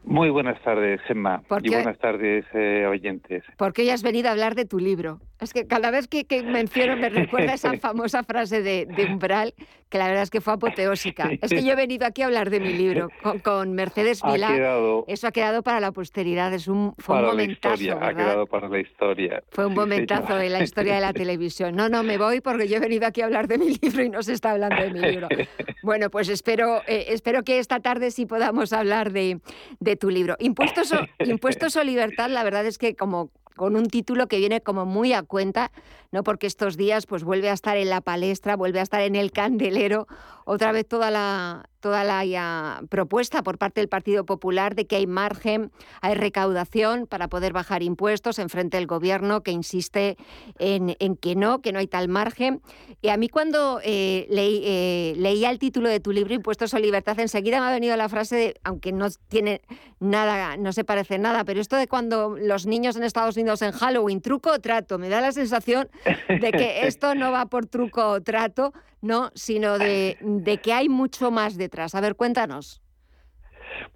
Muy 0.05 0.31
buenas 0.31 0.61
tardes, 0.63 1.01
Gemma. 1.03 1.43
¿Por 1.49 1.65
Y 1.65 1.71
buenas 1.71 1.99
tardes, 1.99 2.45
eh, 2.55 2.87
oyentes. 2.87 3.45
¿Por 3.57 3.73
qué 3.73 3.83
hoy 3.83 3.91
has 3.91 4.03
venido 4.03 4.29
a 4.29 4.33
hablar 4.33 4.55
de 4.55 4.65
tu 4.65 4.79
libro? 4.79 5.21
Es 5.43 5.53
que 5.53 5.67
cada 5.67 5.91
vez 5.91 6.09
que, 6.09 6.25
que 6.25 6.43
menciono 6.43 6.97
me 6.97 7.09
recuerda 7.09 7.55
esa 7.55 7.77
famosa 7.79 8.23
frase 8.23 8.63
de, 8.63 8.87
de 8.87 9.07
Umbral, 9.07 9.55
que 9.93 9.99
la 9.99 10.07
verdad 10.07 10.23
es 10.23 10.31
que 10.31 10.41
fue 10.41 10.55
apoteósica. 10.55 11.31
Es 11.43 11.51
que 11.51 11.63
yo 11.63 11.73
he 11.73 11.77
venido 11.77 12.07
aquí 12.07 12.23
a 12.23 12.27
hablar 12.27 12.49
de 12.49 12.61
mi 12.61 12.73
libro 12.73 13.09
con, 13.23 13.41
con 13.41 13.73
Mercedes 13.75 14.23
Ha 14.25 14.35
quedado 14.35 15.05
Eso 15.07 15.27
ha 15.27 15.33
quedado 15.33 15.63
para 15.63 15.81
la 15.81 15.93
posteridad. 15.93 16.55
Es 16.55 16.67
un, 16.67 16.95
fue 16.97 17.17
un 17.17 17.23
la 17.23 17.29
momentazo, 17.29 17.99
ha 18.01 18.15
quedado 18.15 18.47
para 18.47 18.69
la 18.69 18.81
historia. 18.81 19.43
Fue 19.51 19.67
un 19.67 19.75
momentazo 19.75 20.41
en 20.41 20.53
la 20.53 20.63
historia 20.63 20.95
de 20.95 21.03
la 21.03 21.13
televisión. 21.13 21.77
No, 21.77 21.91
no, 21.91 22.03
me 22.03 22.17
voy 22.17 22.41
porque 22.41 22.69
yo 22.69 22.77
he 22.77 22.81
venido 22.81 23.07
aquí 23.07 23.21
a 23.21 23.27
hablar 23.27 23.49
de 23.49 23.59
mi 23.59 23.75
libro 23.83 24.03
y 24.03 24.09
no 24.09 24.23
se 24.23 24.33
está 24.33 24.53
hablando 24.53 24.81
de 24.83 24.91
mi 24.91 25.01
libro. 25.01 25.29
Bueno, 25.85 26.11
pues 26.11 26.29
espero, 26.29 26.81
eh, 26.87 27.07
espero 27.09 27.43
que 27.43 27.59
esta 27.59 27.81
tarde 27.81 28.13
sí 28.13 28.25
podamos 28.25 28.73
hablar 28.73 29.11
de, 29.11 29.41
de 29.81 29.97
tu 29.97 30.11
libro. 30.11 30.37
Impuestos 30.39 30.93
o, 30.93 31.01
Impuestos 31.25 31.75
o 31.75 31.83
libertad, 31.83 32.31
la 32.31 32.45
verdad 32.45 32.65
es 32.67 32.79
que 32.79 32.95
como 32.95 33.33
con 33.57 33.77
un 33.77 33.89
título 33.89 34.27
que 34.27 34.39
viene 34.39 34.61
como 34.61 34.87
muy 34.87 35.13
a 35.13 35.23
cuenta, 35.23 35.71
¿no? 36.13 36.23
Porque 36.23 36.47
estos 36.47 36.77
días 36.77 37.07
pues 37.07 37.25
vuelve 37.25 37.51
a 37.51 37.55
estar 37.55 37.77
en 37.77 37.91
la 37.91 38.01
palestra, 38.01 38.57
vuelve 38.57 38.79
a 38.79 38.83
estar 38.83 39.01
en 39.01 39.17
el 39.17 39.33
candelero, 39.33 40.07
otra 40.45 40.71
vez 40.71 40.87
toda 40.87 41.11
la 41.11 41.69
toda 41.83 42.05
la 42.05 42.81
propuesta 42.89 43.43
por 43.43 43.59
parte 43.59 43.81
del 43.81 43.89
Partido 43.89 44.25
Popular 44.25 44.77
de 44.77 44.87
que 44.87 44.97
hay 44.97 45.07
margen, 45.09 45.73
hay 46.01 46.15
recaudación 46.15 47.09
para 47.09 47.29
poder 47.29 47.53
bajar 47.53 47.83
impuestos 47.83 48.39
enfrente 48.39 48.77
del 48.77 48.87
gobierno 48.87 49.43
que 49.43 49.51
insiste 49.51 50.17
en, 50.61 50.97
en 51.01 51.17
que 51.17 51.35
no, 51.35 51.61
que 51.61 51.73
no 51.73 51.81
hay 51.81 51.89
tal 51.89 52.09
margen. 52.09 52.63
Y 53.03 53.09
a 53.09 53.17
mí 53.17 53.29
cuando 53.29 53.81
eh, 53.83 54.27
leí, 54.31 54.63
eh, 54.65 55.15
leía 55.17 55.51
el 55.51 55.59
título 55.59 55.89
de 55.89 55.99
tu 55.99 56.13
libro, 56.13 56.33
Impuestos 56.33 56.73
o 56.73 56.79
Libertad, 56.79 57.19
enseguida 57.19 57.61
me 57.61 57.67
ha 57.67 57.73
venido 57.73 57.97
la 57.97 58.09
frase, 58.09 58.37
de, 58.37 58.61
aunque 58.63 58.93
no 58.93 59.09
tiene 59.29 59.61
nada, 59.99 60.57
no 60.57 60.73
se 60.73 60.85
parece 60.85 61.19
nada, 61.19 61.45
pero 61.45 61.61
esto 61.61 61.75
de 61.75 61.89
cuando 61.89 62.37
los 62.39 62.65
niños 62.65 62.95
en 62.95 63.03
Estados 63.03 63.37
Unidos 63.37 63.61
en 63.61 63.73
Halloween, 63.73 64.21
truco 64.21 64.53
o 64.53 64.61
trato, 64.61 64.99
me 64.99 65.09
da 65.09 65.21
la 65.21 65.33
sensación 65.33 65.89
de 66.29 66.53
que 66.53 66.87
esto 66.87 67.15
no 67.15 67.33
va 67.33 67.47
por 67.47 67.67
truco 67.67 68.07
o 68.09 68.21
trato, 68.23 68.73
no, 69.01 69.31
sino 69.35 69.79
de, 69.79 70.17
de 70.21 70.59
que 70.59 70.73
hay 70.73 70.89
mucho 70.89 71.31
más 71.31 71.57
detrás. 71.57 71.95
A 71.95 72.01
ver, 72.01 72.15
cuéntanos. 72.15 72.81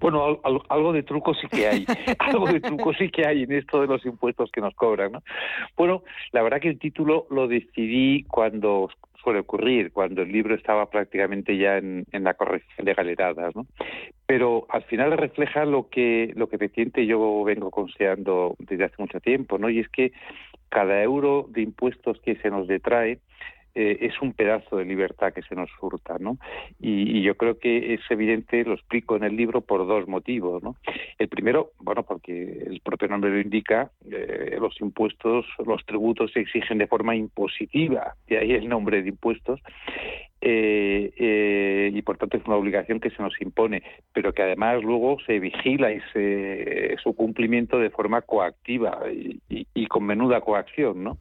Bueno, 0.01 0.25
al- 0.25 0.41
al- 0.43 0.63
algo 0.69 0.93
de 0.93 1.03
truco 1.03 1.35
sí 1.35 1.47
que 1.49 1.69
hay. 1.69 1.87
algo 2.19 2.47
de 2.47 2.61
truco 2.61 2.93
sí 2.95 3.11
que 3.11 3.27
hay 3.27 3.43
en 3.43 3.53
esto 3.53 3.81
de 3.81 3.87
los 3.87 4.05
impuestos 4.07 4.51
que 4.51 4.61
nos 4.61 4.75
cobran. 4.75 5.13
¿no? 5.13 5.23
Bueno, 5.77 6.03
la 6.33 6.43
verdad 6.43 6.61
que 6.61 6.69
el 6.69 6.79
título 6.79 7.27
lo 7.31 7.47
decidí 7.49 8.25
cuando 8.25 8.89
suele 9.23 9.41
ocurrir, 9.41 9.93
cuando 9.93 10.23
el 10.23 10.31
libro 10.31 10.55
estaba 10.55 10.89
prácticamente 10.89 11.57
ya 11.59 11.79
en, 11.79 12.05
en 12.13 12.25
la 12.25 12.35
corrección 12.35 12.85
de 12.85 12.95
galeradas. 12.95 13.55
¿no? 13.57 13.67
Pero 14.27 14.67
al 14.71 14.83
final 14.85 15.17
refleja 15.17 15.65
lo 15.65 15.89
que, 15.89 16.33
lo 16.37 16.49
que 16.49 16.57
efectivamente 16.57 17.07
yo 17.07 17.43
vengo 17.45 17.71
considerando 17.71 18.55
desde 18.59 18.85
hace 18.85 18.97
mucho 18.99 19.21
tiempo, 19.21 19.59
¿no? 19.59 19.69
y 19.69 19.81
es 19.81 19.89
que 19.89 20.13
cada 20.77 21.03
euro 21.03 21.47
de 21.49 21.63
impuestos 21.63 22.21
que 22.21 22.37
se 22.37 22.51
nos 22.51 22.67
detrae 22.69 23.21
eh, 23.75 23.97
es 24.03 24.21
un 24.21 24.35
pedazo 24.35 24.77
de 24.77 24.85
libertad 24.85 25.33
que 25.33 25.41
se 25.41 25.55
nos 25.55 25.71
furta, 25.71 26.19
¿no? 26.19 26.37
Y, 26.79 27.19
y 27.19 27.23
yo 27.23 27.35
creo 27.35 27.59
que 27.59 27.95
es 27.95 28.01
evidente, 28.11 28.63
lo 28.63 28.75
explico 28.75 29.17
en 29.17 29.25
el 29.25 29.35
libro 29.37 29.63
por 29.63 29.87
dos 29.87 30.07
motivos, 30.07 30.63
¿no? 30.63 30.77
El 31.19 31.29
primero, 31.29 31.71
bueno, 31.79 32.03
porque 32.03 32.63
el 32.67 32.81
propio 32.81 33.09
nombre 33.09 33.31
lo 33.31 33.41
indica, 33.41 33.91
eh, 34.11 34.59
los 34.61 34.79
impuestos, 34.83 35.47
los 35.65 35.83
tributos 35.87 36.31
se 36.33 36.41
exigen 36.41 36.77
de 36.77 36.87
forma 36.87 37.17
impositiva, 37.17 38.15
de 38.27 38.37
ahí 38.37 38.53
el 38.53 38.69
nombre 38.69 39.01
de 39.01 39.09
impuestos, 39.09 39.63
eh, 40.43 41.13
eh, 41.17 41.91
y 41.95 42.03
por 42.03 42.19
tanto 42.19 42.37
es 42.37 42.45
una 42.47 42.57
obligación 42.57 43.01
que 43.01 43.11
se 43.11 43.23
nos 43.23 43.41
impone, 43.41 43.83
pero 44.13 44.35
que 44.35 44.43
además 44.43 44.83
luego 44.83 45.17
se 45.27 45.39
vigila 45.39 45.93
y 45.93 46.01
se, 46.13 46.97
su 47.03 47.15
cumplimiento 47.17 47.79
de 47.79 47.89
forma 47.89 48.21
coactiva 48.21 49.01
y, 49.11 49.87
con 49.87 50.05
menuda 50.05 50.43
coacción, 50.43 51.05
¿no? 51.05 51.19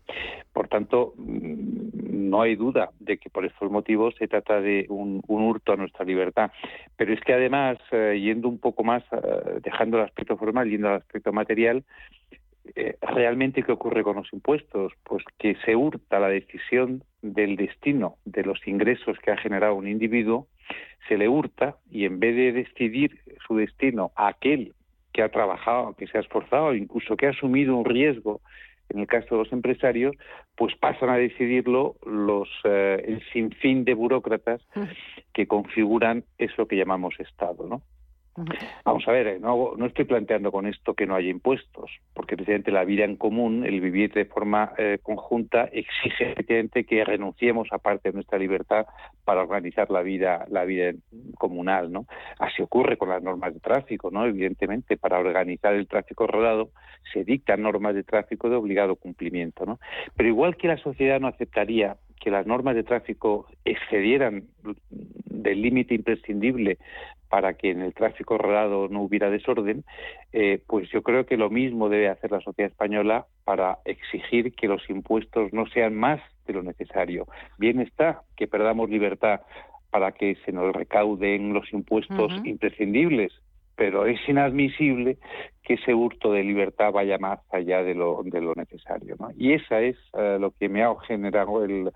Por 0.52 0.68
tanto, 0.68 1.14
mm, 1.18 2.30
no 2.30 2.42
hay 2.42 2.56
duda 2.56 2.90
de 3.00 3.18
que 3.18 3.30
por 3.30 3.46
estos 3.46 3.72
motivos 3.72 4.16
se 4.20 4.28
trata 4.28 4.60
de 4.60 4.86
un, 4.90 5.22
un 5.28 5.44
hurto 5.44 5.72
a 5.72 5.78
nuestra 5.78 6.04
libertad. 6.04 6.52
Pero 6.98 7.14
es 7.14 7.22
que 7.22 7.34
además, 7.34 7.78
eh, 7.92 8.20
yendo 8.22 8.50
un 8.50 8.60
poco 8.60 8.84
más, 8.84 9.04
eh, 9.12 9.60
dejando 9.64 9.98
el 9.98 10.04
aspecto 10.04 10.36
formal, 10.36 10.70
yendo 10.70 10.90
al 10.90 10.96
aspecto 10.96 11.32
material, 11.32 11.84
realmente 13.02 13.64
qué 13.64 13.72
ocurre 13.72 14.04
con 14.04 14.18
los 14.18 14.34
impuestos? 14.34 14.92
Pues 15.04 15.24
que 15.38 15.56
se 15.64 15.76
hurta 15.76 16.20
la 16.20 16.28
decisión 16.28 17.04
del 17.34 17.56
destino 17.56 18.18
de 18.26 18.44
los 18.44 18.66
ingresos 18.68 19.18
que 19.20 19.32
ha 19.32 19.38
generado 19.38 19.76
un 19.76 19.88
individuo, 19.88 20.48
se 21.08 21.18
le 21.18 21.28
hurta 21.28 21.78
y 21.90 22.06
en 22.06 22.20
vez 22.20 22.36
de 22.36 22.52
decidir 22.52 23.20
su 23.48 23.56
destino 23.56 24.12
a 24.16 24.28
aquel 24.28 24.74
que 25.14 25.22
ha 25.22 25.30
trabajado, 25.30 25.96
que 25.96 26.08
se 26.08 26.18
ha 26.18 26.22
esforzado, 26.22 26.76
incluso 26.76 27.16
que 27.16 27.28
ha 27.28 27.30
asumido 27.30 27.76
un 27.76 27.86
riesgo, 27.86 28.42
en 28.90 29.00
el 29.00 29.08
caso 29.08 29.36
de 29.36 29.44
los 29.44 29.54
empresarios, 29.54 30.16
pues 30.56 30.76
pasan 30.76 31.10
a 31.10 31.18
decidirlo 31.18 31.96
los 32.06 32.50
eh, 32.66 33.04
el 33.08 33.24
sinfín 33.32 33.84
de 33.84 33.94
burócratas 33.94 34.62
que 35.34 35.48
configuran 35.48 36.24
eso 36.38 36.68
que 36.68 36.78
llamamos 36.78 37.20
Estado, 37.20 37.68
¿no? 37.68 37.82
Vamos 38.84 39.08
a 39.08 39.12
ver, 39.12 39.28
eh, 39.28 39.40
no, 39.40 39.74
no 39.78 39.86
estoy 39.86 40.04
planteando 40.04 40.52
con 40.52 40.68
esto 40.68 40.94
que 40.94 41.06
no 41.06 41.16
haya 41.16 41.30
impuestos, 41.30 41.90
porque 42.14 42.36
precisamente 42.36 42.70
la 42.72 42.84
vida 42.84 43.06
en 43.06 43.16
común, 43.16 43.66
el 43.66 43.80
vivir 43.80 44.12
de 44.12 44.26
forma 44.26 44.74
eh, 44.78 45.00
conjunta, 45.02 45.70
exige 45.72 46.32
efectivamente 46.32 46.86
que 46.86 47.06
renunciemos 47.06 47.70
a 47.72 47.78
parte 47.78 48.10
de 48.10 48.14
nuestra 48.14 48.38
libertad 48.38 48.88
para 49.24 49.42
organizar 49.42 49.90
la 49.90 50.02
vida, 50.02 50.46
la 50.50 50.66
vida 50.66 50.92
comunal, 51.38 51.92
¿no? 51.92 52.08
Así 52.38 52.62
ocurre 52.62 52.98
con 52.98 53.08
las 53.10 53.24
normas 53.24 53.54
de 53.54 53.62
tráfico, 53.62 54.12
¿no? 54.12 54.26
Evidentemente, 54.26 54.98
para 54.98 55.18
organizar 55.18 55.74
el 55.74 55.88
tráfico 55.88 56.28
rodado 56.28 56.72
se 57.14 57.24
dictan 57.24 57.62
normas 57.62 57.96
de 57.96 58.04
tráfico 58.04 58.50
de 58.50 58.58
obligado 58.58 58.98
cumplimiento, 58.98 59.66
¿no? 59.66 59.80
Pero 60.16 60.28
igual 60.28 60.58
que 60.58 60.68
la 60.68 60.78
sociedad 60.78 61.22
no 61.22 61.28
aceptaría 61.28 61.96
que 62.20 62.32
las 62.32 62.48
normas 62.48 62.76
de 62.76 62.84
tráfico 62.84 63.48
excedieran 63.66 64.46
del 65.26 65.62
límite 65.62 65.96
imprescindible 65.96 66.78
para 67.30 67.54
que 67.56 67.72
en 67.72 67.82
el 67.82 67.94
tráfico 67.94 68.38
rodado 68.38 68.88
no 68.88 69.02
hubiera 69.02 69.30
desorden, 69.30 69.84
eh, 70.32 70.62
pues 70.68 70.90
yo 70.90 71.02
creo 71.02 71.26
que 71.26 71.38
lo 71.38 71.50
mismo 71.50 71.90
debe 71.90 72.10
hacer 72.10 72.32
la 72.32 72.40
sociedad 72.40 72.72
española 72.72 73.26
para 73.44 73.80
exigir 73.86 74.54
que 74.54 74.68
los 74.68 74.90
impuestos 74.90 75.52
no 75.52 75.66
sean 75.68 75.96
más 75.96 76.22
de 76.48 76.54
lo 76.54 76.64
necesario. 76.64 77.28
Bien 77.58 77.80
está 77.80 78.22
que 78.36 78.48
perdamos 78.48 78.90
libertad 78.90 79.42
para 79.90 80.12
que 80.12 80.36
se 80.46 80.52
nos 80.52 80.76
recauden 80.76 81.54
los 81.54 81.72
impuestos 81.74 82.32
imprescindibles, 82.44 83.32
pero 83.76 84.06
es 84.06 84.20
inadmisible 84.28 85.18
que 85.64 85.76
ese 85.76 85.94
hurto 85.94 86.32
de 86.32 86.44
libertad 86.44 86.92
vaya 86.92 87.18
más 87.18 87.40
allá 87.52 87.84
de 87.84 87.96
lo, 87.96 88.22
de 88.24 88.42
lo 88.42 88.54
necesario. 88.56 89.16
¿no? 89.20 89.30
Y 89.38 89.54
esa 89.54 89.82
es 89.82 89.98
eh, 90.18 90.38
lo 90.40 90.52
que 90.52 90.70
me 90.70 90.84
ha 90.84 90.96
generado 91.08 91.64
el, 91.64 91.92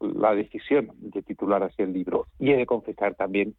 la 0.00 0.34
decisión 0.34 0.90
de 0.98 1.22
titular 1.22 1.62
así 1.62 1.82
el 1.82 1.92
libro. 1.92 2.26
Y 2.38 2.50
he 2.50 2.56
de 2.56 2.66
confesar 2.66 3.14
también 3.14 3.54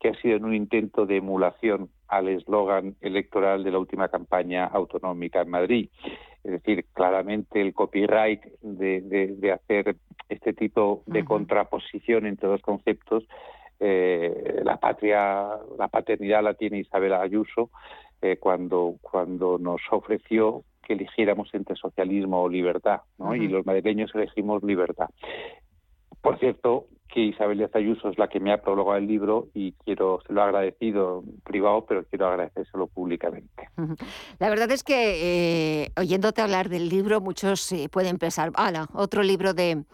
que 0.00 0.08
ha 0.08 0.14
sido 0.20 0.36
en 0.36 0.44
un 0.44 0.54
intento 0.54 1.06
de 1.06 1.16
emulación 1.16 1.90
al 2.06 2.28
eslogan 2.28 2.96
electoral 3.00 3.64
de 3.64 3.72
la 3.72 3.78
última 3.78 4.08
campaña 4.08 4.64
autonómica 4.66 5.42
en 5.42 5.50
Madrid. 5.50 5.88
Es 6.44 6.52
decir, 6.52 6.86
claramente 6.92 7.60
el 7.60 7.74
copyright 7.74 8.42
de, 8.62 9.52
hacer 9.52 9.96
este 10.28 10.52
tipo 10.52 11.02
de 11.06 11.24
contraposición 11.24 12.26
entre 12.26 12.48
dos 12.48 12.62
conceptos, 12.62 13.24
eh, 13.80 14.60
la 14.64 14.78
patria, 14.78 15.48
la 15.78 15.88
paternidad 15.88 16.42
la 16.42 16.54
tiene 16.54 16.80
Isabel 16.80 17.14
Ayuso 17.14 17.70
eh, 18.20 18.36
cuando, 18.38 18.96
cuando 19.00 19.58
nos 19.58 19.80
ofreció 19.90 20.64
que 20.82 20.94
eligiéramos 20.94 21.52
entre 21.54 21.76
socialismo 21.76 22.42
o 22.42 22.48
libertad, 22.48 23.02
¿no? 23.18 23.34
Y 23.34 23.46
los 23.46 23.66
madrileños 23.66 24.14
elegimos 24.14 24.62
libertad. 24.62 25.08
Por 26.22 26.38
cierto, 26.38 26.86
que 27.08 27.20
Isabel 27.20 27.58
Díaz 27.58 27.74
Ayuso 27.74 28.10
es 28.10 28.18
la 28.18 28.28
que 28.28 28.38
me 28.38 28.52
ha 28.52 28.60
prologado 28.60 28.98
el 28.98 29.06
libro 29.06 29.48
y 29.54 29.72
quiero, 29.84 30.20
se 30.26 30.32
lo 30.32 30.40
he 30.40 30.44
agradecido 30.44 31.22
en 31.26 31.40
privado, 31.40 31.84
pero 31.86 32.04
quiero 32.04 32.26
agradecérselo 32.26 32.86
públicamente. 32.86 33.68
La 34.38 34.50
verdad 34.50 34.70
es 34.70 34.82
que 34.82 35.84
eh, 35.84 35.92
oyéndote 35.96 36.42
hablar 36.42 36.68
del 36.68 36.88
libro, 36.88 37.20
muchos 37.20 37.72
eh, 37.72 37.88
pueden 37.90 38.18
pensar, 38.18 38.50
¡hala! 38.54 38.88
Otro 38.92 39.22
libro 39.22 39.54
de, 39.54 39.84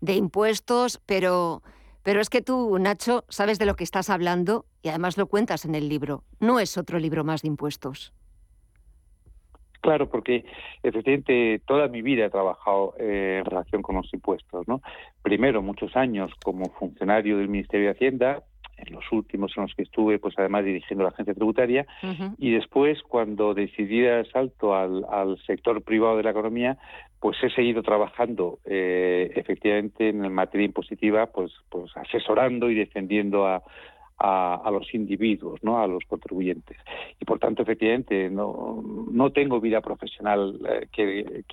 de 0.00 0.14
impuestos, 0.14 1.00
pero, 1.06 1.62
pero 2.04 2.20
es 2.20 2.30
que 2.30 2.42
tú, 2.42 2.78
Nacho, 2.78 3.24
sabes 3.28 3.58
de 3.58 3.66
lo 3.66 3.74
que 3.74 3.82
estás 3.82 4.10
hablando 4.10 4.66
y 4.82 4.90
además 4.90 5.18
lo 5.18 5.26
cuentas 5.26 5.64
en 5.64 5.74
el 5.74 5.88
libro. 5.88 6.22
No 6.38 6.60
es 6.60 6.76
otro 6.76 6.98
libro 6.98 7.24
más 7.24 7.42
de 7.42 7.48
impuestos. 7.48 8.12
Claro, 9.80 10.08
porque 10.08 10.44
efectivamente 10.82 11.60
toda 11.66 11.88
mi 11.88 12.02
vida 12.02 12.26
he 12.26 12.30
trabajado 12.30 12.94
eh, 12.98 13.38
en 13.40 13.44
relación 13.44 13.82
con 13.82 13.96
los 13.96 14.12
impuestos, 14.14 14.68
¿no? 14.68 14.80
Primero 15.22 15.60
muchos 15.62 15.96
años 15.96 16.30
como 16.42 16.70
funcionario 16.78 17.38
del 17.38 17.48
Ministerio 17.48 17.86
de 17.86 17.92
Hacienda, 17.92 18.42
en 18.86 18.94
los 18.94 19.04
últimos 19.12 19.52
en 19.56 19.64
los 19.64 19.74
que 19.74 19.82
estuve, 19.82 20.18
pues 20.18 20.34
además 20.38 20.64
dirigiendo 20.64 21.04
la 21.04 21.10
agencia 21.10 21.34
tributaria, 21.34 21.86
y 22.38 22.52
después 22.52 23.02
cuando 23.02 23.54
decidí 23.54 24.02
dar 24.02 24.26
salto 24.30 24.74
al, 24.74 25.04
sector 25.46 25.82
privado 25.82 26.16
de 26.16 26.22
la 26.22 26.30
economía, 26.30 26.78
pues 27.20 27.36
he 27.42 27.50
seguido 27.50 27.82
trabajando 27.82 28.58
eh, 28.64 29.32
efectivamente 29.34 30.08
en 30.10 30.32
materia 30.32 30.66
impositiva, 30.66 31.26
pues, 31.26 31.52
pues 31.70 31.90
asesorando 31.96 32.70
y 32.70 32.74
defendiendo 32.74 33.46
a, 33.46 33.62
a, 34.18 34.70
los 34.70 34.94
individuos, 34.94 35.62
¿no? 35.62 35.80
a 35.80 35.86
los 35.86 36.04
contribuyentes. 36.04 36.76
Y 37.20 37.24
por 37.24 37.38
tanto, 37.38 37.62
efectivamente, 37.62 38.30
no, 38.30 38.82
no 39.10 39.30
tengo 39.32 39.60
vida 39.60 39.80
profesional 39.80 40.58
eh, 40.68 40.86
que, 40.92 41.44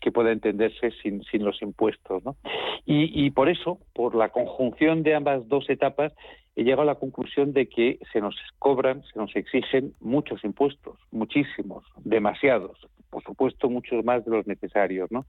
que, 0.00 0.12
pueda 0.12 0.32
entenderse 0.32 0.90
sin, 1.02 1.22
sin 1.24 1.44
los 1.44 1.62
impuestos. 1.62 2.24
¿no? 2.24 2.36
Y, 2.84 3.26
y 3.26 3.30
por 3.30 3.48
eso, 3.48 3.78
por 3.94 4.14
la 4.14 4.30
conjunción 4.30 5.02
de 5.02 5.14
ambas 5.14 5.48
dos 5.48 5.70
etapas, 5.70 6.12
he 6.56 6.64
llegado 6.64 6.82
a 6.82 6.86
la 6.86 6.94
conclusión 6.96 7.52
de 7.52 7.68
que 7.68 7.98
se 8.12 8.20
nos 8.20 8.36
cobran, 8.58 9.02
se 9.12 9.18
nos 9.18 9.34
exigen 9.36 9.94
muchos 10.00 10.44
impuestos, 10.44 10.98
muchísimos, 11.10 11.84
demasiados, 12.04 12.78
por 13.08 13.22
supuesto 13.22 13.68
muchos 13.68 14.04
más 14.04 14.24
de 14.24 14.30
los 14.30 14.46
necesarios, 14.46 15.10
¿no? 15.10 15.26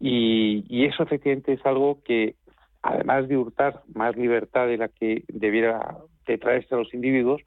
Y, 0.00 0.64
y 0.68 0.84
eso 0.84 1.02
efectivamente 1.02 1.52
es 1.52 1.64
algo 1.64 2.02
que 2.04 2.36
además 2.82 3.28
de 3.28 3.36
hurtar 3.36 3.82
más 3.94 4.16
libertad 4.16 4.66
de 4.66 4.78
la 4.78 4.88
que 4.88 5.24
debiera 5.28 5.98
de 6.26 6.38
traerse 6.38 6.74
a 6.74 6.78
los 6.78 6.92
individuos, 6.94 7.42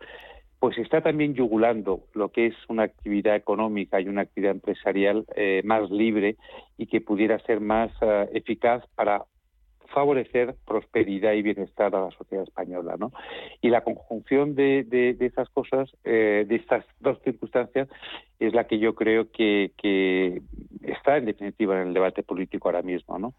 pues 0.60 0.78
está 0.78 1.02
también 1.02 1.34
yugulando 1.34 2.04
lo 2.14 2.30
que 2.30 2.48
es 2.48 2.56
una 2.70 2.84
actividad 2.84 3.36
económica 3.36 4.00
y 4.00 4.08
una 4.08 4.22
actividad 4.22 4.52
empresarial 4.52 5.26
eh, 5.36 5.62
más 5.66 5.90
libre 5.90 6.38
y 6.78 6.86
que 6.86 7.02
pudiera 7.02 7.40
ser 7.40 7.62
más 7.62 7.92
eh, 8.02 8.30
eficaz 8.34 8.84
para 8.94 9.26
favorecer 9.94 10.56
prosperidad 10.66 11.34
y 11.34 11.42
bienestar 11.42 11.96
a 11.96 12.06
la 12.06 12.12
sociedad 12.12 12.44
española. 12.44 12.96
¿no? 12.98 13.12
Y 13.62 13.70
la 13.70 13.82
conjunción 13.82 14.56
de, 14.56 14.84
de, 14.84 15.16
esas 15.26 15.50
cosas, 15.50 15.90
eh, 16.04 16.46
de 16.48 16.56
estas 16.56 16.86
dos 17.00 17.20
circunstancias, 17.24 17.88
es 18.40 18.54
la 18.54 18.66
que 18.66 18.80
yo 18.80 18.96
creo 18.96 19.32
que, 19.32 19.72
que, 19.78 20.42
está 20.82 21.18
en 21.18 21.26
definitiva 21.26 21.80
en 21.80 21.90
el 21.90 21.94
debate 21.94 22.24
político 22.24 22.68
ahora 22.68 22.82
mismo. 22.82 23.20
¿no? 23.20 23.34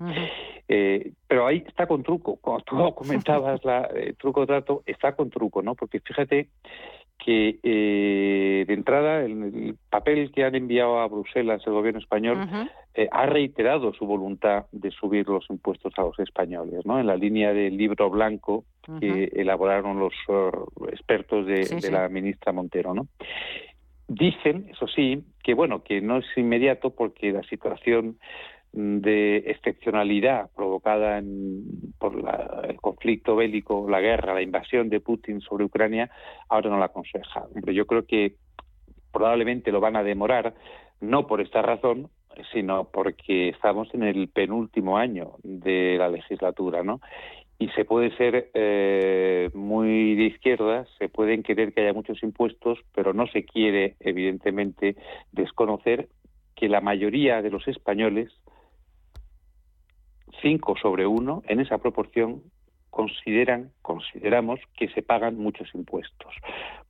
Eh, 0.68 1.12
pero 1.26 1.46
ahí 1.46 1.64
está 1.66 1.86
con 1.86 2.03
truco, 2.03 2.36
como 2.36 2.61
tú 2.61 2.76
comentabas, 2.94 3.64
la, 3.64 3.82
el 3.84 4.09
eh, 4.11 4.14
truco 4.18 4.46
trato, 4.46 4.82
está 4.86 5.16
con 5.16 5.30
truco, 5.30 5.62
¿no? 5.62 5.74
porque 5.74 6.00
fíjate 6.00 6.48
que 7.24 7.58
eh, 7.62 8.64
de 8.66 8.74
entrada 8.74 9.20
el, 9.20 9.76
papel 9.90 10.32
que 10.32 10.44
han 10.44 10.54
enviado 10.54 10.98
a 11.00 11.06
Bruselas 11.06 11.62
el 11.66 11.72
gobierno 11.72 12.00
español 12.00 12.38
eh, 12.94 13.08
ha 13.10 13.26
reiterado 13.26 13.92
su 13.94 14.06
voluntad 14.06 14.66
de 14.72 14.90
subir 14.90 15.28
los 15.28 15.48
impuestos 15.48 15.92
a 15.96 16.02
los 16.02 16.18
españoles, 16.18 16.84
¿no? 16.84 16.98
En 16.98 17.06
la 17.06 17.16
línea 17.16 17.52
del 17.52 17.76
libro 17.76 18.10
blanco 18.10 18.64
que 19.00 19.30
elaboraron 19.34 20.00
los 20.00 20.12
uh, 20.28 20.86
expertos 20.86 21.46
de, 21.46 21.90
la 21.90 22.08
ministra 22.08 22.52
Montero, 22.52 22.92
¿no? 22.92 23.06
Dicen, 24.08 24.66
eso 24.70 24.88
sí, 24.88 25.24
que 25.44 25.54
bueno, 25.54 25.84
que 25.84 26.00
no 26.00 26.18
es 26.18 26.26
inmediato 26.36 26.90
porque 26.90 27.30
la 27.30 27.42
situación 27.44 28.18
de 28.72 29.36
excepcionalidad 29.46 30.50
provocada 30.56 31.22
por 31.98 32.14
el 32.68 32.76
conflicto 32.80 33.36
bélico, 33.36 33.88
la 33.88 34.00
guerra, 34.00 34.34
la 34.34 34.42
invasión 34.42 34.88
de 34.88 35.00
Putin 35.00 35.40
sobre 35.40 35.64
Ucrania, 35.64 36.10
ahora 36.48 36.70
no 36.70 36.78
la 36.78 36.86
aconseja. 36.86 37.46
Yo 37.66 37.86
creo 37.86 38.06
que 38.06 38.36
probablemente 39.12 39.72
lo 39.72 39.80
van 39.80 39.96
a 39.96 40.02
demorar, 40.02 40.54
no 41.00 41.26
por 41.26 41.40
esta 41.40 41.60
razón, 41.60 42.08
sino 42.52 42.84
porque 42.84 43.50
estamos 43.50 43.92
en 43.94 44.04
el 44.04 44.28
penúltimo 44.28 44.96
año 44.96 45.32
de 45.42 45.96
la 45.98 46.08
legislatura, 46.08 46.82
¿no? 46.82 47.00
Y 47.58 47.68
se 47.70 47.84
puede 47.84 48.16
ser 48.16 48.50
eh, 48.54 49.50
muy 49.54 50.16
de 50.16 50.24
izquierda, 50.24 50.86
se 50.98 51.08
pueden 51.08 51.42
querer 51.42 51.72
que 51.72 51.82
haya 51.82 51.92
muchos 51.92 52.22
impuestos, 52.22 52.78
pero 52.94 53.12
no 53.12 53.26
se 53.28 53.44
quiere, 53.44 53.96
evidentemente, 54.00 54.96
desconocer 55.30 56.08
que 56.56 56.68
la 56.68 56.80
mayoría 56.80 57.42
de 57.42 57.50
los 57.50 57.68
españoles 57.68 58.32
5 60.40 60.76
sobre 60.76 61.06
1, 61.06 61.42
en 61.46 61.60
esa 61.60 61.78
proporción 61.78 62.42
consideran, 62.90 63.72
consideramos 63.80 64.60
que 64.76 64.88
se 64.88 65.02
pagan 65.02 65.38
muchos 65.38 65.74
impuestos. 65.74 66.34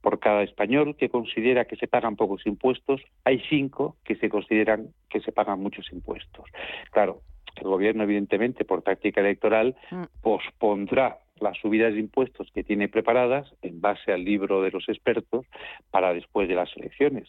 Por 0.01 0.19
cada 0.19 0.43
español 0.43 0.97
que 0.97 1.09
considera 1.09 1.65
que 1.65 1.77
se 1.77 1.87
pagan 1.87 2.17
pocos 2.17 2.45
impuestos, 2.45 3.01
hay 3.25 3.41
cinco 3.49 3.97
que 4.05 4.17
se 4.17 4.29
consideran 4.29 4.89
que 5.09 5.21
se 5.21 5.31
pagan 5.31 5.61
muchos 5.61 5.93
impuestos. 5.93 6.45
Claro, 6.91 7.21
el 7.57 7.69
gobierno, 7.69 8.03
evidentemente, 8.03 8.65
por 8.65 8.83
táctica 8.83 9.21
electoral, 9.21 9.77
mm. 9.93 10.03
pospondrá 10.23 11.19
las 11.39 11.57
subidas 11.59 11.95
de 11.95 12.01
impuestos 12.01 12.51
que 12.53 12.65
tiene 12.65 12.89
preparadas 12.89 13.55
en 13.63 13.81
base 13.81 14.13
al 14.13 14.25
libro 14.25 14.61
de 14.63 14.73
los 14.73 14.89
expertos 14.89 15.47
para 15.91 16.13
después 16.13 16.49
de 16.49 16.55
las 16.55 16.77
elecciones, 16.77 17.29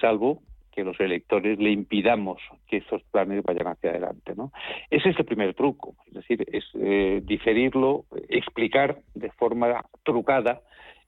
salvo 0.00 0.42
que 0.76 0.84
los 0.84 1.00
electores 1.00 1.58
le 1.58 1.70
impidamos 1.70 2.38
que 2.68 2.76
esos 2.76 3.02
planes 3.04 3.42
vayan 3.42 3.66
hacia 3.66 3.90
adelante. 3.90 4.34
¿no? 4.36 4.52
Ese 4.90 5.08
es 5.08 5.18
el 5.18 5.24
primer 5.24 5.54
truco, 5.54 5.94
es 6.08 6.14
decir, 6.14 6.44
es 6.52 6.64
eh, 6.74 7.22
diferirlo, 7.24 8.04
explicar 8.28 8.98
de 9.14 9.30
forma 9.30 9.86
trucada 10.04 10.60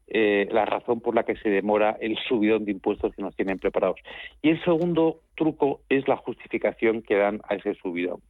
eh, 0.07 0.49
la 0.51 0.64
razón 0.64 1.03
por 1.03 1.14
la 1.14 1.25
que 1.25 1.37
se 1.37 1.51
demora 1.51 1.99
el 2.01 2.16
subidón 2.27 2.64
de 2.64 2.73
impuestos 2.73 3.14
que 3.14 3.21
nos 3.21 3.37
tienen 3.37 3.59
preparados. 3.59 4.01
Y 4.41 4.49
el 4.49 4.64
segundo 4.64 5.21
truco 5.37 5.83
es 5.91 6.09
la 6.09 6.16
justificación 6.16 7.03
que 7.03 7.16
dan 7.16 7.43
a 7.47 7.57
ese 7.57 7.75
subidón. 7.75 8.23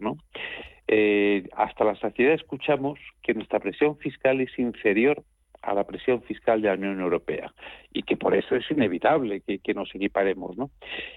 Eh, 0.89 1.45
hasta 1.55 1.84
la 1.84 1.95
saciedad 1.95 2.34
escuchamos 2.34 2.99
que 3.22 3.34
nuestra 3.34 3.61
presión 3.61 3.97
fiscal 3.99 4.41
es 4.41 4.59
inferior 4.59 5.22
a 5.62 5.74
la 5.74 5.84
presión 5.84 6.22
fiscal 6.22 6.62
de 6.62 6.68
la 6.68 6.74
Unión 6.74 7.00
Europea 7.00 7.52
y 7.92 8.02
que 8.02 8.16
por 8.16 8.34
eso 8.34 8.54
es 8.56 8.70
inevitable 8.70 9.40
que, 9.40 9.74
nos 9.74 9.94
equiparemos. 9.94 10.56
¿no? 10.56 10.70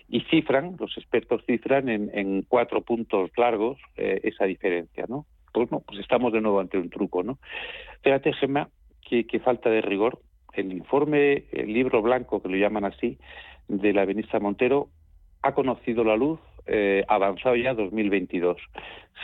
Y 0.10 0.22
cifran, 0.22 0.76
los 0.80 0.98
expertos 0.98 1.44
cifran 1.46 1.90
en, 1.90 2.42
cuatro 2.48 2.82
puntos 2.82 3.32
largos 3.38 3.78
eh, 3.98 4.20
esa 4.24 4.46
diferencia. 4.46 5.06
¿no? 5.08 5.26
Pues 5.54 5.72
no, 5.72 5.82
pues 5.82 6.00
estamos 6.00 6.34
de 6.34 6.42
nuevo 6.42 6.60
ante 6.60 6.78
un 6.78 6.90
truco. 6.90 7.24
¿no? 7.24 7.38
Fíjate, 8.02 8.34
Gemma, 8.34 8.70
que, 9.08 9.40
falta 9.40 9.70
de 9.70 9.82
rigor. 9.82 10.20
El 10.54 10.74
informe, 10.74 11.46
el 11.52 11.74
libro 11.74 12.02
blanco, 12.02 12.42
que 12.42 12.50
lo 12.50 12.58
llaman 12.58 12.86
así, 12.86 13.18
de 13.68 13.94
la 13.94 14.06
ministra 14.06 14.40
Montero, 14.40 14.90
ha 15.42 15.54
conocido 15.54 16.04
la 16.04 16.16
luz 16.16 16.40
eh, 16.66 17.04
avanzado 17.08 17.56
ya 17.56 17.74
2022. 17.74 18.58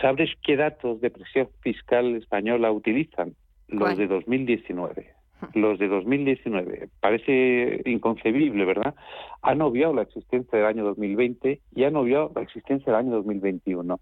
¿Sabes 0.02 0.30
qué 0.44 0.56
datos 0.56 1.02
de 1.02 1.10
presión 1.10 1.50
fiscal 1.62 2.16
española 2.16 2.72
utilizan? 2.72 3.36
Los 3.68 3.98
de 3.98 4.08
2019. 4.08 5.14
Los 5.54 5.78
de 5.78 5.88
2019. 5.88 6.90
Parece 7.00 7.82
inconcebible, 7.86 8.66
¿verdad? 8.66 8.96
Han 9.44 9.62
obviado 9.62 9.94
la 9.94 10.02
existencia 10.02 10.58
del 10.58 10.68
año 10.68 10.84
2020 10.84 11.62
y 11.76 11.84
han 11.84 11.96
obviado 11.96 12.32
la 12.34 12.42
existencia 12.42 12.92
del 12.92 13.06
año 13.06 13.16
2021. 13.18 14.00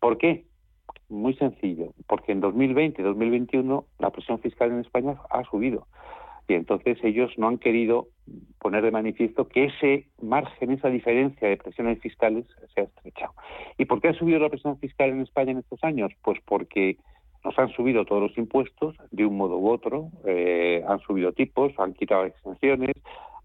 ¿Por 0.00 0.18
qué? 0.18 0.44
Muy 1.08 1.34
sencillo, 1.34 1.94
porque 2.06 2.32
en 2.32 2.40
2020 2.40 3.00
y 3.00 3.04
2021 3.04 3.86
la 3.98 4.10
presión 4.10 4.40
fiscal 4.40 4.70
en 4.72 4.80
España 4.80 5.16
ha 5.30 5.44
subido. 5.44 5.86
Y 6.46 6.54
entonces 6.54 6.98
ellos 7.02 7.32
no 7.38 7.48
han 7.48 7.58
querido 7.58 8.08
poner 8.58 8.82
de 8.82 8.90
manifiesto 8.90 9.48
que 9.48 9.64
ese 9.64 10.08
margen, 10.20 10.72
esa 10.72 10.88
diferencia 10.88 11.48
de 11.48 11.56
presiones 11.56 12.00
fiscales 12.00 12.44
se 12.74 12.82
ha 12.82 12.84
estrechado. 12.84 13.32
¿Y 13.78 13.86
por 13.86 14.02
qué 14.02 14.08
ha 14.08 14.14
subido 14.14 14.38
la 14.40 14.50
presión 14.50 14.78
fiscal 14.78 15.10
en 15.10 15.22
España 15.22 15.52
en 15.52 15.58
estos 15.58 15.82
años? 15.82 16.12
Pues 16.22 16.38
porque 16.44 16.98
pues 17.44 17.58
han 17.58 17.68
subido 17.68 18.06
todos 18.06 18.22
los 18.22 18.38
impuestos 18.38 18.96
de 19.10 19.26
un 19.26 19.36
modo 19.36 19.58
u 19.58 19.68
otro, 19.68 20.08
eh, 20.24 20.82
han 20.88 20.98
subido 21.00 21.32
tipos, 21.32 21.72
han 21.78 21.92
quitado 21.92 22.24
exenciones, 22.24 22.94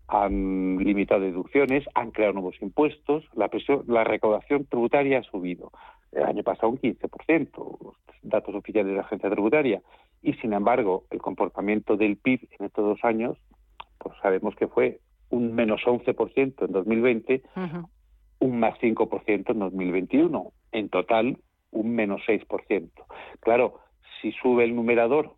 han 0.07 0.77
limitado 0.77 1.19
deducciones, 1.19 1.83
han 1.95 2.11
creado 2.11 2.33
nuevos 2.33 2.55
impuestos, 2.61 3.25
la, 3.35 3.49
presión, 3.49 3.83
la 3.87 4.05
recaudación 4.05 4.63
tributaria 4.65 5.19
ha 5.19 5.23
subido. 5.23 5.73
El 6.13 6.23
año 6.23 6.43
pasado 6.43 6.69
un 6.69 6.79
15%, 6.79 7.93
datos 8.23 8.55
oficiales 8.55 8.89
de 8.89 8.95
la 8.95 9.01
agencia 9.01 9.29
tributaria. 9.29 9.81
Y 10.23 10.31
sin 10.35 10.53
embargo, 10.53 11.03
el 11.11 11.19
comportamiento 11.19 11.97
del 11.97 12.15
PIB 12.15 12.47
en 12.57 12.67
estos 12.67 12.85
dos 12.85 13.03
años, 13.03 13.37
pues 13.97 14.15
sabemos 14.21 14.55
que 14.55 14.69
fue 14.69 15.01
un 15.29 15.53
menos 15.53 15.81
11% 15.81 16.65
en 16.65 16.71
2020, 16.71 17.43
un 18.39 18.59
más 18.59 18.79
5% 18.79 19.51
en 19.51 19.59
2021. 19.59 20.53
En 20.71 20.87
total, 20.87 21.37
un 21.71 21.95
menos 21.95 22.21
6%. 22.25 22.89
Claro, 23.41 23.79
si 24.21 24.31
sube 24.33 24.63
el 24.63 24.75
numerador, 24.75 25.35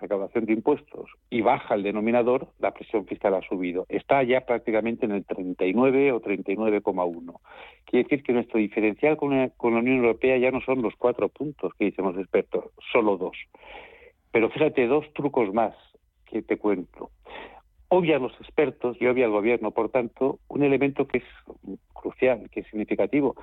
recaudación 0.00 0.44
de 0.46 0.52
impuestos, 0.52 1.10
y 1.30 1.40
baja 1.42 1.74
el 1.74 1.82
denominador, 1.82 2.48
la 2.58 2.72
presión 2.72 3.06
fiscal 3.06 3.34
ha 3.34 3.42
subido. 3.42 3.86
Está 3.88 4.22
ya 4.22 4.42
prácticamente 4.42 5.06
en 5.06 5.12
el 5.12 5.24
39 5.24 6.12
o 6.12 6.20
39,1. 6.20 7.40
Quiere 7.84 8.04
decir 8.04 8.22
que 8.22 8.32
nuestro 8.32 8.58
diferencial 8.58 9.16
con 9.16 9.30
la, 9.30 9.52
Unión 9.60 9.98
Europea 9.98 10.36
ya 10.38 10.50
no 10.50 10.60
son 10.60 10.82
los 10.82 10.94
cuatro 10.96 11.28
puntos 11.28 11.72
que 11.78 11.86
dicen 11.86 12.04
los 12.04 12.18
expertos, 12.18 12.64
solo 12.92 13.16
dos. 13.16 13.36
Pero 14.32 14.50
fíjate, 14.50 14.86
dos 14.86 15.12
trucos 15.14 15.52
más 15.54 15.74
que 16.26 16.42
te 16.42 16.58
cuento. 16.58 17.10
Obvia 17.88 18.18
los 18.18 18.32
expertos 18.40 18.96
y 19.00 19.06
obvia 19.06 19.26
el 19.26 19.30
gobierno, 19.30 19.70
por 19.70 19.90
tanto, 19.90 20.38
un 20.48 20.62
elemento 20.62 21.06
que 21.06 21.18
es 21.18 21.24
crucial, 21.92 22.48
que 22.50 22.60
es 22.60 22.66
significativo 22.68 23.36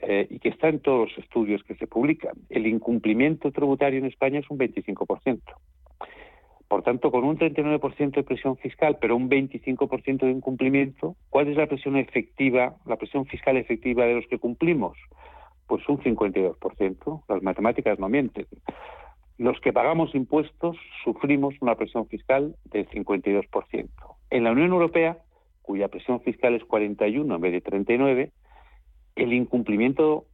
eh, 0.00 0.26
y 0.28 0.38
que 0.38 0.48
está 0.50 0.68
en 0.68 0.80
todos 0.80 1.08
los 1.08 1.18
estudios 1.18 1.62
que 1.64 1.74
se 1.76 1.86
publican. 1.86 2.34
El 2.50 2.66
incumplimiento 2.66 3.50
tributario 3.52 3.98
en 3.98 4.06
España 4.06 4.40
es 4.40 4.50
un 4.50 4.58
25%. 4.58 5.40
Por 6.68 6.82
tanto, 6.82 7.10
con 7.10 7.24
un 7.24 7.38
39% 7.38 8.12
de 8.12 8.22
presión 8.22 8.56
fiscal, 8.56 8.98
pero 9.00 9.16
un 9.16 9.30
25% 9.30 10.20
de 10.20 10.30
incumplimiento, 10.30 11.14
¿cuál 11.30 11.48
es 11.48 11.56
la 11.56 11.66
presión 11.66 11.96
efectiva, 11.96 12.76
la 12.86 12.96
presión 12.96 13.26
fiscal 13.26 13.56
efectiva 13.56 14.06
de 14.06 14.14
los 14.14 14.26
que 14.26 14.38
cumplimos? 14.38 14.96
Pues 15.66 15.88
un 15.88 15.98
52%. 15.98 17.22
Las 17.28 17.42
matemáticas 17.42 17.98
no 17.98 18.08
mienten. 18.08 18.46
Los 19.38 19.60
que 19.60 19.72
pagamos 19.72 20.14
impuestos 20.14 20.76
sufrimos 21.02 21.54
una 21.60 21.74
presión 21.74 22.06
fiscal 22.06 22.56
del 22.64 22.88
52%. 22.88 23.88
En 24.30 24.44
la 24.44 24.52
Unión 24.52 24.70
Europea, 24.70 25.18
cuya 25.62 25.88
presión 25.88 26.20
fiscal 26.20 26.54
es 26.54 26.64
41 26.64 27.34
en 27.34 27.40
vez 27.40 27.52
de 27.52 27.60
39, 27.60 28.32
el 29.16 29.32
incumplimiento 29.32 30.24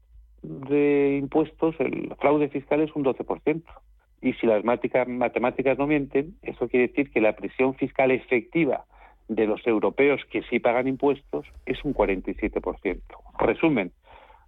de 0.42 1.18
impuestos, 1.20 1.74
el 1.78 2.14
fraude 2.18 2.48
fiscal 2.48 2.80
es 2.80 2.94
un 2.94 3.04
12%. 3.04 3.62
Y 4.22 4.34
si 4.34 4.46
las 4.46 4.64
matemáticas 4.64 5.78
no 5.78 5.86
mienten, 5.86 6.36
eso 6.42 6.68
quiere 6.68 6.88
decir 6.88 7.10
que 7.10 7.20
la 7.20 7.34
presión 7.34 7.74
fiscal 7.74 8.10
efectiva 8.10 8.84
de 9.28 9.46
los 9.46 9.66
europeos 9.66 10.20
que 10.30 10.42
sí 10.42 10.58
pagan 10.58 10.88
impuestos 10.88 11.46
es 11.64 11.82
un 11.84 11.94
47%. 11.94 13.00
Resumen, 13.38 13.92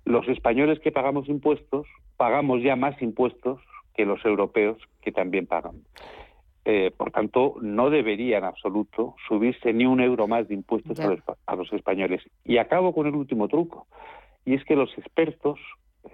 los 0.05 0.29
españoles 0.29 0.81
que 0.81 0.93
pagamos 0.93 1.29
impuestos 1.29 1.87
pagamos 2.17 2.63
ya 2.63 2.77
más 2.77 3.01
impuestos 3.01 3.61
que 3.95 4.05
los 4.05 4.23
europeos 4.25 4.79
que 5.01 5.13
también 5.13 5.47
pagan. 5.47 5.83
Eh, 6.65 6.93
por 6.97 7.11
tanto, 7.11 7.57
no 7.61 7.91
debería 7.91 8.39
en 8.39 8.45
absoluto 8.45 9.17
subirse 9.27 9.73
ni 9.73 9.85
un 9.85 10.01
euro 10.01 10.29
más 10.29 10.47
de 10.47 10.55
impuestos 10.55 10.99
a 11.01 11.57
los, 11.57 11.73
españoles. 11.73 12.23
Y 12.45 12.59
acabo 12.59 12.95
con 12.95 13.07
el 13.07 13.17
último 13.17 13.49
truco, 13.49 13.89
y 14.45 14.55
es 14.55 14.65
que 14.65 14.77
los 14.77 14.97
expertos, 14.99 15.59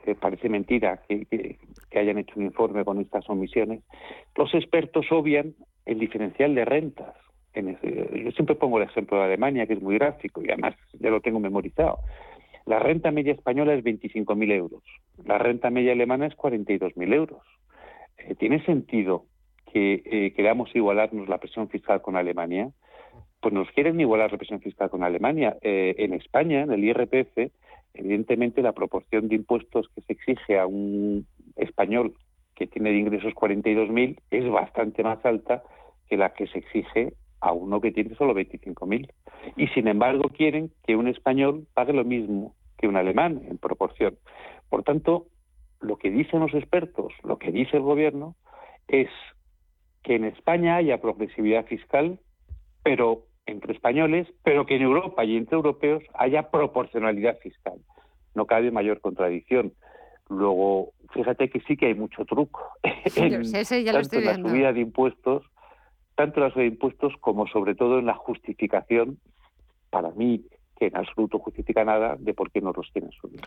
eh, 0.06 0.14
parece 0.14 0.48
mentira 0.48 1.02
que, 1.08 1.58
hayan 1.94 2.18
hecho 2.18 2.34
un 2.36 2.44
informe 2.44 2.84
con 2.84 3.00
estas 3.00 3.28
omisiones, 3.28 3.82
los 4.36 4.54
expertos 4.54 5.06
obvian 5.10 5.54
el 5.86 5.98
diferencial 5.98 6.54
de 6.54 6.64
rentas. 6.64 7.14
En 7.54 7.78
yo 7.80 8.30
siempre 8.32 8.54
pongo 8.54 8.78
el 8.78 8.84
ejemplo 8.84 9.18
de 9.18 9.24
Alemania, 9.24 9.66
que 9.66 9.72
es 9.72 9.82
muy 9.82 9.96
gráfico, 9.96 10.42
y 10.42 10.48
además 10.48 10.76
ya 10.92 11.10
lo 11.10 11.20
tengo 11.20 11.40
memorizado. 11.40 11.98
La 12.66 12.78
renta 12.78 13.10
media 13.10 13.32
española 13.32 13.72
es 13.72 13.82
25.000 13.82 14.52
euros, 14.52 14.82
la 15.24 15.38
renta 15.38 15.70
media 15.70 15.92
alemana 15.92 16.26
es 16.26 16.36
42.000 16.36 17.14
euros. 17.14 17.42
Eh, 18.18 18.34
¿Tiene 18.34 18.62
sentido 18.64 19.24
que 19.72 20.02
eh, 20.04 20.32
queramos 20.34 20.74
igualarnos 20.74 21.28
la 21.28 21.38
presión 21.38 21.68
fiscal 21.68 22.02
con 22.02 22.16
Alemania? 22.16 22.70
Pues 23.40 23.54
nos 23.54 23.70
quieren 23.70 24.00
igualar 24.00 24.32
la 24.32 24.38
presión 24.38 24.60
fiscal 24.60 24.90
con 24.90 25.02
Alemania. 25.02 25.56
Eh, 25.62 25.94
en 25.98 26.12
España, 26.12 26.62
en 26.62 26.72
el 26.72 26.84
IRPF, 26.84 27.50
evidentemente 27.94 28.62
la 28.62 28.72
proporción 28.72 29.28
de 29.28 29.36
impuestos 29.36 29.88
que 29.94 30.02
se 30.02 30.12
exige 30.12 30.58
a 30.58 30.66
un 30.66 31.26
español 31.56 32.14
que 32.54 32.66
tiene 32.66 32.90
de 32.90 32.98
ingresos 32.98 33.32
42.000 33.34 34.20
es 34.30 34.50
bastante 34.50 35.02
más 35.02 35.24
alta 35.24 35.62
que 36.08 36.16
la 36.16 36.32
que 36.34 36.46
se 36.48 36.58
exige 36.58 37.14
a 37.40 37.52
uno 37.52 37.80
que 37.80 37.92
tiene 37.92 38.14
solo 38.16 38.34
25.000. 38.34 39.12
Y 39.56 39.68
sin 39.68 39.86
embargo 39.86 40.28
quieren 40.30 40.72
que 40.86 40.96
un 40.96 41.08
español 41.08 41.66
pague 41.74 41.92
lo 41.92 42.04
mismo 42.04 42.54
que 42.76 42.88
un 42.88 42.96
alemán 42.96 43.42
en 43.48 43.58
proporción. 43.58 44.18
Por 44.68 44.82
tanto, 44.82 45.26
lo 45.80 45.96
que 45.96 46.10
dicen 46.10 46.40
los 46.40 46.54
expertos, 46.54 47.12
lo 47.22 47.38
que 47.38 47.52
dice 47.52 47.76
el 47.76 47.82
gobierno, 47.82 48.36
es 48.88 49.08
que 50.02 50.16
en 50.16 50.24
España 50.24 50.76
haya 50.76 51.00
progresividad 51.00 51.66
fiscal, 51.66 52.18
pero 52.82 53.24
entre 53.48 53.72
españoles, 53.72 54.28
pero 54.42 54.66
que 54.66 54.76
en 54.76 54.82
Europa 54.82 55.24
y 55.24 55.36
entre 55.36 55.56
europeos 55.56 56.02
haya 56.14 56.50
proporcionalidad 56.50 57.38
fiscal. 57.38 57.78
No 58.34 58.46
cabe 58.46 58.70
mayor 58.70 59.00
contradicción. 59.00 59.72
Luego, 60.28 60.92
fíjate 61.12 61.48
que 61.48 61.60
sí 61.60 61.76
que 61.76 61.86
hay 61.86 61.94
mucho 61.94 62.24
truco 62.24 62.60
en, 62.82 63.50
tanto 63.50 64.16
en 64.16 64.24
la 64.24 64.34
subida 64.34 64.72
de 64.72 64.80
impuestos, 64.80 65.44
tanto 66.14 66.40
en 66.40 66.44
la 66.44 66.50
subida 66.50 66.64
de 66.64 66.70
impuestos 66.70 67.14
como 67.20 67.46
sobre 67.46 67.74
todo 67.74 67.98
en 67.98 68.06
la 68.06 68.14
justificación, 68.14 69.18
para 69.90 70.10
mí, 70.10 70.44
que 70.78 70.86
en 70.86 70.96
absoluto 70.96 71.38
justifica 71.38 71.84
nada 71.84 72.16
de 72.18 72.34
por 72.34 72.50
qué 72.50 72.60
no 72.60 72.72
los 72.72 72.88
quieren 72.92 73.10
subir. 73.12 73.40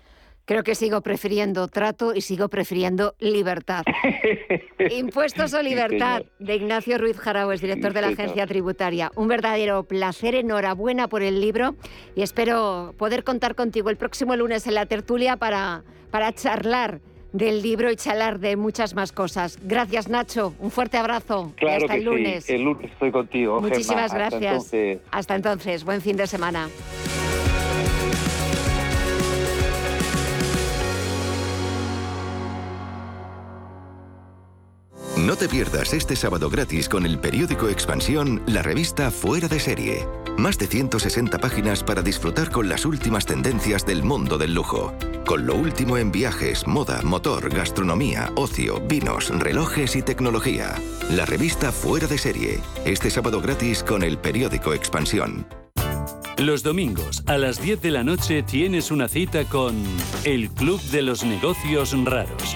Creo 0.46 0.64
que 0.64 0.76
sigo 0.76 1.02
prefiriendo 1.02 1.68
trato 1.68 2.14
y 2.14 2.22
sigo 2.22 2.50
prefiriendo 2.50 3.16
libertad. 3.20 3.84
Impuestos 4.92 5.54
o 5.54 5.62
libertad, 5.62 6.24
de 6.40 6.56
Ignacio 6.56 6.98
Ruiz 6.98 7.18
Jaraues, 7.18 7.62
director 7.62 7.94
de 7.94 8.02
la 8.02 8.08
Agencia 8.10 8.48
Tributaria. 8.48 9.12
Un 9.16 9.28
verdadero 9.28 9.84
placer, 9.84 10.36
enhorabuena 10.36 11.08
por 11.08 11.22
el 11.22 11.40
libro 11.40 11.76
y 12.16 12.22
espero 12.22 12.94
poder 12.98 13.24
contar 13.24 13.56
contigo 13.56 13.90
el 13.90 13.98
próximo 13.98 14.36
lunes 14.36 14.68
en 14.68 14.76
la 14.76 14.86
tertulia 14.86 15.38
para, 15.38 15.84
para 16.10 16.34
charlar 16.34 17.00
del 17.34 17.62
libro 17.62 17.92
y 17.92 17.96
charlar 17.96 18.40
de 18.40 18.58
muchas 18.58 18.94
más 18.94 19.12
cosas. 19.12 19.58
Gracias, 19.64 20.10
Nacho. 20.10 20.54
Un 20.60 20.72
fuerte 20.72 20.98
abrazo. 20.98 21.54
Claro 21.56 21.82
y 21.82 21.84
hasta 21.84 21.96
el 21.96 22.04
lunes. 22.04 22.50
El 22.50 22.64
lunes 22.64 22.92
estoy 22.92 23.12
contigo. 23.12 23.62
Muchísimas 23.62 24.14
gracias. 24.14 24.34
Hasta 24.34 24.78
entonces. 24.78 25.00
hasta 25.12 25.36
entonces. 25.36 25.84
Buen 25.84 26.02
fin 26.02 26.18
de 26.18 26.28
semana. 26.28 26.68
No 35.26 35.36
te 35.36 35.48
pierdas 35.48 35.94
este 35.94 36.16
sábado 36.16 36.50
gratis 36.50 36.90
con 36.90 37.06
el 37.06 37.20
periódico 37.20 37.70
Expansión, 37.70 38.42
la 38.48 38.64
revista 38.64 39.12
Fuera 39.12 39.48
de 39.48 39.60
Serie. 39.60 40.08
Más 40.36 40.58
de 40.58 40.66
160 40.66 41.38
páginas 41.38 41.84
para 41.84 42.02
disfrutar 42.02 42.50
con 42.50 42.68
las 42.68 42.86
últimas 42.86 43.28
tendencias 43.28 43.86
del 43.86 44.02
mundo 44.02 44.40
del 44.40 44.56
lujo. 44.56 44.96
Con 45.28 45.46
lo 45.46 45.54
último 45.54 45.98
en 45.98 46.12
viajes, 46.12 46.66
moda, 46.66 47.04
motor, 47.04 47.54
gastronomía, 47.54 48.32
ocio, 48.36 48.82
vinos, 48.82 49.30
relojes 49.30 49.96
y 49.96 50.02
tecnología. 50.02 50.74
La 51.12 51.28
revista 51.28 51.72
Fuera 51.72 52.08
de 52.08 52.18
Serie. 52.18 52.60
Este 52.84 53.12
sábado 53.12 53.42
gratis 53.42 53.84
con 53.84 54.02
el 54.02 54.18
periódico 54.18 54.74
Expansión. 54.74 55.46
Los 56.40 56.64
domingos 56.64 57.22
a 57.28 57.38
las 57.38 57.62
10 57.62 57.80
de 57.84 57.92
la 57.92 58.04
noche 58.04 58.42
tienes 58.42 58.90
una 58.90 59.08
cita 59.08 59.44
con 59.46 59.76
El 60.24 60.50
Club 60.50 60.82
de 60.90 61.04
los 61.04 61.24
Negocios 61.24 61.94
Raros 62.06 62.56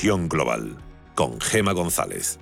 Visión 0.00 0.28
Global 0.28 0.76
con 1.16 1.40
Gema 1.40 1.72
González. 1.72 2.38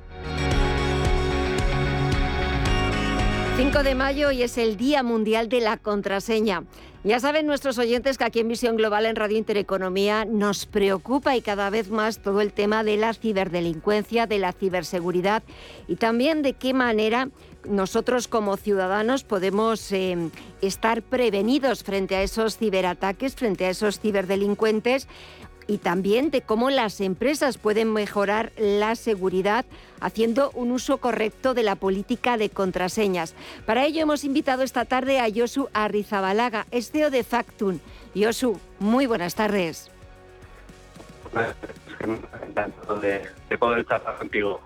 5 3.57 3.83
de 3.83 3.95
mayo 3.95 4.31
y 4.31 4.43
es 4.43 4.59
el 4.59 4.77
Día 4.77 5.03
Mundial 5.03 5.49
de 5.49 5.63
la 5.63 5.79
Contraseña. 5.79 6.65
Ya 7.03 7.19
saben 7.19 7.47
nuestros 7.47 7.79
oyentes 7.79 8.19
que 8.19 8.25
aquí 8.25 8.41
en 8.41 8.49
Visión 8.49 8.77
Global 8.77 9.07
en 9.07 9.17
Radio 9.17 9.39
Intereconomía 9.39 10.27
nos 10.27 10.67
preocupa 10.67 11.35
y 11.35 11.41
cada 11.41 11.71
vez 11.71 11.89
más 11.89 12.19
todo 12.19 12.43
el 12.43 12.53
tema 12.53 12.85
de 12.85 12.99
la 12.99 13.15
ciberdelincuencia, 13.15 14.27
de 14.27 14.39
la 14.39 14.53
ciberseguridad 14.53 15.43
y 15.89 15.97
también 15.97 16.43
de 16.43 16.53
qué 16.53 16.75
manera 16.75 17.31
nosotros 17.67 18.29
como 18.29 18.59
ciudadanos 18.59 19.25
podemos 19.25 19.91
eh, 19.93 20.31
estar 20.61 21.01
prevenidos 21.01 21.85
frente 21.85 22.17
a 22.17 22.23
esos 22.23 22.59
ciberataques, 22.59 23.35
frente 23.35 23.65
a 23.65 23.71
esos 23.71 23.99
ciberdelincuentes 23.99 25.09
y 25.67 25.79
también 25.79 26.31
de 26.31 26.43
cómo 26.43 26.71
las 26.71 27.01
empresas 27.01 27.59
pueden 27.59 27.93
mejorar 27.93 28.53
la 28.57 28.95
seguridad 28.95 29.65
haciendo 30.01 30.51
un 30.53 30.71
uso 30.73 30.99
correcto 30.99 31.55
de 31.55 31.63
la 31.63 31.77
política 31.77 32.37
de 32.37 32.51
contraseñas. 32.51 33.35
Para 33.65 33.85
ello 33.85 34.03
hemos 34.03 34.25
invitado 34.25 34.63
esta 34.63 34.85
tarde 34.85 35.21
a 35.21 35.27
Josu 35.35 35.69
Arrizabalaga, 35.73 36.67
CEO 36.71 37.11
de 37.11 37.25
Factun. 37.25 37.81
Josu, 38.15 38.61
muy 38.79 39.07
buenas 39.07 39.35
tardes. 39.35 39.91
de, 43.01 43.59
poder 43.59 43.81
estar 43.81 44.03
contigo 44.19 44.61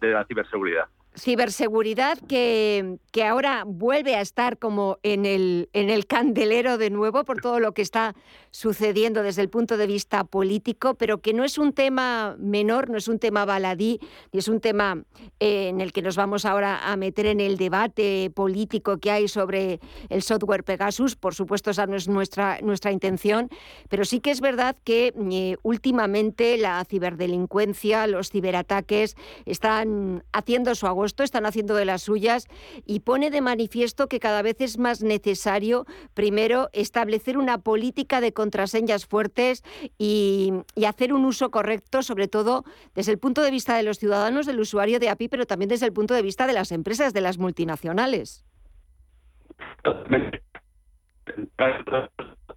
de 0.00 0.12
la 0.12 0.24
ciberseguridad 0.24 0.88
ciberseguridad 1.18 2.18
que, 2.28 2.98
que, 3.10 3.24
ahora 3.24 3.64
vuelve 3.66 4.16
a 4.16 4.20
estar 4.20 4.58
como 4.58 4.98
en 5.02 5.24
el, 5.24 5.68
en 5.72 5.90
el 5.90 6.06
candelero 6.06 6.78
de 6.78 6.90
nuevo 6.90 7.24
por 7.24 7.40
todo 7.40 7.58
lo 7.58 7.72
que 7.72 7.82
está 7.82 8.14
sucediendo 8.56 9.22
desde 9.22 9.42
el 9.42 9.50
punto 9.50 9.76
de 9.76 9.86
vista 9.86 10.24
político, 10.24 10.94
pero 10.94 11.18
que 11.18 11.34
no 11.34 11.44
es 11.44 11.58
un 11.58 11.74
tema 11.74 12.36
menor, 12.38 12.88
no 12.88 12.96
es 12.96 13.06
un 13.06 13.18
tema 13.18 13.44
baladí, 13.44 14.00
ni 14.32 14.38
es 14.38 14.48
un 14.48 14.60
tema 14.60 15.02
eh, 15.40 15.68
en 15.68 15.82
el 15.82 15.92
que 15.92 16.00
nos 16.00 16.16
vamos 16.16 16.46
ahora 16.46 16.90
a 16.90 16.96
meter 16.96 17.26
en 17.26 17.40
el 17.40 17.58
debate 17.58 18.30
político 18.34 18.96
que 18.96 19.10
hay 19.10 19.28
sobre 19.28 19.78
el 20.08 20.22
software 20.22 20.64
Pegasus. 20.64 21.16
Por 21.16 21.34
supuesto, 21.34 21.70
esa 21.70 21.86
no 21.86 21.96
es 21.96 22.08
nuestra, 22.08 22.58
nuestra 22.62 22.92
intención, 22.92 23.50
pero 23.90 24.06
sí 24.06 24.20
que 24.20 24.30
es 24.30 24.40
verdad 24.40 24.74
que 24.84 25.12
eh, 25.32 25.56
últimamente 25.62 26.56
la 26.56 26.82
ciberdelincuencia, 26.86 28.06
los 28.06 28.30
ciberataques 28.30 29.16
están 29.44 30.24
haciendo 30.32 30.74
su 30.74 30.86
agua 30.86 31.06
están 31.06 31.46
haciendo 31.46 31.74
de 31.74 31.84
las 31.84 32.02
suyas 32.02 32.46
y 32.84 33.00
pone 33.00 33.30
de 33.30 33.40
manifiesto 33.40 34.08
que 34.08 34.18
cada 34.18 34.42
vez 34.42 34.60
es 34.60 34.78
más 34.78 35.02
necesario, 35.02 35.86
primero, 36.14 36.70
establecer 36.72 37.36
una 37.36 37.58
política 37.58 38.20
de 38.20 38.32
contraseñas 38.46 39.06
fuertes 39.06 39.64
y, 39.98 40.52
hacer 40.86 41.12
un 41.12 41.24
uso 41.24 41.50
correcto, 41.50 42.02
sobre 42.02 42.28
todo 42.28 42.64
desde 42.94 43.10
el 43.10 43.18
punto 43.18 43.42
de 43.42 43.50
vista 43.50 43.76
de 43.76 43.82
los 43.82 43.98
ciudadanos, 43.98 44.46
del 44.46 44.60
usuario 44.60 45.00
de 45.00 45.08
API, 45.08 45.28
pero 45.28 45.46
también 45.46 45.68
desde 45.68 45.86
el 45.86 45.92
punto 45.92 46.14
de 46.14 46.22
vista 46.22 46.46
de 46.46 46.52
las 46.52 46.70
empresas, 46.70 47.12
de 47.12 47.20
las 47.20 47.38
multinacionales. 47.38 48.44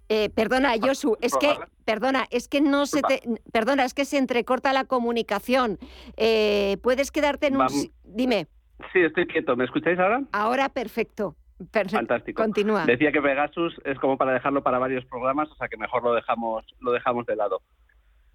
Eh, 0.08 0.30
perdona, 0.30 0.74
Josu, 0.80 1.16
es 1.20 1.36
que, 1.36 1.56
perdona, 1.84 2.26
es 2.30 2.46
que 2.46 2.60
no 2.60 2.86
se 2.86 3.02
te, 3.02 3.20
perdona, 3.52 3.84
es 3.84 3.92
que 3.92 4.04
se 4.04 4.18
entrecorta 4.18 4.72
la 4.72 4.84
comunicación. 4.84 5.78
Eh, 6.16 6.76
Puedes 6.82 7.10
quedarte 7.10 7.48
en 7.48 7.56
un, 7.56 7.66
dime. 8.04 8.46
Sí, 8.92 9.00
estoy 9.00 9.26
quieto. 9.26 9.56
¿Me 9.56 9.64
escucháis 9.64 9.98
ahora? 9.98 10.22
Ahora 10.32 10.68
perfecto. 10.68 11.34
Fantástico. 11.72 12.42
Continúa. 12.42 12.86
Decía 12.86 13.12
que 13.12 13.20
Pegasus 13.20 13.80
es 13.84 13.98
como 13.98 14.16
para 14.16 14.32
dejarlo 14.32 14.62
para 14.62 14.78
varios 14.78 15.04
programas, 15.04 15.50
o 15.50 15.54
sea 15.56 15.68
que 15.68 15.76
mejor 15.76 16.02
lo 16.02 16.14
dejamos, 16.14 16.64
lo 16.80 16.92
dejamos 16.92 17.26
de 17.26 17.36
lado. 17.36 17.60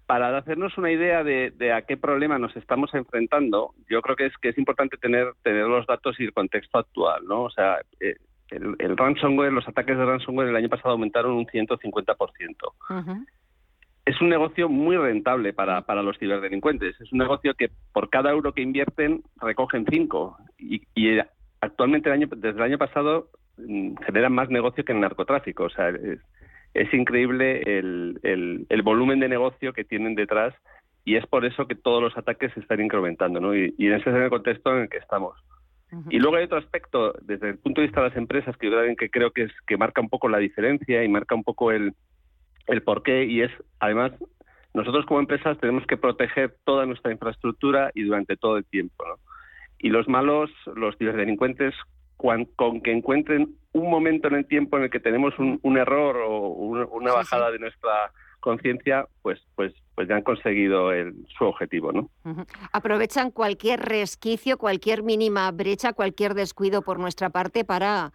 Para 0.06 0.36
hacernos 0.38 0.78
una 0.78 0.92
idea 0.92 1.24
de, 1.24 1.72
a 1.72 1.82
qué 1.82 1.96
problema 1.96 2.38
nos 2.38 2.56
estamos 2.56 2.94
enfrentando, 2.94 3.74
yo 3.90 4.00
creo 4.02 4.14
que 4.14 4.26
es 4.26 4.36
que 4.40 4.50
es 4.50 4.58
importante 4.58 4.96
tener, 4.96 5.32
tener 5.42 5.66
los 5.66 5.84
datos 5.86 6.20
y 6.20 6.24
el 6.24 6.32
contexto 6.32 6.78
actual, 6.78 7.24
¿no? 7.26 7.42
O 7.42 7.50
sea, 7.50 7.80
eh, 7.98 8.14
el, 8.50 8.96
ransomware, 8.96 9.52
los 9.52 9.66
ataques 9.66 9.98
de 9.98 10.04
ransomware 10.04 10.48
el 10.48 10.56
año 10.56 10.68
pasado 10.68 10.90
aumentaron 10.90 11.32
un 11.32 11.46
150%. 11.46 13.26
Es 14.04 14.20
un 14.20 14.28
negocio 14.28 14.68
muy 14.68 14.96
rentable 14.96 15.52
para, 15.52 15.82
para, 15.82 16.00
los 16.00 16.16
ciberdelincuentes. 16.18 17.00
Es 17.00 17.10
un 17.10 17.18
negocio 17.18 17.54
que 17.54 17.70
por 17.92 18.08
cada 18.08 18.30
euro 18.30 18.52
que 18.52 18.62
invierten 18.62 19.24
recogen 19.40 19.84
cinco. 19.90 20.38
Y, 20.56 20.82
y 20.94 21.18
actualmente 21.60 22.08
el 22.08 22.14
año, 22.14 22.28
desde 22.36 22.58
el 22.58 22.62
año 22.62 22.78
pasado 22.78 23.28
mm, 23.56 23.96
generan 24.04 24.32
más 24.32 24.48
negocio 24.48 24.84
que 24.84 24.92
el 24.92 25.00
narcotráfico. 25.00 25.64
O 25.64 25.70
sea, 25.70 25.90
es, 26.74 26.94
increíble 26.94 27.62
el, 27.78 28.66
el, 28.68 28.82
volumen 28.82 29.20
de 29.20 29.28
negocio 29.28 29.72
que 29.72 29.84
tienen 29.84 30.14
detrás 30.14 30.54
y 31.04 31.16
es 31.16 31.26
por 31.26 31.44
eso 31.44 31.66
que 31.66 31.74
todos 31.74 32.02
los 32.02 32.16
ataques 32.16 32.52
se 32.52 32.60
están 32.60 32.80
incrementando. 32.80 33.40
¿no? 33.40 33.54
Y, 33.54 33.74
y 33.78 33.88
ese 33.88 34.10
es 34.10 34.16
el 34.16 34.30
contexto 34.30 34.74
en 34.74 34.82
el 34.82 34.88
que 34.88 34.98
estamos. 34.98 35.36
Y 36.10 36.18
luego 36.18 36.36
hay 36.36 36.44
otro 36.44 36.58
aspecto, 36.58 37.14
desde 37.22 37.50
el 37.50 37.58
punto 37.58 37.80
de 37.80 37.86
vista 37.86 38.02
de 38.02 38.08
las 38.08 38.16
empresas, 38.18 38.56
que 38.56 38.68
yo 38.68 38.76
que 38.98 39.08
creo 39.08 39.30
que 39.30 39.44
es 39.44 39.52
que 39.66 39.76
marca 39.76 40.00
un 40.00 40.08
poco 40.08 40.28
la 40.28 40.38
diferencia 40.38 41.04
y 41.04 41.08
marca 41.08 41.34
un 41.34 41.44
poco 41.44 41.70
el, 41.70 41.94
el 42.66 42.82
porqué, 42.82 43.24
y 43.24 43.42
es, 43.42 43.52
además, 43.78 44.12
nosotros 44.74 45.06
como 45.06 45.20
empresas 45.20 45.58
tenemos 45.58 45.86
que 45.86 45.96
proteger 45.96 46.56
toda 46.64 46.86
nuestra 46.86 47.12
infraestructura 47.12 47.92
y 47.94 48.02
durante 48.02 48.36
todo 48.36 48.58
el 48.58 48.64
tiempo. 48.64 49.04
¿no? 49.06 49.14
Y 49.78 49.90
los 49.90 50.08
malos, 50.08 50.50
los 50.74 50.96
ciberdelincuentes, 50.98 51.74
con 52.16 52.80
que 52.82 52.92
encuentren 52.92 53.56
un 53.72 53.90
momento 53.90 54.28
en 54.28 54.34
el 54.34 54.46
tiempo 54.46 54.76
en 54.76 54.84
el 54.84 54.90
que 54.90 55.00
tenemos 55.00 55.38
un, 55.38 55.60
un 55.62 55.76
error 55.76 56.16
o 56.26 56.48
una, 56.48 57.12
bajada 57.12 57.50
de 57.50 57.58
nuestra 57.58 58.10
conciencia, 58.40 59.06
pues, 59.22 59.40
pues, 59.54 59.74
pues 59.94 60.08
ya 60.08 60.16
han 60.16 60.22
conseguido 60.22 60.92
el, 60.92 61.14
su 61.36 61.44
objetivo, 61.44 61.92
¿no? 61.92 62.08
Aprovechan 62.72 63.30
cualquier 63.30 63.80
resquicio, 63.80 64.56
cualquier 64.56 65.02
mínima 65.02 65.50
brecha, 65.50 65.92
cualquier 65.92 66.34
descuido 66.34 66.82
por 66.82 66.98
nuestra 66.98 67.30
parte 67.30 67.64
para 67.64 68.12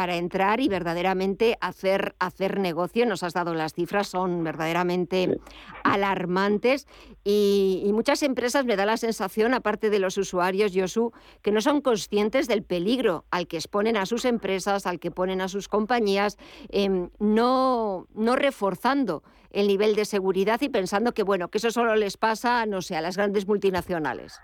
para 0.00 0.16
entrar 0.16 0.60
y 0.60 0.68
verdaderamente 0.68 1.58
hacer, 1.60 2.16
hacer 2.18 2.58
negocio. 2.58 3.04
Nos 3.04 3.22
has 3.22 3.34
dado 3.34 3.52
las 3.52 3.74
cifras, 3.74 4.08
son 4.08 4.42
verdaderamente 4.42 5.38
alarmantes 5.84 6.86
y, 7.22 7.90
muchas 7.92 8.22
empresas 8.22 8.64
me 8.64 8.76
da 8.76 8.86
la 8.86 8.96
sensación, 8.96 9.52
aparte 9.52 9.90
de 9.90 9.98
los 9.98 10.16
usuarios, 10.16 10.72
Yosu, 10.72 11.12
que 11.42 11.52
no 11.52 11.60
son 11.60 11.82
conscientes 11.82 12.48
del 12.48 12.62
peligro 12.62 13.26
al 13.30 13.46
que 13.46 13.58
exponen 13.58 13.98
a 13.98 14.06
sus 14.06 14.24
empresas, 14.24 14.86
al 14.86 15.00
que 15.00 15.10
ponen 15.10 15.42
a 15.42 15.48
sus 15.48 15.68
compañías, 15.68 16.38
em, 16.70 17.10
no, 17.18 18.06
no 18.14 18.36
reforzando 18.36 19.22
el 19.50 19.66
nivel 19.66 19.94
de 19.96 20.06
seguridad 20.06 20.62
y 20.62 20.70
pensando 20.70 21.12
que, 21.12 21.24
bueno, 21.24 21.50
que 21.50 21.58
eso 21.58 21.70
solo 21.70 21.94
les 21.94 22.16
pasa, 22.16 22.64
no 22.64 22.80
sé, 22.80 22.96
a 22.96 23.02
las 23.02 23.18
grandes 23.18 23.46
multinacionales 23.46 24.40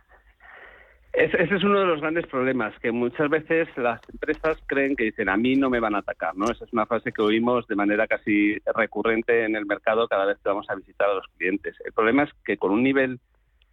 ese 1.17 1.55
es 1.55 1.64
uno 1.64 1.81
de 1.81 1.87
los 1.87 2.01
grandes 2.03 2.27
problemas, 2.27 2.79
que 2.81 2.93
muchas 2.93 3.31
veces 3.31 3.69
las 3.77 4.01
empresas 4.11 4.62
creen 4.67 4.95
que 4.95 5.05
dicen 5.05 5.31
a 5.31 5.37
mí 5.39 5.57
no 5.57 5.71
me 5.71 5.81
van 5.81 5.95
a 5.95 5.99
atacar, 5.99 6.37
¿no? 6.37 6.45
Esa 6.51 6.67
es 6.67 6.73
una 6.75 6.85
frase 6.85 7.11
que 7.11 7.23
oímos 7.23 7.67
de 7.67 7.75
manera 7.75 8.07
casi 8.07 8.59
recurrente 8.75 9.45
en 9.45 9.57
el 9.57 9.64
mercado 9.64 10.09
cada 10.09 10.27
vez 10.27 10.37
que 10.37 10.49
vamos 10.51 10.69
a 10.69 10.75
visitar 10.75 11.09
a 11.09 11.14
los 11.14 11.27
clientes. 11.39 11.75
El 11.87 11.93
problema 11.93 12.25
es 12.25 12.31
que 12.45 12.59
con 12.59 12.71
un 12.71 12.83
nivel 12.83 13.19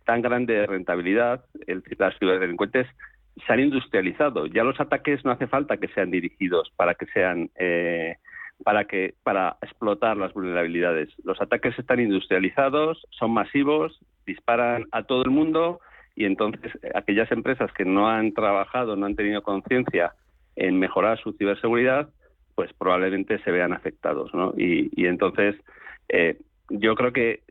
tan 0.06 0.22
grande 0.22 0.54
de 0.54 0.68
rentabilidad, 0.68 1.44
el, 1.68 1.84
las 1.98 2.18
ciberdelincuentes 2.18 2.88
se 3.46 3.54
han 3.54 3.60
industrializado. 3.60 4.46
Ya 4.46 4.64
los 4.64 4.80
ataques 4.80 5.26
no 5.26 5.32
hace 5.32 5.48
falta 5.48 5.78
que 5.78 5.90
sean 5.90 6.12
dirigidos 6.12 6.72
para 6.78 6.96
que 6.96 7.08
sean 7.08 7.50
eh, 7.56 8.16
para 8.64 8.86
que 8.86 9.16
para 9.24 9.58
explotar 9.62 10.16
las 10.16 10.34
vulnerabilidades. 10.34 11.10
Los 11.26 11.42
ataques 11.42 11.78
están 11.78 12.00
industrializados, 12.00 13.06
son 13.10 13.32
masivos, 13.32 14.00
disparan 14.26 14.86
a 14.94 15.04
todo 15.04 15.24
el 15.24 15.32
mundo 15.32 15.82
y 16.16 16.26
entonces 16.26 16.72
aquellas 16.94 17.32
empresas 17.32 17.72
que 17.74 17.86
no 17.86 18.08
han 18.08 18.34
trabajado, 18.34 18.96
no 18.96 19.06
han 19.06 19.16
tenido 19.16 19.42
conciencia 19.42 20.14
en 20.56 20.80
mejorar 20.80 21.20
su 21.20 21.34
ciberseguridad, 21.34 22.10
pues 22.56 22.72
probablemente 22.74 23.40
se 23.40 23.52
vean 23.52 23.74
afectados, 23.74 24.34
¿no? 24.34 24.54
Y, 24.56 25.08
entonces 25.08 25.56
eh, 26.10 26.38
yo 26.70 26.96
creo 26.96 27.12
que 27.12 27.42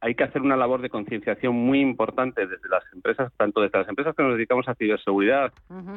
hay 0.00 0.14
que 0.14 0.24
hacer 0.24 0.42
una 0.42 0.56
labor 0.56 0.82
de 0.82 0.90
concienciación 0.90 1.54
muy 1.54 1.80
importante 1.80 2.46
desde 2.46 2.68
las 2.68 2.82
empresas, 2.92 3.32
tanto 3.36 3.62
desde 3.62 3.78
las 3.78 3.88
empresas 3.88 4.14
que 4.14 4.22
nos 4.22 4.34
dedicamos 4.34 4.68
a 4.68 4.74
ciberseguridad, 4.74 5.52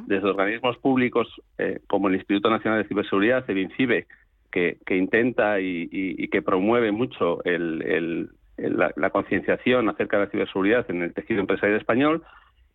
desde 0.06 0.30
organismos 0.30 0.78
públicos 0.78 1.28
eh, 1.58 1.80
como 1.88 2.08
el 2.08 2.16
Instituto 2.16 2.50
Nacional 2.50 2.84
de 2.84 2.88
Ciberseguridad, 2.88 3.50
el 3.50 3.58
INCIBE, 3.58 4.06
que, 4.52 4.78
que 4.86 4.96
intenta 4.96 5.60
y, 5.60 6.28
que 6.30 6.42
promueve 6.42 6.92
mucho 6.92 7.44
el 7.44 8.30
la, 8.58 9.10
concienciación 9.10 9.90
acerca 9.90 10.18
de 10.18 10.26
la 10.26 10.32
ciberseguridad 10.32 10.90
en 10.90 11.02
el 11.04 11.14
tejido 11.14 11.42
empresarial 11.42 11.80
español 11.80 12.24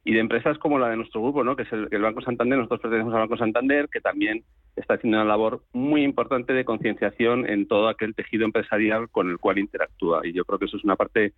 y 0.04 0.14
de 0.14 0.20
empresas 0.20 0.58
como 0.58 0.78
la 0.78 0.88
de 0.88 0.96
nuestro 0.96 1.22
grupo, 1.22 1.44
¿no? 1.44 1.56
que 1.56 1.62
es 1.62 1.72
el, 1.72 2.02
Banco 2.02 2.20
Santander. 2.22 2.58
Nosotros 2.58 2.80
pertenecemos 2.80 3.14
al 3.14 3.20
Banco 3.20 3.36
Santander, 3.36 3.88
que 3.88 4.00
también 4.00 4.44
está 4.76 4.94
haciendo 4.94 5.18
una 5.18 5.26
labor 5.26 5.62
muy 5.72 6.02
importante 6.02 6.52
de 6.52 6.64
concienciación 6.64 7.48
en 7.48 7.68
todo 7.68 7.88
aquel 7.88 8.14
tejido 8.14 8.44
empresarial 8.44 9.08
con 9.10 9.30
el 9.30 9.38
cual 9.38 9.58
interactúa. 9.58 10.26
Y 10.26 10.32
yo 10.32 10.44
creo 10.44 10.58
que 10.58 10.66
eso 10.66 10.76
es 10.76 10.84
una 10.84 10.96
parte 10.96 11.32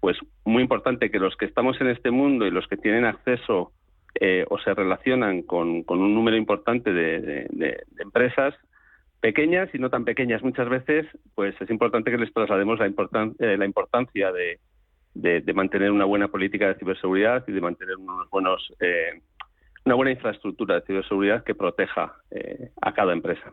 pues 0.00 0.16
muy 0.44 0.62
importante, 0.62 1.10
que 1.10 1.18
los 1.18 1.34
que 1.36 1.46
estamos 1.46 1.80
en 1.80 1.88
este 1.88 2.10
mundo 2.10 2.46
y 2.46 2.50
los 2.50 2.68
que 2.68 2.76
tienen 2.76 3.04
acceso 3.06 3.72
eh, 4.20 4.44
o 4.48 4.58
se 4.58 4.74
relacionan 4.74 5.42
con, 5.42 5.84
un 5.86 6.14
número 6.14 6.36
importante 6.36 6.92
de 6.92 7.48
empresas, 7.98 8.54
pequeñas 9.24 9.70
y 9.72 9.78
no 9.78 9.88
tan 9.88 10.04
pequeñas. 10.04 10.42
Muchas 10.42 10.68
veces, 10.68 11.06
pues 11.34 11.54
es 11.58 11.70
importante 11.70 12.10
que 12.10 12.18
les 12.18 12.30
traslademos 12.30 12.78
la, 12.78 12.88
eh, 13.38 13.56
la 13.56 13.64
importancia 13.64 14.30
de, 14.30 14.60
mantener 15.54 15.92
una 15.92 16.04
buena 16.04 16.28
política 16.28 16.68
de 16.68 16.74
ciberseguridad 16.74 17.42
y 17.48 17.52
de 17.52 17.60
mantener 17.62 17.96
unos 17.96 18.28
buenos 18.28 18.70
eh, 18.80 19.22
una 19.84 19.96
buena 19.96 20.12
infraestructura 20.12 20.76
de 20.76 20.80
ciberseguridad 20.82 21.44
que 21.44 21.54
proteja 21.54 22.16
eh, 22.30 22.70
a 22.80 22.94
cada 22.94 23.12
empresa. 23.12 23.52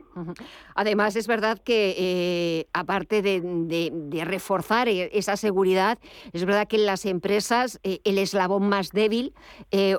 Además, 0.75 1.17
es 1.17 1.27
verdad 1.27 1.59
que 1.59 1.95
eh, 1.97 2.67
aparte 2.73 3.21
de, 3.21 4.23
reforzar 4.25 4.87
e, 4.87 5.09
esa 5.13 5.35
seguridad, 5.35 5.99
es 6.31 6.45
verdad 6.45 6.67
que 6.69 6.77
en 6.77 6.85
las 6.85 7.05
empresas 7.05 7.79
eh, 7.83 7.99
el 8.05 8.17
eslabón 8.17 8.69
más 8.69 8.91
débil 8.91 9.33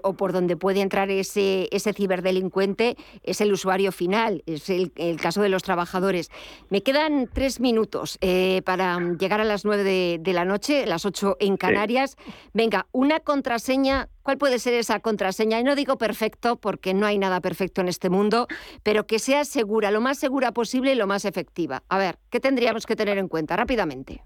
o 0.03 0.15
por 0.15 0.33
donde 0.33 0.57
puede 0.57 0.81
entrar 0.81 1.11
ese, 1.11 1.69
ese 1.71 1.93
ciberdelincuente 1.93 2.97
es 3.23 3.41
el 3.41 3.53
usuario 3.53 3.93
final, 3.93 4.43
es 4.47 4.71
el, 4.71 4.93
caso 5.21 5.43
de 5.43 5.49
los 5.49 5.63
trabajadores. 5.63 6.31
Me 6.71 6.83
quedan 6.83 7.29
tres 7.33 7.61
minutos 7.61 8.19
para 8.65 8.99
llegar 9.19 9.41
a 9.41 9.45
las 9.45 9.65
nueve 9.65 9.85
de, 10.19 10.33
la 10.33 10.45
noche, 10.45 10.87
las 10.87 11.05
ocho 11.05 11.37
en 11.41 11.57
Canarias. 11.57 12.17
Venga, 12.55 12.87
una 12.93 13.21
contraseña 13.21 14.09
¿Cuál 14.23 14.39
puede 14.39 14.59
ser 14.59 14.75
esa 14.75 15.01
contraseña? 15.01 15.59
Y 15.61 15.65
no 15.65 15.75
digo 15.75 15.99
perfecto 15.99 16.57
porque 16.57 16.95
no 16.95 17.07
hay 17.07 17.19
nada 17.19 17.41
perfecto 17.41 17.81
en 17.81 17.89
este 17.89 18.11
mundo, 18.11 18.47
pero 18.83 19.07
que 19.07 19.19
sea 19.19 19.45
segura, 19.45 19.91
lo 19.91 20.01
más 20.01 20.19
segura 20.19 20.53
posible 20.53 20.93
y 20.93 20.95
lo 20.95 21.07
más 21.07 21.25
efectiva. 21.25 21.83
A 21.89 21.99
ver, 21.99 22.19
¿qué 22.31 22.41
tendríamos 22.41 22.87
que 22.87 22.97
tener 22.97 23.19
en 23.19 23.29
cuenta 23.29 23.57
rápidamente? 23.57 24.23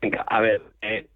Venga, 0.00 0.22
a 0.28 0.40
ver. 0.40 0.62
Eh... 0.82 1.08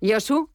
Yosu. 0.00 0.49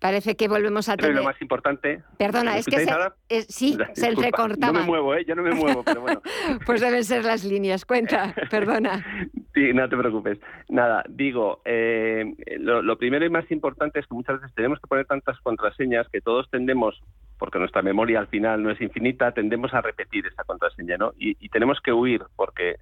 Parece 0.00 0.34
que 0.34 0.48
volvemos 0.48 0.88
a 0.88 0.96
tener. 0.96 1.14
lo 1.14 1.24
más 1.24 1.40
importante. 1.42 2.02
Perdona, 2.16 2.56
es 2.56 2.64
que 2.64 2.86
se, 2.86 3.42
sí, 3.42 3.76
se 3.92 4.08
entrecortaba. 4.08 4.72
No 4.72 4.80
me 4.80 4.86
muevo, 4.86 5.14
¿eh? 5.14 5.26
Yo 5.28 5.34
no 5.34 5.42
me 5.42 5.52
muevo, 5.52 5.82
pero 5.84 6.00
bueno. 6.00 6.22
pues 6.66 6.80
deben 6.80 7.04
ser 7.04 7.22
las 7.22 7.44
líneas. 7.44 7.84
Cuenta, 7.84 8.34
perdona. 8.50 9.04
sí, 9.54 9.74
no 9.74 9.86
te 9.90 9.98
preocupes. 9.98 10.38
Nada, 10.70 11.04
digo, 11.06 11.60
eh, 11.66 12.34
lo, 12.58 12.96
primero 12.96 13.26
y 13.26 13.30
más 13.30 13.50
importante 13.50 14.00
es 14.00 14.06
que 14.06 14.14
muchas 14.14 14.40
veces 14.40 14.54
tenemos 14.54 14.80
que 14.80 14.86
poner 14.86 15.04
tantas 15.04 15.38
contraseñas 15.40 16.08
que 16.08 16.22
todos 16.22 16.48
tendemos, 16.48 16.98
porque 17.38 17.58
nuestra 17.58 17.82
memoria 17.82 18.20
al 18.20 18.28
final 18.28 18.62
no 18.62 18.70
es 18.70 18.80
infinita, 18.80 19.32
tendemos 19.32 19.74
a 19.74 19.82
repetir 19.82 20.26
esa 20.26 20.44
contraseña, 20.44 20.96
¿no? 20.96 21.12
y 21.18 21.48
tenemos 21.50 21.78
que 21.82 21.92
huir, 21.92 22.22
porque 22.36 22.76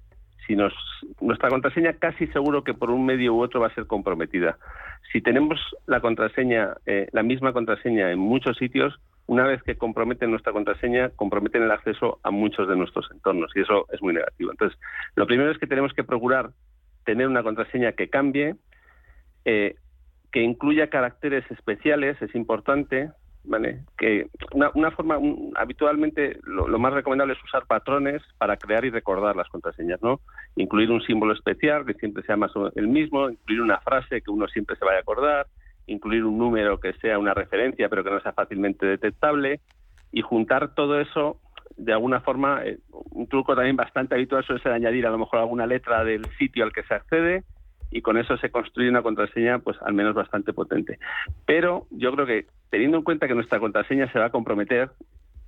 si 0.49 0.55
nos, 0.55 0.73
nuestra 1.21 1.47
contraseña 1.47 1.93
casi 1.93 2.25
seguro 2.27 2.63
que 2.63 2.73
por 2.73 2.89
un 2.89 3.05
medio 3.05 3.35
u 3.35 3.41
otro 3.43 3.59
va 3.59 3.67
a 3.67 3.75
ser 3.75 3.85
comprometida. 3.85 4.57
Si 5.13 5.21
tenemos 5.21 5.59
la 5.85 6.01
contraseña, 6.01 6.73
eh, 6.87 7.07
la 7.11 7.21
misma 7.21 7.53
contraseña 7.53 8.11
en 8.11 8.17
muchos 8.17 8.57
sitios, 8.57 8.99
una 9.27 9.45
vez 9.45 9.61
que 9.61 9.75
comprometen 9.75 10.31
nuestra 10.31 10.51
contraseña, 10.51 11.09
comprometen 11.09 11.61
el 11.61 11.69
acceso 11.69 12.19
a 12.23 12.31
muchos 12.31 12.67
de 12.67 12.75
nuestros 12.75 13.11
entornos 13.11 13.51
y 13.55 13.61
eso 13.61 13.85
es 13.93 14.01
muy 14.01 14.11
negativo. 14.11 14.49
Entonces, 14.49 14.79
lo 15.15 15.27
primero 15.27 15.51
es 15.51 15.59
que 15.59 15.67
tenemos 15.67 15.93
que 15.93 16.03
procurar 16.03 16.49
tener 17.05 17.27
una 17.27 17.43
contraseña 17.43 17.91
que 17.91 18.09
cambie, 18.09 18.55
eh, 19.45 19.75
que 20.31 20.41
incluya 20.41 20.89
caracteres 20.89 21.45
especiales, 21.51 22.19
es 22.23 22.33
importante, 22.33 23.11
¿vale? 23.43 23.81
Que 23.97 24.27
una, 24.53 24.91
forma, 24.91 25.19
habitualmente 25.55 26.39
lo, 26.43 26.67
más 26.79 26.93
recomendable 26.93 27.33
es 27.33 27.43
usar 27.43 27.65
patrones 27.65 28.21
para 28.37 28.57
crear 28.57 28.85
y 28.85 28.89
recordar 28.89 29.35
las 29.35 29.49
contraseñas, 29.49 30.01
¿no? 30.01 30.19
Incluir 30.55 30.91
un 30.91 31.01
símbolo 31.01 31.33
especial 31.33 31.85
que 31.85 31.93
siempre 31.95 32.23
sea 32.23 32.37
más 32.37 32.51
el 32.75 32.87
mismo, 32.87 33.29
incluir 33.29 33.61
una 33.61 33.79
frase 33.79 34.21
que 34.21 34.31
uno 34.31 34.47
siempre 34.47 34.75
se 34.75 34.85
vaya 34.85 34.97
a 34.97 35.01
acordar, 35.01 35.47
incluir 35.87 36.25
un 36.25 36.37
número 36.37 36.79
que 36.79 36.93
sea 36.93 37.17
una 37.17 37.33
referencia 37.33 37.89
pero 37.89 38.03
que 38.03 38.11
no 38.11 38.21
sea 38.21 38.33
fácilmente 38.33 38.85
detectable 38.85 39.61
y 40.11 40.21
juntar 40.21 40.75
todo 40.75 40.99
eso 40.99 41.39
de 41.77 41.93
alguna 41.93 42.19
forma, 42.19 42.61
eh, 42.65 42.79
un 43.11 43.27
truco 43.27 43.55
también 43.55 43.77
bastante 43.77 44.13
habitual 44.13 44.43
suele 44.43 44.61
ser 44.61 44.73
añadir 44.73 45.07
a 45.07 45.11
lo 45.11 45.17
mejor 45.17 45.39
alguna 45.39 45.65
letra 45.65 46.03
del 46.03 46.25
sitio 46.37 46.65
al 46.65 46.73
que 46.73 46.83
se 46.83 46.93
accede 46.93 47.43
y 47.89 48.01
con 48.01 48.17
eso 48.17 48.37
se 48.37 48.51
construye 48.51 48.89
una 48.89 49.01
contraseña 49.01 49.59
pues 49.59 49.77
al 49.81 49.93
menos 49.93 50.13
bastante 50.13 50.53
potente. 50.53 50.99
Pero 51.45 51.87
yo 51.89 52.11
creo 52.11 52.25
que 52.25 52.47
teniendo 52.69 52.97
en 52.97 53.03
cuenta 53.03 53.27
que 53.27 53.35
nuestra 53.35 53.59
contraseña 53.59 54.11
se 54.11 54.19
va 54.19 54.25
a 54.25 54.31
comprometer, 54.31 54.91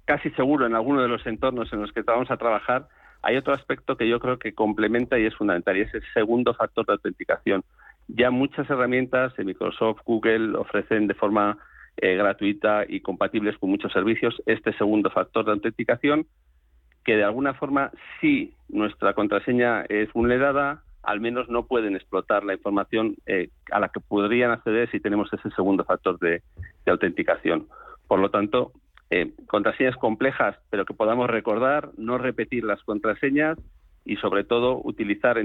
casi 0.05 0.29
seguro 0.31 0.65
en 0.65 0.75
alguno 0.75 1.01
de 1.01 1.07
los 1.07 1.25
entornos 1.25 1.71
en 1.73 1.81
los 1.81 1.91
que 1.91 2.01
vamos 2.01 2.31
a 2.31 2.37
trabajar, 2.37 2.87
hay 3.21 3.37
otro 3.37 3.53
aspecto 3.53 3.97
que 3.97 4.07
yo 4.07 4.19
creo 4.19 4.39
que 4.39 4.53
complementa 4.53 5.19
y 5.19 5.25
es 5.25 5.35
fundamental, 5.35 5.77
y 5.77 5.81
es 5.81 5.93
el 5.93 6.03
segundo 6.13 6.53
factor 6.53 6.85
de 6.85 6.93
autenticación. 6.93 7.63
Ya 8.07 8.31
muchas 8.31 8.69
herramientas 8.69 9.35
de 9.35 9.43
Microsoft, 9.43 10.01
Google 10.05 10.57
ofrecen 10.57 11.07
de 11.07 11.13
forma 11.13 11.57
eh, 11.97 12.15
gratuita 12.15 12.83
y 12.87 13.01
compatibles 13.01 13.57
con 13.57 13.69
muchos 13.69 13.91
servicios 13.91 14.41
este 14.45 14.73
segundo 14.73 15.11
factor 15.11 15.45
de 15.45 15.51
autenticación 15.51 16.25
que 17.03 17.15
de 17.15 17.23
alguna 17.23 17.53
forma 17.53 17.91
si 18.19 18.53
nuestra 18.69 19.13
contraseña 19.13 19.83
es 19.89 20.11
vulnerada, 20.13 20.83
al 21.03 21.19
menos 21.19 21.49
no 21.49 21.65
pueden 21.65 21.95
explotar 21.95 22.43
la 22.43 22.53
información 22.53 23.15
eh, 23.25 23.49
a 23.71 23.79
la 23.79 23.89
que 23.89 23.99
podrían 23.99 24.51
acceder 24.51 24.89
si 24.91 24.99
tenemos 24.99 25.31
ese 25.33 25.49
segundo 25.51 25.83
factor 25.83 26.19
de, 26.19 26.41
autenticación. 26.85 27.67
Por 28.07 28.19
lo 28.19 28.29
tanto, 28.29 28.73
eh, 29.09 29.31
contraseñas 29.47 29.95
complejas, 29.97 30.57
pero 30.69 30.85
que 30.85 30.93
podamos 30.93 31.29
recordar, 31.29 31.89
no 31.97 32.17
repetir 32.17 32.63
las 32.63 32.83
contraseñas 32.83 33.57
y 34.03 34.17
sobre 34.17 34.43
todo 34.43 34.81
utilizar 34.83 35.41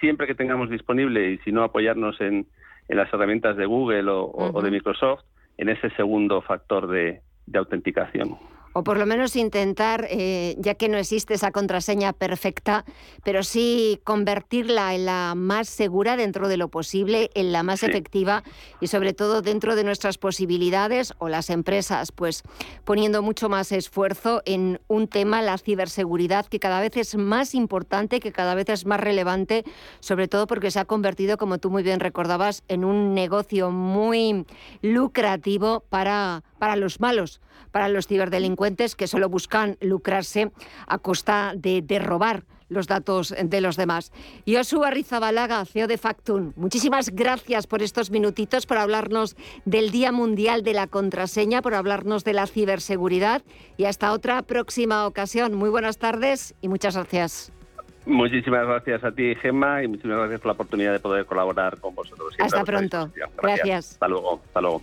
siempre 0.00 0.26
que 0.26 0.34
tengamos 0.34 0.70
disponible 0.70 1.32
y 1.32 1.38
si 1.38 1.52
no 1.52 1.62
apoyarnos 1.62 2.20
en, 2.20 2.46
las 2.88 3.12
herramientas 3.12 3.56
de 3.56 3.66
Google 3.66 4.10
o, 4.10 4.60
de 4.62 4.70
Microsoft 4.72 5.22
en 5.58 5.68
ese 5.68 5.90
segundo 5.90 6.42
factor 6.42 6.88
de 6.88 7.22
autenticación 7.54 8.36
o 8.72 8.84
por 8.84 8.98
lo 8.98 9.06
menos 9.06 9.34
intentar, 9.36 10.06
eh, 10.10 10.54
ya 10.58 10.74
que 10.74 10.88
no 10.88 10.96
existe 10.96 11.34
esa 11.34 11.50
contraseña 11.50 12.12
perfecta, 12.12 12.84
pero 13.24 13.42
sí 13.42 14.00
convertirla 14.04 14.94
en 14.94 15.06
la 15.06 15.34
más 15.36 15.68
segura 15.68 16.16
dentro 16.16 16.48
de 16.48 16.56
lo 16.56 16.68
posible, 16.68 17.30
en 17.34 17.52
la 17.52 17.62
más 17.62 17.82
efectiva 17.82 18.44
y 18.80 18.86
sobre 18.86 19.12
todo 19.12 19.42
dentro 19.42 19.74
de 19.74 19.84
nuestras 19.84 20.18
posibilidades 20.18 21.14
o 21.18 21.28
las 21.28 21.50
empresas, 21.50 22.12
pues 22.12 22.42
poniendo 22.84 23.22
mucho 23.22 23.48
más 23.48 23.72
esfuerzo 23.72 24.42
en 24.44 24.80
un 24.86 25.08
tema, 25.08 25.42
la 25.42 25.58
ciberseguridad, 25.58 26.46
que 26.46 26.60
cada 26.60 26.80
vez 26.80 26.96
es 26.96 27.16
más 27.16 27.54
importante, 27.54 28.20
que 28.20 28.32
cada 28.32 28.54
vez 28.54 28.68
es 28.68 28.86
más 28.86 29.00
relevante, 29.00 29.64
sobre 29.98 30.28
todo 30.28 30.46
porque 30.46 30.70
se 30.70 30.78
ha 30.78 30.84
convertido, 30.84 31.38
como 31.38 31.58
tú 31.58 31.70
muy 31.70 31.82
bien 31.82 31.98
recordabas, 31.98 32.62
en 32.68 32.84
un 32.84 33.14
negocio 33.14 33.70
muy 33.70 34.46
lucrativo 34.82 35.80
para, 35.88 36.44
para 36.58 36.76
los 36.76 37.00
malos 37.00 37.40
para 37.72 37.88
los 37.88 38.08
ciberdelincuentes 38.08 38.59
que 38.96 39.06
solo 39.06 39.28
buscan 39.28 39.76
lucrarse 39.80 40.52
a 40.86 40.98
costa 40.98 41.54
de, 41.56 41.82
robar 41.98 42.44
los 42.68 42.86
datos 42.86 43.34
de 43.42 43.60
los 43.60 43.76
demás. 43.76 44.12
Josu 44.46 44.84
Arrizabalaga, 44.84 45.64
CEO 45.64 45.86
de 45.86 45.96
Factun, 45.96 46.52
muchísimas 46.56 47.10
gracias 47.10 47.66
por 47.66 47.82
estos 47.82 48.10
minutitos, 48.10 48.66
por 48.66 48.76
hablarnos 48.76 49.34
del 49.64 49.90
Día 49.90 50.12
Mundial 50.12 50.62
de 50.62 50.74
la 50.74 50.86
Contraseña, 50.86 51.62
por 51.62 51.74
hablarnos 51.74 52.22
de 52.22 52.34
la 52.34 52.46
ciberseguridad 52.46 53.42
y 53.76 53.86
hasta 53.86 54.12
otra 54.12 54.42
próxima 54.42 55.06
ocasión. 55.06 55.54
Muy 55.54 55.70
buenas 55.70 55.98
tardes 55.98 56.54
y 56.60 56.68
muchas 56.68 56.96
gracias. 56.96 57.52
Muchísimas 58.04 58.66
gracias 58.66 59.04
a 59.04 59.12
ti, 59.12 59.34
Gemma, 59.36 59.82
y 59.82 59.88
muchísimas 59.88 60.18
gracias 60.18 60.40
por 60.40 60.46
la 60.48 60.52
oportunidad 60.52 60.92
de 60.92 61.00
poder 61.00 61.24
colaborar 61.26 61.78
con 61.80 61.94
vosotros. 61.94 62.34
Hasta 62.38 62.64
pronto. 62.64 63.10
Gracias. 63.42 63.92
Hasta 63.92 64.08
luego. 64.08 64.40
Hasta 64.46 64.60
luego. 64.60 64.82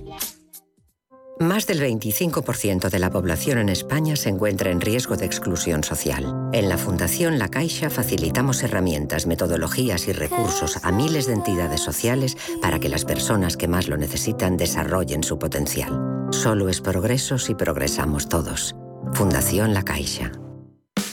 Más 1.41 1.65
del 1.65 1.81
25% 1.81 2.91
de 2.91 2.99
la 2.99 3.09
población 3.09 3.57
en 3.57 3.69
España 3.69 4.15
se 4.15 4.29
encuentra 4.29 4.69
en 4.69 4.79
riesgo 4.79 5.15
de 5.17 5.25
exclusión 5.25 5.83
social. 5.83 6.51
En 6.53 6.69
la 6.69 6.77
Fundación 6.77 7.39
La 7.39 7.49
Caixa 7.49 7.89
facilitamos 7.89 8.61
herramientas, 8.61 9.25
metodologías 9.25 10.07
y 10.07 10.11
recursos 10.11 10.77
a 10.83 10.91
miles 10.91 11.25
de 11.25 11.33
entidades 11.33 11.81
sociales 11.81 12.37
para 12.61 12.79
que 12.79 12.89
las 12.89 13.05
personas 13.05 13.57
que 13.57 13.67
más 13.67 13.87
lo 13.87 13.97
necesitan 13.97 14.55
desarrollen 14.55 15.23
su 15.23 15.39
potencial. 15.39 16.27
Solo 16.29 16.69
es 16.69 16.79
progreso 16.79 17.39
si 17.39 17.55
progresamos 17.55 18.29
todos. 18.29 18.75
Fundación 19.13 19.73
La 19.73 19.81
Caixa. 19.81 20.31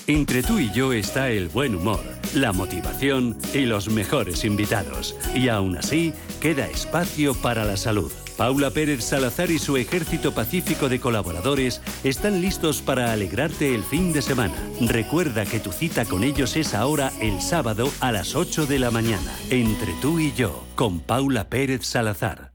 Entre 0.07 0.43
tú 0.43 0.59
y 0.59 0.71
yo 0.73 0.93
está 0.93 1.31
el 1.31 1.49
buen 1.49 1.75
humor, 1.75 2.03
la 2.35 2.53
motivación 2.53 3.39
y 3.55 3.61
los 3.61 3.89
mejores 3.89 4.45
invitados. 4.45 5.17
Y 5.35 5.49
aún 5.49 5.79
así, 5.79 6.13
queda 6.43 6.67
espacio 6.67 7.35
para 7.35 7.65
la 7.65 7.79
salud. 7.79 8.13
Paula 8.39 8.71
Pérez 8.71 9.03
Salazar 9.03 9.51
y 9.51 9.59
su 9.59 9.77
ejército 9.77 10.33
pacífico 10.33 10.89
de 10.89 11.01
colaboradores 11.01 11.83
están 12.05 12.41
listos 12.41 12.81
para 12.81 13.13
alegrarte 13.13 13.75
el 13.75 13.83
fin 13.83 14.13
de 14.13 14.23
semana. 14.23 14.55
Recuerda 14.81 15.45
que 15.45 15.59
tu 15.59 15.73
cita 15.73 16.05
con 16.05 16.23
ellos 16.23 16.57
es 16.57 16.73
ahora 16.73 17.11
el 17.21 17.43
sábado 17.43 17.91
a 17.99 18.13
las 18.13 18.37
8 18.37 18.67
de 18.67 18.79
la 18.79 18.93
mañana. 18.93 19.35
Entre 19.51 19.93
tú 20.01 20.21
y 20.21 20.33
yo, 20.35 20.65
con 20.77 21.01
Paula 21.01 21.49
Pérez 21.49 21.85
Salazar. 21.85 22.53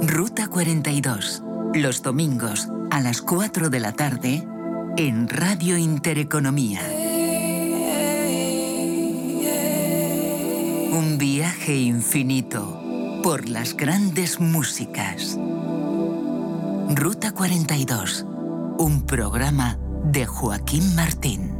Ruta 0.00 0.46
42. 0.46 1.42
Los 1.74 2.02
domingos 2.02 2.68
a 2.92 3.00
las 3.00 3.20
4 3.20 3.68
de 3.68 3.80
la 3.80 3.92
tarde 3.94 4.46
en 4.96 5.28
Radio 5.28 5.76
Intereconomía. 5.76 6.80
Un 10.92 11.16
viaje 11.18 11.74
infinito 11.74 13.20
por 13.22 13.48
las 13.48 13.76
grandes 13.76 14.38
músicas. 14.38 15.36
Ruta 16.90 17.32
42. 17.32 18.24
Un 18.78 19.04
programa 19.04 19.78
de 20.04 20.26
Joaquín 20.26 20.94
Martín. 20.94 21.53